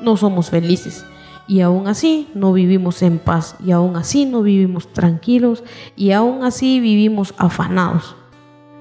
no 0.00 0.16
somos 0.16 0.50
felices. 0.50 1.04
Y 1.48 1.60
aún 1.60 1.86
así 1.86 2.28
no 2.34 2.52
vivimos 2.52 3.02
en 3.02 3.18
paz, 3.18 3.56
y 3.64 3.70
aún 3.70 3.96
así 3.96 4.24
no 4.24 4.42
vivimos 4.42 4.92
tranquilos, 4.92 5.62
y 5.94 6.10
aún 6.10 6.42
así 6.42 6.80
vivimos 6.80 7.34
afanados. 7.38 8.16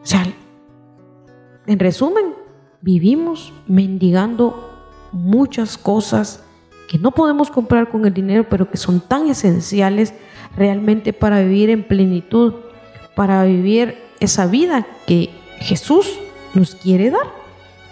O 0.02 0.06
sea, 0.06 0.26
en 1.68 1.80
resumen, 1.80 2.34
vivimos 2.82 3.54
mendigando 3.68 4.72
muchas 5.12 5.78
cosas 5.78 6.44
que 6.88 7.00
no 7.00 7.12
podemos 7.12 7.50
comprar 7.50 7.90
con 7.90 8.06
el 8.06 8.14
dinero, 8.14 8.46
pero 8.50 8.70
que 8.70 8.78
son 8.78 9.00
tan 9.00 9.28
esenciales 9.28 10.14
realmente 10.56 11.14
para 11.14 11.42
vivir 11.42 11.70
en 11.70 11.84
plenitud, 11.84 12.54
para 13.16 13.44
vivir 13.44 13.98
esa 14.20 14.46
vida 14.46 14.86
que 15.08 15.30
Jesús 15.60 16.20
nos 16.54 16.76
quiere 16.76 17.10
dar 17.10 17.34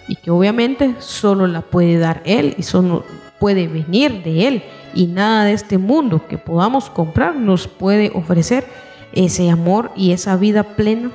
y 0.08 0.16
que 0.16 0.32
obviamente 0.32 0.96
solo 1.00 1.48
la 1.48 1.62
puede 1.62 1.98
dar 1.98 2.22
Él 2.26 2.56
y 2.58 2.64
solo 2.64 3.04
puede 3.44 3.68
venir 3.68 4.24
de 4.24 4.48
Él 4.48 4.64
y 4.94 5.08
nada 5.08 5.44
de 5.44 5.52
este 5.52 5.78
mundo 5.78 6.26
que 6.30 6.38
podamos 6.38 6.90
comprar 6.90 7.36
nos 7.36 7.68
puede 7.68 8.10
ofrecer 8.16 8.66
ese 9.12 9.50
amor 9.50 9.92
y 9.98 10.14
esa 10.14 10.38
vida 10.38 10.64
plena 10.64 11.12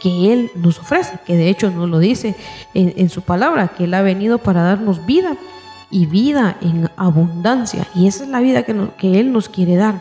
que 0.00 0.32
Él 0.32 0.52
nos 0.54 0.78
ofrece, 0.78 1.18
que 1.26 1.34
de 1.34 1.48
hecho 1.48 1.72
nos 1.72 1.88
lo 1.88 1.98
dice 1.98 2.36
en, 2.74 3.08
su 3.08 3.22
palabra, 3.22 3.72
que 3.76 3.84
Él 3.84 3.94
ha 3.94 4.02
venido 4.02 4.38
para 4.38 4.62
darnos 4.62 5.04
vida 5.04 5.36
y 5.90 6.06
vida 6.06 6.58
en 6.60 6.88
abundancia. 6.96 7.88
Y 7.92 8.06
esa 8.06 8.22
es 8.22 8.30
la 8.30 8.38
vida 8.38 8.62
que, 8.62 9.18
Él 9.18 9.32
nos 9.32 9.48
quiere 9.48 9.74
dar, 9.74 10.00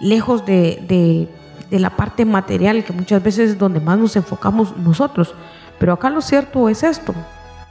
lejos 0.00 0.46
de 0.46 1.28
la 1.68 1.90
parte 1.96 2.24
material, 2.24 2.82
que 2.82 2.94
muchas 2.94 3.22
veces 3.22 3.50
es 3.50 3.58
donde 3.58 3.80
más 3.80 3.98
nos 3.98 4.16
enfocamos 4.16 4.74
nosotros. 4.78 5.34
Pero 5.78 5.92
acá 5.92 6.08
lo 6.08 6.22
cierto 6.22 6.70
es 6.70 6.82
esto, 6.82 7.14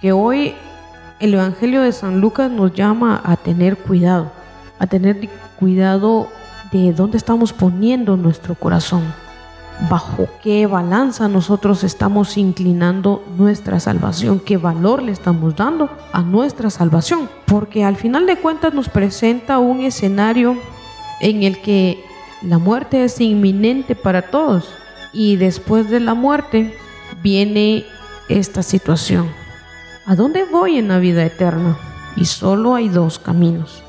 que 0.01 0.11
hoy 0.11 0.53
el 1.19 1.33
Evangelio 1.33 1.81
de 1.81 1.91
San 1.91 2.21
Lucas 2.21 2.51
nos 2.51 2.73
llama 2.73 3.21
a 3.23 3.35
tener 3.37 3.77
cuidado, 3.77 4.31
a 4.77 4.87
tener 4.87 5.29
cuidado 5.59 6.29
de 6.71 6.93
dónde 6.93 7.17
estamos 7.17 7.53
poniendo 7.53 8.17
nuestro 8.17 8.53
corazón, 8.55 9.01
bajo 9.89 10.27
qué 10.43 10.67
balanza 10.67 11.27
nosotros 11.27 11.83
estamos 11.83 12.37
inclinando 12.37 13.23
nuestra 13.37 13.79
salvación, 13.79 14.39
qué 14.39 14.57
valor 14.57 15.01
le 15.01 15.11
estamos 15.11 15.55
dando 15.55 15.89
a 16.11 16.21
nuestra 16.21 16.69
salvación, 16.69 17.29
porque 17.45 17.83
al 17.83 17.95
final 17.95 18.27
de 18.27 18.37
cuentas 18.37 18.73
nos 18.73 18.89
presenta 18.89 19.57
un 19.57 19.81
escenario 19.81 20.55
en 21.19 21.41
el 21.43 21.61
que 21.61 22.03
la 22.43 22.59
muerte 22.59 23.03
es 23.03 23.19
inminente 23.19 23.95
para 23.95 24.29
todos 24.29 24.69
y 25.13 25.37
después 25.37 25.89
de 25.89 25.99
la 25.99 26.13
muerte 26.13 26.77
viene 27.23 27.85
esta 28.29 28.61
situación. 28.61 29.27
¿A 30.07 30.15
dónde 30.15 30.45
voy 30.45 30.77
en 30.77 30.87
la 30.87 30.99
vida 30.99 31.25
eterna? 31.25 31.77
Y 32.15 32.23
solo 32.23 32.75
hay 32.75 32.87
dos 32.87 33.19
caminos. 33.19 33.83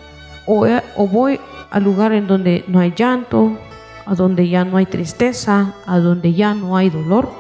O, 0.47 0.67
voy 1.07 1.39
al 1.71 1.85
lugar 1.85 2.13
en 2.13 2.27
donde 2.27 2.65
no 2.67 2.81
hay 2.81 2.93
llanto, 2.97 3.57
a 4.05 4.17
donde 4.17 4.49
ya 4.49 4.65
no 4.65 4.79
hay 4.79 4.87
tristeza, 4.87 5.77
a 5.87 5.99
donde 6.01 6.35
ya 6.35 6.55
no 6.55 6.77
hay 6.77 6.91
dolor, 6.91 7.31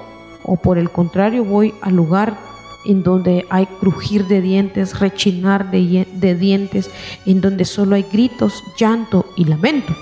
o 0.44 0.54
por 0.54 0.78
el 0.78 0.90
contrario 0.90 1.44
voy 1.44 1.74
al 1.80 1.96
lugar 1.96 2.38
en 2.86 3.02
donde 3.02 3.46
hay 3.50 3.66
crujir 3.66 4.28
de 4.28 4.40
dientes, 4.40 5.00
rechinar 5.00 5.72
de, 5.72 6.06
de, 6.12 6.34
dientes, 6.36 6.88
en 7.26 7.40
donde 7.40 7.64
solo 7.64 7.96
hay 7.96 8.04
gritos, 8.04 8.62
llanto 8.78 9.26
y 9.34 9.46
lamento. 9.46 9.92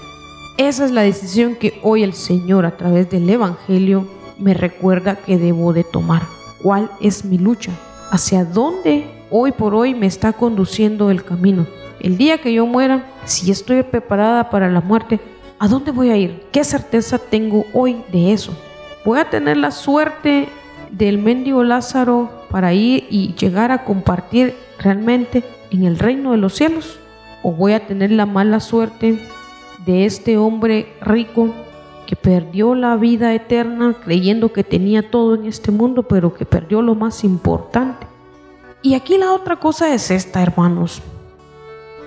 Esa 0.58 0.84
es 0.84 0.90
la 0.90 1.00
decisión 1.00 1.56
que 1.56 1.80
hoy 1.82 2.02
el 2.02 2.12
Señor 2.12 2.66
a 2.66 2.76
través 2.76 3.08
del 3.08 3.30
Evangelio 3.30 4.06
me 4.38 4.52
recuerda 4.52 5.16
que 5.16 5.38
debo 5.38 5.72
de 5.72 5.82
tomar. 5.82 6.24
¿Cuál 6.62 6.90
es 7.00 7.24
mi 7.24 7.38
lucha? 7.38 7.72
¿Hacia 8.10 8.44
dónde 8.44 9.04
hoy 9.30 9.50
por 9.50 9.74
hoy 9.74 9.92
me 9.92 10.06
está 10.06 10.32
conduciendo 10.32 11.10
el 11.10 11.24
camino? 11.24 11.66
El 11.98 12.16
día 12.16 12.38
que 12.38 12.52
yo 12.52 12.64
muera, 12.64 13.04
si 13.24 13.50
estoy 13.50 13.82
preparada 13.82 14.48
para 14.48 14.70
la 14.70 14.80
muerte, 14.80 15.18
¿a 15.58 15.66
dónde 15.66 15.90
voy 15.90 16.10
a 16.10 16.16
ir? 16.16 16.46
¿Qué 16.52 16.62
certeza 16.62 17.18
tengo 17.18 17.66
hoy 17.72 17.96
de 18.12 18.32
eso? 18.32 18.56
¿Voy 19.04 19.18
a 19.18 19.28
tener 19.28 19.56
la 19.56 19.72
suerte 19.72 20.48
del 20.92 21.18
mendigo 21.18 21.64
Lázaro 21.64 22.30
para 22.48 22.72
ir 22.72 23.08
y 23.10 23.34
llegar 23.34 23.72
a 23.72 23.84
compartir 23.84 24.54
realmente 24.78 25.42
en 25.72 25.84
el 25.84 25.98
reino 25.98 26.30
de 26.30 26.36
los 26.36 26.54
cielos? 26.54 27.00
¿O 27.42 27.50
voy 27.50 27.72
a 27.72 27.88
tener 27.88 28.12
la 28.12 28.24
mala 28.26 28.60
suerte 28.60 29.18
de 29.84 30.04
este 30.04 30.36
hombre 30.36 30.92
rico 31.00 31.52
que 32.06 32.16
perdió 32.16 32.74
la 32.74 32.96
vida 32.96 33.34
eterna 33.34 33.96
creyendo 34.02 34.52
que 34.52 34.64
tenía 34.64 35.10
todo 35.10 35.34
en 35.34 35.46
este 35.46 35.70
mundo, 35.70 36.04
pero 36.04 36.34
que 36.34 36.46
perdió 36.46 36.80
lo 36.80 36.94
más 36.94 37.24
importante. 37.24 38.06
Y 38.82 38.94
aquí 38.94 39.18
la 39.18 39.32
otra 39.32 39.56
cosa 39.56 39.92
es 39.92 40.10
esta, 40.10 40.42
hermanos. 40.42 41.02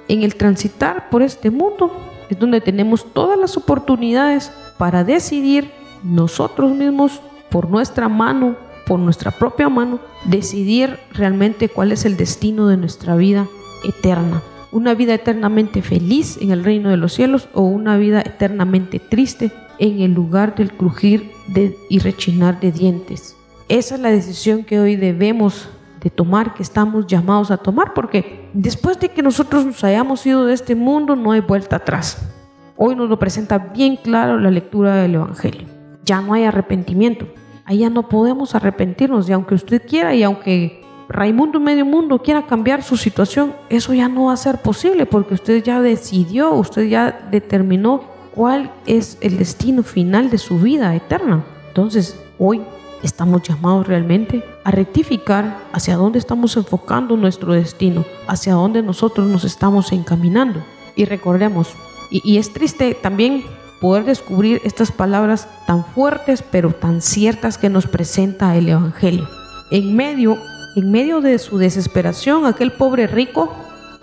En 0.07 0.23
el 0.23 0.35
transitar 0.35 1.09
por 1.09 1.21
este 1.21 1.51
mundo 1.51 1.91
es 2.29 2.39
donde 2.39 2.61
tenemos 2.61 3.05
todas 3.13 3.37
las 3.37 3.57
oportunidades 3.57 4.51
para 4.77 5.03
decidir 5.03 5.71
nosotros 6.03 6.71
mismos, 6.71 7.21
por 7.49 7.69
nuestra 7.69 8.07
mano, 8.07 8.55
por 8.87 8.99
nuestra 8.99 9.31
propia 9.31 9.69
mano, 9.69 9.99
decidir 10.25 10.97
realmente 11.11 11.69
cuál 11.69 11.91
es 11.91 12.05
el 12.05 12.17
destino 12.17 12.67
de 12.67 12.77
nuestra 12.77 13.15
vida 13.15 13.47
eterna 13.83 14.41
una 14.71 14.93
vida 14.93 15.13
eternamente 15.13 15.81
feliz 15.81 16.37
en 16.41 16.51
el 16.51 16.63
reino 16.63 16.89
de 16.89 16.97
los 16.97 17.13
cielos 17.13 17.49
o 17.53 17.61
una 17.61 17.97
vida 17.97 18.21
eternamente 18.21 18.99
triste 18.99 19.51
en 19.79 20.01
el 20.01 20.13
lugar 20.13 20.55
del 20.55 20.73
crujir 20.73 21.31
y 21.89 21.99
rechinar 21.99 22.59
de 22.59 22.71
dientes. 22.71 23.35
Esa 23.67 23.95
es 23.95 24.01
la 24.01 24.11
decisión 24.11 24.63
que 24.63 24.79
hoy 24.79 24.95
debemos 24.95 25.69
de 26.01 26.09
tomar, 26.09 26.53
que 26.53 26.63
estamos 26.63 27.07
llamados 27.07 27.51
a 27.51 27.57
tomar, 27.57 27.93
porque 27.93 28.49
después 28.53 28.99
de 28.99 29.09
que 29.09 29.21
nosotros 29.21 29.65
nos 29.65 29.83
hayamos 29.83 30.25
ido 30.25 30.45
de 30.45 30.53
este 30.53 30.75
mundo, 30.75 31.15
no 31.15 31.31
hay 31.31 31.41
vuelta 31.41 31.77
atrás. 31.77 32.29
Hoy 32.77 32.95
nos 32.95 33.09
lo 33.09 33.19
presenta 33.19 33.57
bien 33.57 33.97
claro 33.97 34.39
la 34.39 34.49
lectura 34.49 34.95
del 34.95 35.15
Evangelio. 35.15 35.67
Ya 36.05 36.21
no 36.21 36.33
hay 36.33 36.45
arrepentimiento. 36.45 37.27
Allá 37.65 37.89
no 37.89 38.07
podemos 38.07 38.55
arrepentirnos, 38.55 39.29
y 39.29 39.33
aunque 39.33 39.55
usted 39.55 39.85
quiera 39.85 40.15
y 40.15 40.23
aunque 40.23 40.81
Raimundo 41.09 41.59
Medio 41.59 41.87
Mundo 41.87 42.19
quiera 42.19 42.45
cambiar 42.45 42.83
su 42.83 42.95
situación, 42.95 43.55
eso 43.69 43.95
ya 43.95 44.07
no 44.07 44.25
va 44.25 44.33
a 44.33 44.37
ser 44.37 44.59
posible 44.59 45.07
porque 45.07 45.33
usted 45.33 45.63
ya 45.63 45.81
decidió, 45.81 46.53
usted 46.53 46.87
ya 46.87 47.27
determinó 47.31 48.03
cuál 48.35 48.71
es 48.85 49.17
el 49.21 49.39
destino 49.39 49.81
final 49.81 50.29
de 50.29 50.37
su 50.37 50.59
vida 50.59 50.95
eterna. 50.95 51.43
Entonces, 51.69 52.15
hoy 52.37 52.61
estamos 53.01 53.41
llamados 53.41 53.87
realmente 53.87 54.43
a 54.63 54.69
rectificar 54.69 55.57
hacia 55.73 55.97
dónde 55.97 56.19
estamos 56.19 56.55
enfocando 56.57 57.17
nuestro 57.17 57.53
destino, 57.53 58.05
hacia 58.27 58.53
dónde 58.53 58.83
nosotros 58.83 59.27
nos 59.27 59.45
estamos 59.45 59.91
encaminando. 59.91 60.63
Y 60.95 61.05
recordemos, 61.05 61.73
y, 62.11 62.21
y 62.23 62.37
es 62.37 62.53
triste 62.53 62.93
también 62.93 63.43
poder 63.81 64.03
descubrir 64.03 64.61
estas 64.63 64.91
palabras 64.91 65.47
tan 65.65 65.83
fuertes 65.85 66.43
pero 66.43 66.69
tan 66.69 67.01
ciertas 67.01 67.57
que 67.57 67.69
nos 67.69 67.87
presenta 67.87 68.55
el 68.55 68.69
Evangelio. 68.69 69.27
En 69.71 69.95
medio 69.95 70.37
en 70.75 70.91
medio 70.91 71.21
de 71.21 71.37
su 71.39 71.57
desesperación, 71.57 72.45
aquel 72.45 72.71
pobre 72.71 73.07
rico 73.07 73.51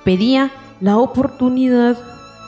pedía 0.04 0.50
la 0.80 0.98
oportunidad 0.98 1.96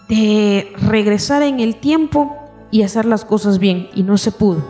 de 0.09 0.73
regresar 0.83 1.43
en 1.43 1.61
el 1.61 1.77
tiempo 1.77 2.37
y 2.71 2.83
hacer 2.83 3.05
las 3.05 3.25
cosas 3.25 3.59
bien, 3.59 3.89
y 3.95 4.03
no 4.03 4.19
se 4.19 4.33
pudo. 4.33 4.63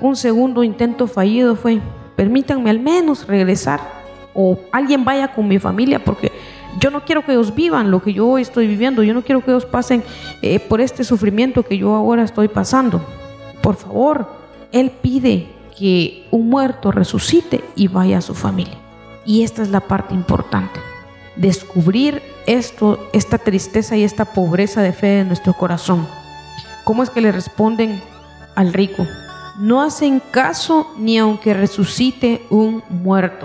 Un 0.00 0.16
segundo 0.16 0.62
intento 0.62 1.06
fallido 1.06 1.56
fue, 1.56 1.80
permítanme 2.16 2.70
al 2.70 2.80
menos 2.80 3.26
regresar, 3.26 3.80
o 4.34 4.58
alguien 4.72 5.04
vaya 5.04 5.32
con 5.32 5.48
mi 5.48 5.58
familia, 5.58 6.04
porque 6.04 6.32
yo 6.78 6.90
no 6.90 7.04
quiero 7.04 7.24
que 7.24 7.32
ellos 7.32 7.54
vivan 7.54 7.90
lo 7.90 8.02
que 8.02 8.12
yo 8.12 8.38
estoy 8.38 8.66
viviendo, 8.66 9.02
yo 9.02 9.14
no 9.14 9.22
quiero 9.22 9.44
que 9.44 9.50
ellos 9.50 9.64
pasen 9.66 10.02
eh, 10.42 10.60
por 10.60 10.80
este 10.80 11.04
sufrimiento 11.04 11.62
que 11.62 11.78
yo 11.78 11.94
ahora 11.94 12.22
estoy 12.22 12.48
pasando. 12.48 13.00
Por 13.62 13.76
favor, 13.76 14.28
Él 14.72 14.90
pide 14.90 15.48
que 15.76 16.26
un 16.30 16.48
muerto 16.48 16.92
resucite 16.92 17.62
y 17.74 17.88
vaya 17.88 18.18
a 18.18 18.22
su 18.22 18.34
familia. 18.34 18.87
Y 19.28 19.42
esta 19.42 19.60
es 19.60 19.68
la 19.68 19.80
parte 19.80 20.14
importante. 20.14 20.80
Descubrir 21.36 22.22
esto, 22.46 23.10
esta 23.12 23.36
tristeza 23.36 23.94
y 23.94 24.02
esta 24.02 24.24
pobreza 24.24 24.80
de 24.80 24.94
fe 24.94 25.06
de 25.08 25.24
nuestro 25.26 25.52
corazón. 25.52 26.08
¿Cómo 26.84 27.02
es 27.02 27.10
que 27.10 27.20
le 27.20 27.30
responden 27.30 28.00
al 28.54 28.72
rico? 28.72 29.06
No 29.58 29.82
hacen 29.82 30.22
caso 30.30 30.94
ni 30.96 31.18
aunque 31.18 31.52
resucite 31.52 32.46
un 32.48 32.82
muerto. 32.88 33.44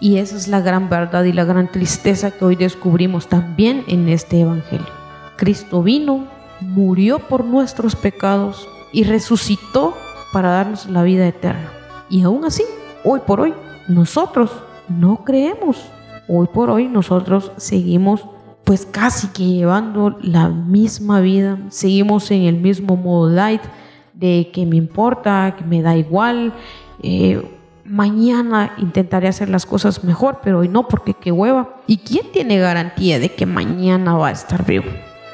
Y 0.00 0.18
esa 0.18 0.36
es 0.36 0.48
la 0.48 0.60
gran 0.60 0.90
verdad 0.90 1.24
y 1.24 1.32
la 1.32 1.46
gran 1.46 1.72
tristeza 1.72 2.30
que 2.30 2.44
hoy 2.44 2.56
descubrimos 2.56 3.26
también 3.26 3.84
en 3.88 4.10
este 4.10 4.40
Evangelio. 4.40 4.92
Cristo 5.38 5.82
vino, 5.82 6.26
murió 6.60 7.20
por 7.20 7.46
nuestros 7.46 7.96
pecados 7.96 8.68
y 8.92 9.04
resucitó 9.04 9.96
para 10.30 10.50
darnos 10.50 10.90
la 10.90 11.02
vida 11.02 11.26
eterna. 11.26 11.72
Y 12.10 12.20
aún 12.20 12.44
así, 12.44 12.64
hoy 13.02 13.20
por 13.20 13.40
hoy, 13.40 13.54
nosotros 13.88 14.50
no 14.88 15.24
creemos. 15.24 15.84
Hoy 16.28 16.46
por 16.52 16.70
hoy 16.70 16.88
nosotros 16.88 17.52
seguimos 17.56 18.24
pues 18.64 18.86
casi 18.86 19.28
que 19.28 19.44
llevando 19.44 20.16
la 20.22 20.48
misma 20.48 21.20
vida, 21.20 21.58
seguimos 21.68 22.30
en 22.30 22.42
el 22.42 22.56
mismo 22.56 22.96
modo 22.96 23.28
light 23.28 23.62
de 24.14 24.50
que 24.52 24.66
me 24.66 24.76
importa, 24.76 25.56
que 25.58 25.64
me 25.64 25.82
da 25.82 25.96
igual, 25.96 26.52
eh, 27.02 27.42
mañana 27.84 28.74
intentaré 28.78 29.28
hacer 29.28 29.48
las 29.48 29.66
cosas 29.66 30.04
mejor, 30.04 30.38
pero 30.42 30.60
hoy 30.60 30.68
no 30.68 30.86
porque 30.86 31.14
qué 31.14 31.32
hueva. 31.32 31.76
¿Y 31.86 31.98
quién 31.98 32.30
tiene 32.32 32.58
garantía 32.58 33.18
de 33.18 33.30
que 33.30 33.46
mañana 33.46 34.14
va 34.14 34.28
a 34.28 34.32
estar 34.32 34.64
vivo? 34.64 34.86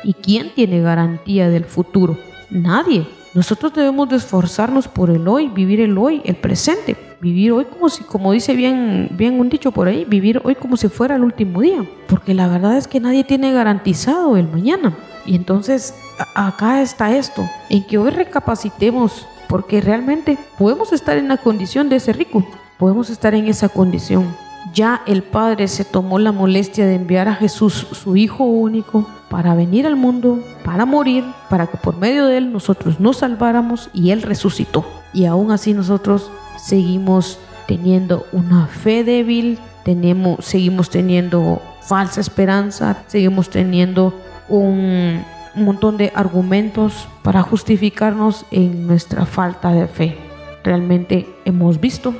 ¿Y 0.02 0.14
quién 0.14 0.52
tiene 0.54 0.80
garantía 0.80 1.50
del 1.50 1.64
futuro? 1.64 2.16
Nadie. 2.50 3.06
Nosotros 3.38 3.72
debemos 3.72 4.08
de 4.08 4.16
esforzarnos 4.16 4.88
por 4.88 5.10
el 5.10 5.28
hoy, 5.28 5.46
vivir 5.46 5.80
el 5.80 5.96
hoy, 5.96 6.20
el 6.24 6.34
presente, 6.34 6.96
vivir 7.20 7.52
hoy 7.52 7.66
como 7.66 7.88
si, 7.88 8.02
como 8.02 8.32
dice 8.32 8.56
bien, 8.56 9.10
bien 9.12 9.38
un 9.38 9.48
dicho 9.48 9.70
por 9.70 9.86
ahí, 9.86 10.04
vivir 10.04 10.40
hoy 10.42 10.56
como 10.56 10.76
si 10.76 10.88
fuera 10.88 11.14
el 11.14 11.22
último 11.22 11.60
día, 11.60 11.88
porque 12.08 12.34
la 12.34 12.48
verdad 12.48 12.76
es 12.76 12.88
que 12.88 12.98
nadie 12.98 13.22
tiene 13.22 13.52
garantizado 13.52 14.36
el 14.36 14.48
mañana. 14.48 14.98
Y 15.24 15.36
entonces 15.36 15.94
acá 16.34 16.82
está 16.82 17.14
esto, 17.16 17.48
en 17.70 17.84
que 17.84 17.96
hoy 17.96 18.10
recapacitemos, 18.10 19.28
porque 19.48 19.80
realmente 19.80 20.36
podemos 20.58 20.92
estar 20.92 21.16
en 21.16 21.28
la 21.28 21.36
condición 21.36 21.88
de 21.88 21.94
ese 21.94 22.12
rico, 22.12 22.44
podemos 22.76 23.08
estar 23.08 23.36
en 23.36 23.46
esa 23.46 23.68
condición. 23.68 24.26
Ya 24.74 25.02
el 25.06 25.22
Padre 25.22 25.68
se 25.68 25.84
tomó 25.84 26.18
la 26.18 26.32
molestia 26.32 26.86
de 26.86 26.94
enviar 26.94 27.28
a 27.28 27.34
Jesús, 27.34 27.86
su 27.92 28.16
Hijo 28.16 28.44
único, 28.44 29.08
para 29.28 29.54
venir 29.54 29.86
al 29.86 29.96
mundo, 29.96 30.42
para 30.64 30.86
morir, 30.86 31.24
para 31.48 31.66
que 31.66 31.76
por 31.76 31.96
medio 31.96 32.26
de 32.26 32.38
Él 32.38 32.52
nosotros 32.52 33.00
nos 33.00 33.18
salváramos 33.18 33.90
y 33.92 34.10
Él 34.10 34.22
resucitó. 34.22 34.84
Y 35.12 35.26
aún 35.26 35.50
así 35.50 35.74
nosotros 35.74 36.30
seguimos 36.56 37.38
teniendo 37.66 38.26
una 38.32 38.66
fe 38.66 39.04
débil, 39.04 39.58
tenemos, 39.84 40.44
seguimos 40.44 40.90
teniendo 40.90 41.62
falsa 41.82 42.20
esperanza, 42.20 43.04
seguimos 43.06 43.50
teniendo 43.50 44.14
un, 44.48 45.24
montón 45.54 45.96
de 45.96 46.12
argumentos 46.14 47.08
para 47.22 47.42
justificarnos 47.42 48.46
en 48.50 48.86
nuestra 48.86 49.26
falta 49.26 49.72
de 49.72 49.88
fe. 49.88 50.16
Realmente 50.62 51.26
hemos 51.44 51.80
visto, 51.80 52.14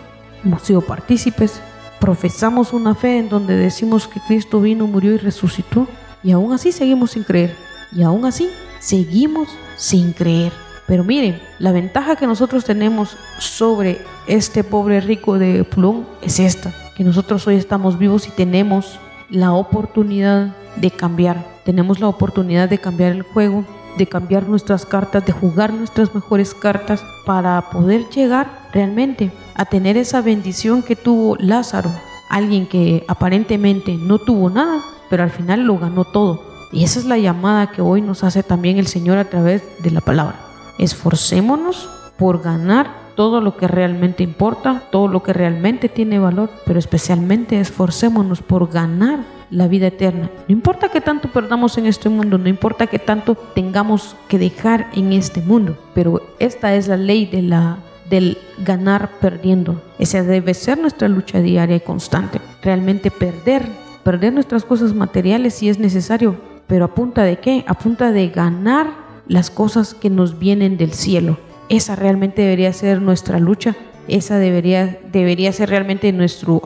hemos 0.44 0.62
sido 0.62 0.80
partícipes, 0.80 1.60
profesamos 2.00 2.72
una 2.72 2.94
fe 2.94 3.18
en 3.18 3.28
donde 3.28 3.56
decimos 3.56 4.08
que 4.08 4.20
Cristo 4.20 4.60
vino, 4.60 4.86
murió 4.86 5.14
y 5.14 5.18
resucitó, 5.18 5.86
y 6.22 6.32
aún 6.32 6.52
así 6.52 6.72
seguimos 6.72 7.12
sin 7.12 7.24
creer. 7.24 7.54
Y 7.92 8.02
aún 8.02 8.24
así 8.24 8.50
seguimos 8.80 9.48
sin 9.76 10.12
creer. 10.12 10.52
Pero 10.86 11.04
miren, 11.04 11.40
la 11.58 11.72
ventaja 11.72 12.16
que 12.16 12.26
nosotros 12.26 12.64
tenemos 12.64 13.16
sobre 13.38 14.00
este 14.26 14.64
pobre 14.64 15.00
rico 15.00 15.38
de 15.38 15.64
Plum 15.64 16.04
es 16.22 16.40
esta, 16.40 16.72
que 16.96 17.04
nosotros 17.04 17.46
hoy 17.46 17.56
estamos 17.56 17.98
vivos 17.98 18.26
y 18.26 18.30
tenemos 18.30 18.98
la 19.28 19.52
oportunidad 19.52 20.54
de 20.76 20.90
cambiar. 20.90 21.44
Tenemos 21.64 22.00
la 22.00 22.08
oportunidad 22.08 22.68
de 22.68 22.78
cambiar 22.78 23.12
el 23.12 23.22
juego, 23.22 23.64
de 23.98 24.06
cambiar 24.06 24.48
nuestras 24.48 24.86
cartas, 24.86 25.26
de 25.26 25.32
jugar 25.32 25.74
nuestras 25.74 26.14
mejores 26.14 26.54
cartas 26.54 27.04
para 27.26 27.70
poder 27.70 28.08
llegar 28.08 28.68
realmente 28.72 29.30
a 29.54 29.66
tener 29.66 29.96
esa 29.96 30.22
bendición 30.22 30.82
que 30.82 30.96
tuvo 30.96 31.36
Lázaro, 31.36 31.90
alguien 32.30 32.66
que 32.66 33.04
aparentemente 33.08 33.96
no 33.96 34.18
tuvo 34.18 34.48
nada, 34.48 34.82
pero 35.10 35.22
al 35.22 35.30
final 35.30 35.64
lo 35.64 35.78
ganó 35.78 36.04
todo. 36.04 36.42
Y 36.72 36.84
esa 36.84 36.98
es 36.98 37.04
la 37.04 37.18
llamada 37.18 37.72
que 37.72 37.82
hoy 37.82 38.00
nos 38.00 38.24
hace 38.24 38.42
también 38.42 38.78
el 38.78 38.86
Señor 38.86 39.18
a 39.18 39.28
través 39.28 39.62
de 39.82 39.90
la 39.90 40.00
palabra. 40.00 40.36
Esforcémonos 40.78 41.88
por 42.16 42.42
ganar 42.42 43.07
todo 43.18 43.40
lo 43.40 43.56
que 43.56 43.66
realmente 43.66 44.22
importa, 44.22 44.84
todo 44.92 45.08
lo 45.08 45.24
que 45.24 45.32
realmente 45.32 45.88
tiene 45.88 46.20
valor, 46.20 46.50
pero 46.64 46.78
especialmente 46.78 47.58
esforcémonos 47.58 48.42
por 48.42 48.70
ganar 48.70 49.24
la 49.50 49.66
vida 49.66 49.88
eterna. 49.88 50.30
No 50.46 50.52
importa 50.52 50.88
que 50.88 51.00
tanto 51.00 51.26
perdamos 51.28 51.76
en 51.78 51.86
este 51.86 52.08
mundo, 52.08 52.38
no 52.38 52.48
importa 52.48 52.86
que 52.86 53.00
tanto 53.00 53.34
tengamos 53.34 54.14
que 54.28 54.38
dejar 54.38 54.86
en 54.94 55.12
este 55.12 55.40
mundo, 55.40 55.76
pero 55.94 56.22
esta 56.38 56.76
es 56.76 56.86
la 56.86 56.96
ley 56.96 57.26
de 57.26 57.42
la 57.42 57.78
del 58.08 58.38
ganar 58.64 59.10
perdiendo. 59.20 59.82
Esa 59.98 60.22
debe 60.22 60.54
ser 60.54 60.78
nuestra 60.78 61.08
lucha 61.08 61.40
diaria 61.40 61.74
y 61.74 61.80
constante. 61.80 62.40
Realmente 62.62 63.10
perder 63.10 63.68
perder 64.04 64.32
nuestras 64.32 64.64
cosas 64.64 64.94
materiales 64.94 65.54
si 65.54 65.68
es 65.68 65.80
necesario, 65.80 66.36
pero 66.68 66.84
a 66.84 66.94
punta 66.94 67.24
de 67.24 67.40
qué? 67.40 67.64
A 67.66 67.74
punta 67.74 68.12
de 68.12 68.28
ganar 68.28 68.86
las 69.26 69.50
cosas 69.50 69.92
que 69.92 70.08
nos 70.08 70.38
vienen 70.38 70.76
del 70.76 70.92
cielo. 70.92 71.47
Esa 71.68 71.96
realmente 71.96 72.42
debería 72.42 72.72
ser 72.72 73.02
nuestra 73.02 73.38
lucha, 73.38 73.76
esa 74.08 74.38
debería, 74.38 74.98
debería 75.12 75.52
ser 75.52 75.68
realmente 75.68 76.12
nuestro, 76.12 76.62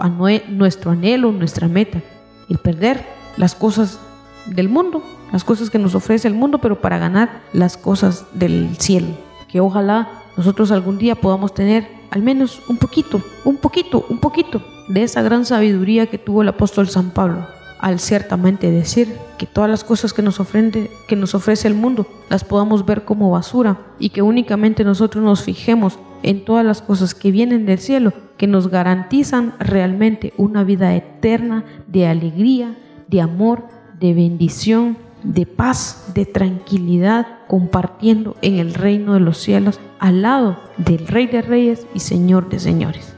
nuestro 0.48 0.92
anhelo, 0.92 1.32
nuestra 1.32 1.66
meta. 1.66 2.00
El 2.48 2.58
perder 2.58 3.04
las 3.36 3.54
cosas 3.54 3.98
del 4.46 4.68
mundo, 4.68 5.02
las 5.32 5.42
cosas 5.42 5.70
que 5.70 5.78
nos 5.78 5.96
ofrece 5.96 6.28
el 6.28 6.34
mundo, 6.34 6.58
pero 6.58 6.80
para 6.80 6.98
ganar 6.98 7.42
las 7.52 7.76
cosas 7.76 8.26
del 8.32 8.76
cielo. 8.78 9.08
Que 9.48 9.60
ojalá 9.60 10.22
nosotros 10.36 10.70
algún 10.70 10.98
día 10.98 11.16
podamos 11.16 11.52
tener 11.52 11.88
al 12.10 12.22
menos 12.22 12.62
un 12.68 12.76
poquito, 12.76 13.20
un 13.44 13.56
poquito, 13.56 14.06
un 14.08 14.18
poquito 14.18 14.62
de 14.88 15.02
esa 15.02 15.22
gran 15.22 15.44
sabiduría 15.44 16.06
que 16.06 16.18
tuvo 16.18 16.42
el 16.42 16.48
apóstol 16.48 16.88
San 16.88 17.10
Pablo 17.10 17.46
al 17.82 17.98
ciertamente 17.98 18.70
decir 18.70 19.12
que 19.36 19.44
todas 19.44 19.68
las 19.68 19.82
cosas 19.82 20.12
que 20.12 20.22
nos, 20.22 20.38
ofrende, 20.38 20.88
que 21.08 21.16
nos 21.16 21.34
ofrece 21.34 21.66
el 21.66 21.74
mundo 21.74 22.06
las 22.30 22.44
podamos 22.44 22.86
ver 22.86 23.04
como 23.04 23.30
basura 23.32 23.76
y 23.98 24.10
que 24.10 24.22
únicamente 24.22 24.84
nosotros 24.84 25.22
nos 25.22 25.42
fijemos 25.42 25.98
en 26.22 26.44
todas 26.44 26.64
las 26.64 26.80
cosas 26.80 27.12
que 27.14 27.32
vienen 27.32 27.66
del 27.66 27.80
cielo, 27.80 28.12
que 28.38 28.46
nos 28.46 28.68
garantizan 28.68 29.54
realmente 29.58 30.32
una 30.36 30.62
vida 30.62 30.94
eterna 30.94 31.64
de 31.88 32.06
alegría, 32.06 32.78
de 33.08 33.20
amor, 33.20 33.64
de 33.98 34.14
bendición, 34.14 34.96
de 35.24 35.44
paz, 35.44 36.12
de 36.14 36.24
tranquilidad, 36.24 37.26
compartiendo 37.48 38.36
en 38.42 38.60
el 38.60 38.74
reino 38.74 39.14
de 39.14 39.20
los 39.20 39.38
cielos 39.38 39.80
al 39.98 40.22
lado 40.22 40.56
del 40.76 41.08
Rey 41.08 41.26
de 41.26 41.42
Reyes 41.42 41.86
y 41.94 41.98
Señor 41.98 42.48
de 42.48 42.60
Señores. 42.60 43.16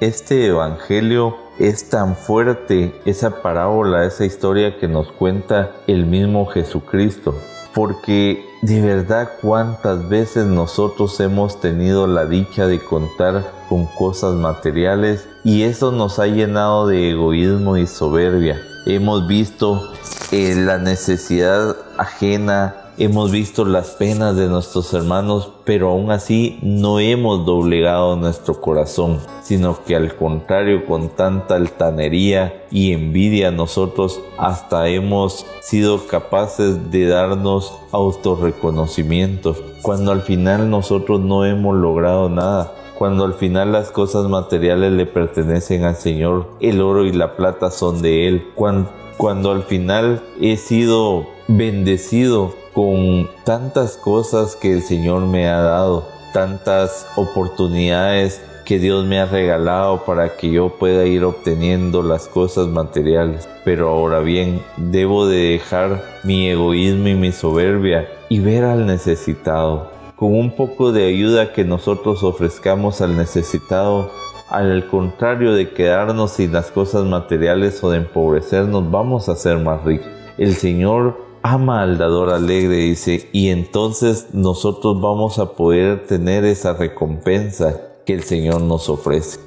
Este 0.00 0.46
Evangelio 0.46 1.36
es 1.58 1.90
tan 1.90 2.16
fuerte, 2.16 2.98
esa 3.04 3.42
parábola, 3.42 4.06
esa 4.06 4.24
historia 4.24 4.78
que 4.78 4.88
nos 4.88 5.12
cuenta 5.12 5.72
el 5.86 6.06
mismo 6.06 6.46
Jesucristo. 6.46 7.34
Porque 7.74 8.42
de 8.62 8.80
verdad 8.80 9.28
cuántas 9.42 10.08
veces 10.08 10.46
nosotros 10.46 11.20
hemos 11.20 11.60
tenido 11.60 12.06
la 12.06 12.24
dicha 12.24 12.66
de 12.66 12.82
contar 12.82 13.52
con 13.68 13.84
cosas 13.84 14.36
materiales 14.36 15.28
y 15.44 15.64
eso 15.64 15.92
nos 15.92 16.18
ha 16.18 16.26
llenado 16.26 16.86
de 16.86 17.10
egoísmo 17.10 17.76
y 17.76 17.86
soberbia. 17.86 18.58
Hemos 18.86 19.28
visto 19.28 19.92
eh, 20.32 20.54
la 20.56 20.78
necesidad 20.78 21.76
ajena 21.98 22.74
hemos 23.00 23.30
visto 23.30 23.64
las 23.64 23.92
penas 23.92 24.36
de 24.36 24.46
nuestros 24.46 24.92
hermanos, 24.92 25.50
pero 25.64 25.88
aún 25.88 26.10
así 26.10 26.58
no 26.60 27.00
hemos 27.00 27.46
doblegado 27.46 28.14
nuestro 28.14 28.60
corazón, 28.60 29.20
sino 29.42 29.82
que 29.84 29.96
al 29.96 30.14
contrario, 30.16 30.84
con 30.84 31.08
tanta 31.08 31.54
altanería 31.54 32.66
y 32.70 32.92
envidia 32.92 33.50
nosotros 33.50 34.20
hasta 34.36 34.86
hemos 34.88 35.46
sido 35.62 36.06
capaces 36.08 36.90
de 36.90 37.06
darnos 37.06 37.72
autorreconocimiento, 37.90 39.56
cuando 39.80 40.12
al 40.12 40.20
final 40.20 40.68
nosotros 40.68 41.20
no 41.20 41.46
hemos 41.46 41.74
logrado 41.76 42.28
nada. 42.28 42.74
Cuando 42.98 43.24
al 43.24 43.32
final 43.32 43.72
las 43.72 43.90
cosas 43.90 44.28
materiales 44.28 44.92
le 44.92 45.06
pertenecen 45.06 45.84
al 45.84 45.96
Señor, 45.96 46.48
el 46.60 46.82
oro 46.82 47.06
y 47.06 47.12
la 47.12 47.34
plata 47.34 47.70
son 47.70 48.02
de 48.02 48.28
Él, 48.28 48.48
cuando 48.54 49.52
al 49.52 49.62
final 49.62 50.20
he 50.38 50.58
sido 50.58 51.26
bendecido 51.48 52.59
con 52.72 53.28
tantas 53.44 53.96
cosas 53.96 54.56
que 54.56 54.72
el 54.72 54.82
Señor 54.82 55.22
me 55.22 55.48
ha 55.48 55.60
dado, 55.60 56.06
tantas 56.32 57.06
oportunidades 57.16 58.42
que 58.64 58.78
Dios 58.78 59.04
me 59.04 59.18
ha 59.18 59.26
regalado 59.26 60.04
para 60.04 60.36
que 60.36 60.50
yo 60.50 60.78
pueda 60.78 61.04
ir 61.04 61.24
obteniendo 61.24 62.02
las 62.02 62.28
cosas 62.28 62.68
materiales. 62.68 63.48
Pero 63.64 63.88
ahora 63.88 64.20
bien, 64.20 64.62
debo 64.76 65.26
de 65.26 65.52
dejar 65.52 66.04
mi 66.22 66.48
egoísmo 66.48 67.08
y 67.08 67.14
mi 67.14 67.32
soberbia 67.32 68.08
y 68.28 68.38
ver 68.38 68.64
al 68.64 68.86
necesitado. 68.86 69.90
Con 70.14 70.34
un 70.34 70.54
poco 70.54 70.92
de 70.92 71.06
ayuda 71.06 71.52
que 71.52 71.64
nosotros 71.64 72.22
ofrezcamos 72.22 73.00
al 73.00 73.16
necesitado, 73.16 74.12
al 74.48 74.86
contrario 74.86 75.52
de 75.52 75.70
quedarnos 75.70 76.32
sin 76.32 76.52
las 76.52 76.70
cosas 76.70 77.04
materiales 77.04 77.82
o 77.82 77.90
de 77.90 77.98
empobrecernos, 77.98 78.88
vamos 78.90 79.28
a 79.28 79.34
ser 79.34 79.58
más 79.58 79.82
ricos. 79.82 80.06
El 80.38 80.54
Señor 80.54 81.29
ama 81.42 81.82
al 81.82 81.98
dador 81.98 82.30
alegre, 82.30 82.76
dice, 82.76 83.28
y 83.32 83.48
entonces 83.48 84.28
nosotros 84.32 85.00
vamos 85.00 85.38
a 85.38 85.52
poder 85.52 86.06
tener 86.06 86.44
esa 86.44 86.74
recompensa 86.74 87.80
que 88.04 88.14
el 88.14 88.22
Señor 88.22 88.60
nos 88.62 88.88
ofrece. 88.88 89.38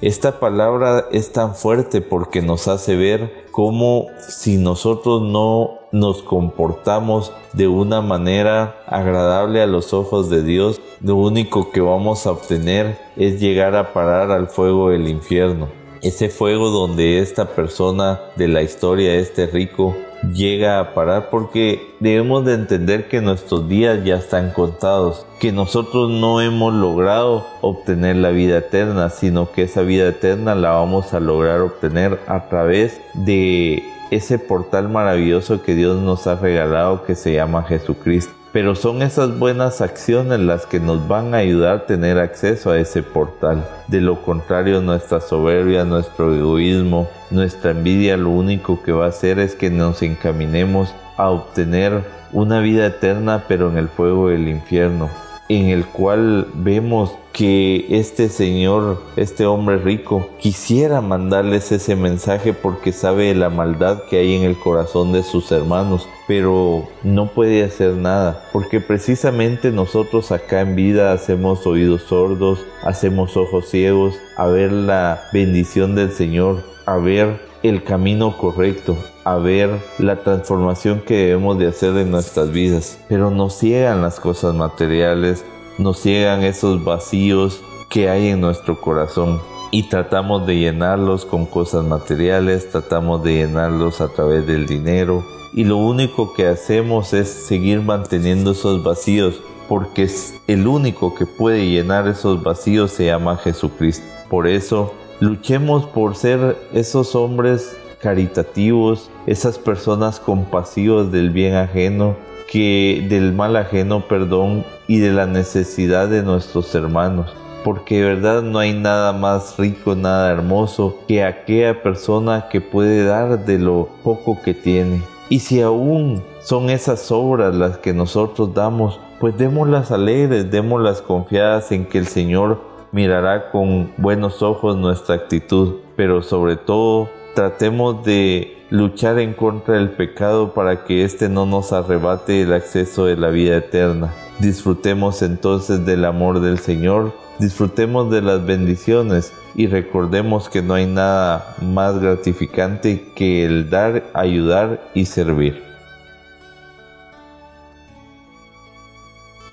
Esta 0.00 0.40
palabra 0.40 1.06
es 1.12 1.30
tan 1.30 1.54
fuerte 1.54 2.00
porque 2.00 2.42
nos 2.42 2.66
hace 2.66 2.96
ver 2.96 3.46
cómo 3.52 4.08
si 4.18 4.56
nosotros 4.56 5.22
no 5.22 5.78
nos 5.92 6.22
comportamos 6.22 7.32
de 7.52 7.68
una 7.68 8.00
manera 8.00 8.82
agradable 8.88 9.62
a 9.62 9.66
los 9.66 9.92
ojos 9.92 10.28
de 10.28 10.42
Dios, 10.42 10.80
lo 11.00 11.14
único 11.16 11.70
que 11.70 11.80
vamos 11.80 12.26
a 12.26 12.32
obtener 12.32 12.98
es 13.16 13.40
llegar 13.40 13.76
a 13.76 13.92
parar 13.92 14.32
al 14.32 14.48
fuego 14.48 14.90
del 14.90 15.06
infierno. 15.06 15.68
Ese 16.00 16.30
fuego 16.30 16.70
donde 16.70 17.20
esta 17.20 17.54
persona 17.54 18.20
de 18.34 18.48
la 18.48 18.62
historia, 18.62 19.14
este 19.14 19.46
rico, 19.46 19.94
llega 20.32 20.80
a 20.80 20.94
parar 20.94 21.30
porque 21.30 21.94
debemos 22.00 22.44
de 22.44 22.54
entender 22.54 23.08
que 23.08 23.20
nuestros 23.20 23.68
días 23.68 24.04
ya 24.04 24.16
están 24.16 24.50
contados, 24.50 25.26
que 25.40 25.52
nosotros 25.52 26.10
no 26.10 26.40
hemos 26.40 26.72
logrado 26.72 27.46
obtener 27.60 28.16
la 28.16 28.30
vida 28.30 28.58
eterna, 28.58 29.10
sino 29.10 29.50
que 29.50 29.64
esa 29.64 29.82
vida 29.82 30.08
eterna 30.08 30.54
la 30.54 30.70
vamos 30.70 31.12
a 31.14 31.20
lograr 31.20 31.60
obtener 31.60 32.20
a 32.26 32.48
través 32.48 33.00
de 33.14 33.82
ese 34.10 34.38
portal 34.38 34.88
maravilloso 34.88 35.62
que 35.62 35.74
Dios 35.74 36.00
nos 36.00 36.26
ha 36.26 36.36
regalado 36.36 37.04
que 37.04 37.14
se 37.14 37.32
llama 37.32 37.62
Jesucristo. 37.64 38.41
Pero 38.52 38.74
son 38.74 39.00
esas 39.00 39.38
buenas 39.38 39.80
acciones 39.80 40.38
las 40.38 40.66
que 40.66 40.78
nos 40.78 41.08
van 41.08 41.34
a 41.34 41.38
ayudar 41.38 41.74
a 41.74 41.86
tener 41.86 42.18
acceso 42.18 42.70
a 42.70 42.78
ese 42.78 43.02
portal. 43.02 43.66
De 43.88 44.02
lo 44.02 44.20
contrario, 44.22 44.82
nuestra 44.82 45.20
soberbia, 45.20 45.84
nuestro 45.84 46.34
egoísmo, 46.34 47.08
nuestra 47.30 47.70
envidia 47.70 48.18
lo 48.18 48.28
único 48.28 48.82
que 48.82 48.92
va 48.92 49.06
a 49.06 49.08
hacer 49.08 49.38
es 49.38 49.54
que 49.54 49.70
nos 49.70 50.02
encaminemos 50.02 50.94
a 51.16 51.30
obtener 51.30 52.04
una 52.32 52.60
vida 52.60 52.86
eterna 52.86 53.44
pero 53.48 53.70
en 53.70 53.78
el 53.78 53.88
fuego 53.88 54.28
del 54.28 54.48
infierno 54.48 55.10
en 55.56 55.68
el 55.68 55.84
cual 55.84 56.48
vemos 56.54 57.12
que 57.32 57.86
este 57.90 58.28
señor, 58.28 59.02
este 59.16 59.46
hombre 59.46 59.78
rico, 59.78 60.28
quisiera 60.38 61.00
mandarles 61.00 61.72
ese 61.72 61.96
mensaje 61.96 62.52
porque 62.52 62.92
sabe 62.92 63.34
la 63.34 63.50
maldad 63.50 64.02
que 64.08 64.18
hay 64.18 64.34
en 64.34 64.42
el 64.42 64.58
corazón 64.58 65.12
de 65.12 65.22
sus 65.22 65.50
hermanos, 65.52 66.08
pero 66.26 66.88
no 67.02 67.28
puede 67.28 67.64
hacer 67.64 67.94
nada, 67.94 68.44
porque 68.52 68.80
precisamente 68.80 69.70
nosotros 69.70 70.32
acá 70.32 70.60
en 70.60 70.74
vida 70.74 71.12
hacemos 71.12 71.66
oídos 71.66 72.02
sordos, 72.02 72.64
hacemos 72.82 73.36
ojos 73.36 73.68
ciegos 73.68 74.14
a 74.36 74.46
ver 74.46 74.72
la 74.72 75.22
bendición 75.32 75.94
del 75.94 76.12
Señor, 76.12 76.62
a 76.86 76.96
ver 76.96 77.40
el 77.62 77.82
camino 77.84 78.36
correcto, 78.36 78.96
a 79.24 79.36
ver 79.36 79.80
la 79.98 80.16
transformación 80.22 81.00
que 81.00 81.26
debemos 81.26 81.58
de 81.58 81.68
hacer 81.68 81.96
en 81.96 82.10
nuestras 82.10 82.50
vidas. 82.50 82.98
Pero 83.08 83.30
nos 83.30 83.54
ciegan 83.54 84.02
las 84.02 84.20
cosas 84.20 84.54
materiales, 84.54 85.44
nos 85.78 85.98
ciegan 85.98 86.42
esos 86.42 86.84
vacíos 86.84 87.62
que 87.88 88.08
hay 88.08 88.28
en 88.28 88.40
nuestro 88.40 88.80
corazón 88.80 89.40
y 89.70 89.88
tratamos 89.88 90.46
de 90.46 90.56
llenarlos 90.56 91.24
con 91.24 91.46
cosas 91.46 91.84
materiales, 91.84 92.70
tratamos 92.70 93.22
de 93.22 93.34
llenarlos 93.34 94.00
a 94.00 94.08
través 94.08 94.46
del 94.46 94.66
dinero 94.66 95.24
y 95.54 95.64
lo 95.64 95.76
único 95.76 96.34
que 96.34 96.46
hacemos 96.46 97.12
es 97.12 97.28
seguir 97.28 97.80
manteniendo 97.80 98.52
esos 98.52 98.82
vacíos 98.82 99.40
porque 99.68 100.10
el 100.46 100.66
único 100.66 101.14
que 101.14 101.26
puede 101.26 101.66
llenar 101.68 102.08
esos 102.08 102.42
vacíos 102.42 102.90
se 102.90 103.06
llama 103.06 103.36
Jesucristo. 103.36 104.04
Por 104.28 104.46
eso 104.46 104.92
Luchemos 105.22 105.86
por 105.86 106.16
ser 106.16 106.56
esos 106.72 107.14
hombres 107.14 107.76
caritativos, 108.02 109.10
esas 109.26 109.58
personas 109.58 110.20
compasivas 110.20 111.12
del 111.12 111.30
bien 111.30 111.54
ajeno, 111.54 112.16
que 112.50 113.06
del 113.08 113.32
mal 113.32 113.56
ajeno, 113.56 114.06
perdón, 114.08 114.64
y 114.86 114.98
de 114.98 115.12
la 115.12 115.26
necesidad 115.26 116.08
de 116.08 116.22
nuestros 116.22 116.74
hermanos. 116.74 117.32
Porque 117.64 118.00
de 118.00 118.14
verdad 118.14 118.42
no 118.42 118.58
hay 118.58 118.74
nada 118.74 119.12
más 119.12 119.56
rico, 119.56 119.94
nada 119.94 120.32
hermoso 120.32 120.98
que 121.06 121.24
aquella 121.24 121.82
persona 121.82 122.48
que 122.50 122.60
puede 122.60 123.04
dar 123.04 123.46
de 123.46 123.58
lo 123.58 123.88
poco 124.02 124.36
que 124.44 124.52
tiene. 124.52 125.00
Y 125.28 125.38
si 125.38 125.62
aún 125.62 126.22
son 126.42 126.68
esas 126.68 127.10
obras 127.12 127.54
las 127.54 127.78
que 127.78 127.94
nosotros 127.94 128.52
damos, 128.52 129.00
pues 129.20 129.38
démoslas 129.38 129.92
alegres, 129.92 130.50
démoslas 130.50 131.00
confiadas 131.00 131.70
en 131.70 131.86
que 131.86 131.98
el 131.98 132.06
Señor 132.06 132.60
mirará 132.90 133.50
con 133.50 133.92
buenos 133.96 134.42
ojos 134.42 134.76
nuestra 134.76 135.14
actitud, 135.14 135.76
pero 135.96 136.22
sobre 136.22 136.56
todo 136.56 137.08
tratemos 137.34 138.04
de 138.04 138.64
luchar 138.70 139.18
en 139.18 139.34
contra 139.34 139.74
del 139.74 139.90
pecado 139.90 140.54
para 140.54 140.84
que 140.84 141.04
éste 141.04 141.28
no 141.28 141.46
nos 141.46 141.72
arrebate 141.72 142.42
el 142.42 142.52
acceso 142.52 143.06
de 143.06 143.16
la 143.16 143.28
vida 143.28 143.56
eterna. 143.56 144.12
Disfrutemos 144.38 145.22
entonces 145.22 145.84
del 145.84 146.04
amor 146.04 146.40
del 146.40 146.58
Señor, 146.58 147.12
disfrutemos 147.38 148.10
de 148.10 148.22
las 148.22 148.44
bendiciones 148.44 149.32
y 149.54 149.66
recordemos 149.66 150.48
que 150.48 150.62
no 150.62 150.74
hay 150.74 150.86
nada 150.86 151.54
más 151.60 151.98
gratificante 151.98 153.12
que 153.14 153.44
el 153.44 153.70
dar, 153.70 154.04
ayudar 154.14 154.90
y 154.94 155.04
servir. 155.06 155.62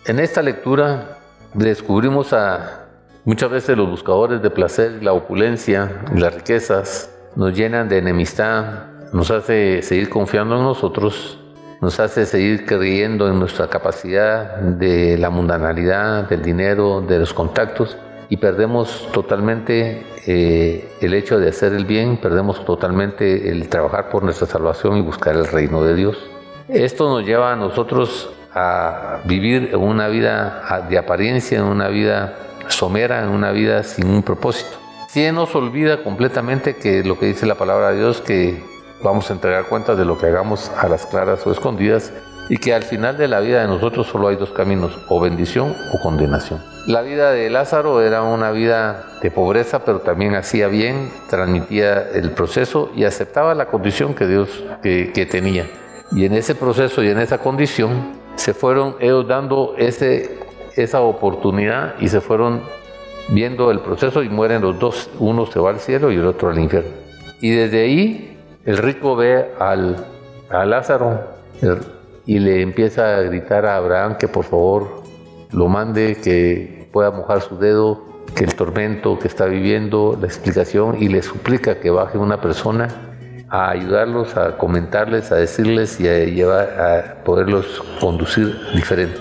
En 0.06 0.20
esta 0.20 0.42
lectura 0.42 1.20
descubrimos 1.54 2.34
a 2.34 2.86
Muchas 3.26 3.52
veces 3.52 3.78
los 3.78 3.88
buscadores 3.88 4.42
de 4.42 4.50
placer, 4.50 5.04
la 5.04 5.14
opulencia 5.14 6.02
las 6.16 6.34
riquezas 6.34 7.12
nos 7.36 7.56
llenan 7.56 7.90
de 7.90 7.98
enemistad, 7.98 8.88
nos 9.14 9.32
hace 9.32 9.82
seguir 9.82 10.10
confiando 10.10 10.58
en 10.58 10.64
nosotros, 10.64 11.40
nos 11.82 12.00
hace 12.00 12.26
seguir 12.26 12.66
creyendo 12.66 13.28
en 13.28 13.40
nuestra 13.40 13.70
capacidad 13.70 14.58
de 14.58 15.18
la 15.18 15.30
mundanalidad, 15.30 16.28
del 16.28 16.42
dinero, 16.42 17.02
de 17.02 17.20
los 17.20 17.34
contactos 17.34 17.98
y 18.28 18.38
perdemos 18.38 19.08
totalmente 19.12 20.06
eh, 20.28 20.92
el 21.02 21.14
hecho 21.14 21.40
de 21.40 21.50
hacer 21.50 21.74
el 21.74 21.86
bien, 21.86 22.18
perdemos 22.18 22.64
totalmente 22.66 23.50
el 23.50 23.70
trabajar 23.70 24.10
por 24.10 24.24
nuestra 24.24 24.46
salvación 24.46 24.98
y 24.98 25.02
buscar 25.02 25.36
el 25.36 25.48
reino 25.48 25.84
de 25.84 25.96
Dios. 25.96 26.18
Esto 26.68 27.10
nos 27.10 27.26
lleva 27.26 27.54
a 27.54 27.56
nosotros 27.56 28.30
a 28.54 29.22
vivir 29.26 29.76
una 29.76 30.08
vida 30.08 30.86
de 30.90 30.98
apariencia, 30.98 31.58
en 31.58 31.66
una 31.66 31.88
vida 31.88 32.36
somera 32.68 33.24
en 33.24 33.30
una 33.30 33.52
vida 33.52 33.84
sin 33.84 34.08
un 34.08 34.24
propósito. 34.24 34.78
Si 35.12 35.32
nos 35.32 35.56
olvida 35.56 36.04
completamente 36.04 36.76
que 36.76 37.04
lo 37.04 37.18
que 37.18 37.26
dice 37.26 37.48
la 37.48 37.56
palabra 37.56 37.90
de 37.90 37.98
Dios, 37.98 38.22
que 38.22 38.64
vamos 39.02 39.28
a 39.32 39.34
entregar 39.34 39.66
cuentas 39.66 39.98
de 39.98 40.06
lo 40.06 40.20
que 40.20 40.28
hagamos 40.28 40.70
a 40.78 40.88
las 40.88 41.08
claras 41.08 41.48
o 41.48 41.52
escondidas 41.52 42.14
y 42.48 42.58
que 42.58 42.76
al 42.76 42.84
final 42.84 43.18
de 43.18 43.28
la 43.28 43.40
vida 43.40 43.62
de 43.62 43.68
nosotros 43.68 44.06
solo 44.06 44.28
hay 44.28 44.36
dos 44.36 44.52
caminos, 44.52 44.96
o 45.08 45.20
bendición 45.20 45.76
o 45.92 46.00
condenación. 46.04 46.64
La 46.86 47.02
vida 47.02 47.32
de 47.32 47.50
Lázaro 47.50 48.04
era 48.04 48.22
una 48.22 48.52
vida 48.52 49.04
de 49.24 49.32
pobreza, 49.32 49.84
pero 49.84 50.02
también 50.02 50.36
hacía 50.36 50.68
bien, 50.68 51.12
transmitía 51.28 52.08
el 52.14 52.30
proceso 52.30 52.92
y 52.96 53.06
aceptaba 53.06 53.56
la 53.56 53.66
condición 53.66 54.14
que 54.14 54.28
Dios 54.28 54.64
que, 54.84 55.28
tenía. 55.28 55.66
Y 56.12 56.26
en 56.26 56.36
ese 56.36 56.54
proceso 56.54 57.02
y 57.02 57.10
en 57.10 57.18
esa 57.18 57.40
condición 57.40 58.12
se 58.36 58.54
fueron 58.54 58.96
ellos 59.00 59.28
dando 59.28 59.74
ese 59.76 60.38
esa 60.76 61.02
oportunidad 61.02 61.96
y 62.00 62.10
se 62.10 62.22
fueron 62.22 62.62
viendo 63.32 63.72
el 63.72 63.80
proceso 63.80 64.24
y 64.24 64.30
mueren 64.30 64.62
los 64.62 64.80
dos. 64.80 65.10
Uno 65.20 65.46
se 65.46 65.60
va 65.60 65.70
al 65.70 65.80
cielo 65.80 66.12
y 66.12 66.16
el 66.16 66.26
otro 66.26 66.50
al 66.50 66.60
infierno. 66.60 66.92
Y 67.42 67.52
desde 67.52 67.84
ahí 67.84 68.38
el 68.66 68.78
rico 68.78 69.16
ve 69.16 69.52
al, 69.60 70.06
a 70.50 70.66
Lázaro 70.66 71.20
y 72.26 72.40
le 72.40 72.62
empieza 72.62 73.18
a 73.18 73.22
gritar 73.22 73.66
a 73.66 73.78
Abraham 73.78 74.18
que 74.18 74.28
por 74.28 74.46
favor 74.46 75.04
lo 75.52 75.68
mande, 75.68 76.18
que 76.22 76.88
pueda 76.92 77.12
mojar 77.12 77.42
su 77.42 77.58
dedo, 77.58 78.06
que 78.36 78.44
el 78.44 78.56
tormento 78.56 79.18
que 79.18 79.28
está 79.28 79.46
viviendo, 79.46 80.18
la 80.20 80.28
explicación, 80.28 81.02
y 81.02 81.08
le 81.08 81.22
suplica 81.22 81.80
que 81.80 81.90
baje 81.90 82.18
una 82.18 82.40
persona 82.40 82.88
a 83.50 83.72
ayudarlos, 83.72 84.38
a 84.38 84.58
comentarles, 84.58 85.32
a 85.32 85.36
decirles 85.36 86.00
y 86.00 86.08
a 86.08 86.26
llevar, 86.26 86.80
a 86.80 87.24
poderlos 87.24 87.82
conducir 88.00 88.56
diferente. 88.76 89.20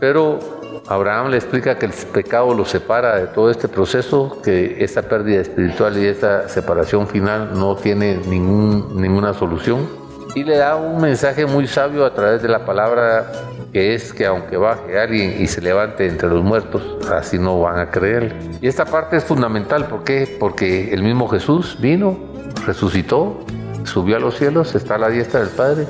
Pero 0.00 0.61
Abraham 0.88 1.30
le 1.30 1.36
explica 1.36 1.78
que 1.78 1.86
el 1.86 1.92
pecado 1.92 2.54
lo 2.54 2.64
separa 2.64 3.16
de 3.16 3.26
todo 3.28 3.50
este 3.50 3.68
proceso, 3.68 4.40
que 4.42 4.82
esta 4.82 5.02
pérdida 5.02 5.40
espiritual 5.40 5.96
y 5.96 6.06
esta 6.06 6.48
separación 6.48 7.06
final 7.06 7.50
no 7.54 7.76
tiene 7.76 8.20
ninguna 8.26 9.32
solución. 9.32 9.88
Y 10.34 10.44
le 10.44 10.56
da 10.56 10.76
un 10.76 11.00
mensaje 11.00 11.46
muy 11.46 11.66
sabio 11.66 12.04
a 12.04 12.14
través 12.14 12.42
de 12.42 12.48
la 12.48 12.64
palabra, 12.64 13.30
que 13.72 13.94
es 13.94 14.12
que 14.12 14.26
aunque 14.26 14.56
baje 14.56 14.98
alguien 14.98 15.40
y 15.40 15.46
se 15.46 15.60
levante 15.60 16.06
entre 16.06 16.28
los 16.28 16.42
muertos, 16.42 16.82
así 17.12 17.38
no 17.38 17.60
van 17.60 17.78
a 17.78 17.90
creer. 17.90 18.34
Y 18.60 18.66
esta 18.66 18.84
parte 18.84 19.18
es 19.18 19.24
fundamental, 19.24 19.86
¿por 19.86 20.04
qué? 20.04 20.36
Porque 20.40 20.92
el 20.92 21.02
mismo 21.02 21.28
Jesús 21.28 21.76
vino, 21.80 22.18
resucitó, 22.66 23.40
subió 23.84 24.16
a 24.16 24.20
los 24.20 24.36
cielos, 24.36 24.74
está 24.74 24.96
a 24.96 24.98
la 24.98 25.08
diestra 25.10 25.40
del 25.40 25.50
Padre 25.50 25.86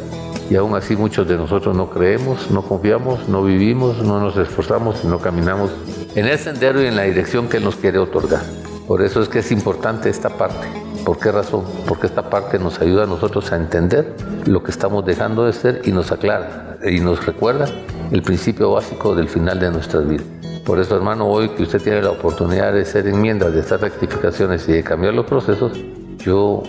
y 0.51 0.57
aún 0.57 0.75
así 0.75 0.97
muchos 0.97 1.27
de 1.29 1.37
nosotros 1.37 1.77
no 1.77 1.91
creemos, 1.91 2.51
no 2.51 2.63
confiamos, 2.63 3.29
no 3.29 3.43
vivimos, 3.43 3.99
no 3.99 4.21
nos 4.21 4.37
esforzamos 4.37 5.05
y 5.05 5.07
no 5.07 5.19
caminamos 5.19 5.71
en 6.15 6.27
el 6.27 6.39
sendero 6.39 6.83
y 6.83 6.87
en 6.87 6.97
la 6.97 7.03
dirección 7.03 7.49
que 7.49 7.59
Él 7.59 7.65
nos 7.65 7.77
quiere 7.77 7.99
otorgar. 7.99 8.43
Por 8.87 9.03
eso 9.03 9.23
es 9.23 9.29
que 9.29 9.39
es 9.39 9.53
importante 9.53 10.11
esta 10.11 10.29
parte. 10.31 10.67
¿Por 11.05 11.19
qué 11.19 11.33
razón? 11.33 11.65
Porque 11.87 12.07
esta 12.07 12.29
parte 12.29 12.59
nos 12.59 12.81
ayuda 12.81 13.05
a 13.05 13.07
nosotros 13.07 13.51
a 13.53 13.57
entender 13.57 14.15
lo 14.47 14.63
que 14.63 14.71
estamos 14.71 15.05
dejando 15.05 15.47
de 15.47 15.53
ser 15.53 15.83
y 15.85 15.93
nos 15.93 16.13
aclara 16.13 16.77
y 16.85 17.01
nos 17.01 17.25
recuerda 17.25 17.67
el 18.11 18.23
principio 18.23 18.73
básico 18.73 19.15
del 19.15 19.29
final 19.29 19.59
de 19.59 19.71
nuestras 19.71 20.09
vidas. 20.09 20.27
Por 20.65 20.79
eso, 20.79 20.95
hermano, 20.95 21.27
hoy 21.27 21.49
que 21.51 21.65
usted 21.65 21.83
tiene 21.83 22.03
la 22.03 22.11
oportunidad 22.11 22.73
de 22.73 22.83
hacer 22.83 23.09
enmiendas, 23.09 23.53
de 23.53 23.61
hacer 23.61 23.81
rectificaciones 23.81 24.69
y 24.69 24.73
de 24.73 24.85
cambiar 24.85 25.15
los 25.15 25.27
procesos, 25.27 25.73
yo 26.19 26.63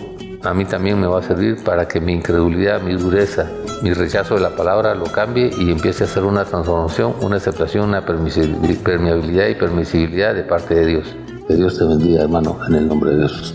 a 0.44 0.52
mí 0.52 0.64
también 0.64 1.00
me 1.00 1.06
va 1.06 1.20
a 1.20 1.22
servir 1.22 1.62
para 1.64 1.88
que 1.88 2.00
mi 2.00 2.12
incredulidad, 2.12 2.82
mi 2.82 2.94
dureza, 2.94 3.50
mi 3.82 3.92
rechazo 3.92 4.34
de 4.34 4.42
la 4.42 4.50
palabra 4.50 4.94
lo 4.94 5.04
cambie 5.04 5.50
y 5.58 5.70
empiece 5.70 6.04
a 6.04 6.06
hacer 6.06 6.24
una 6.24 6.44
transformación, 6.44 7.14
una 7.22 7.36
aceptación, 7.36 7.88
una 7.88 8.04
permeabilidad 8.04 9.48
y 9.48 9.54
permisibilidad 9.54 10.34
de 10.34 10.42
parte 10.42 10.74
de 10.74 10.86
Dios. 10.86 11.16
Que 11.48 11.54
Dios 11.56 11.78
te 11.78 11.84
bendiga, 11.84 12.22
hermano, 12.22 12.58
en 12.68 12.74
el 12.74 12.88
nombre 12.88 13.10
de 13.10 13.18
Dios. 13.18 13.54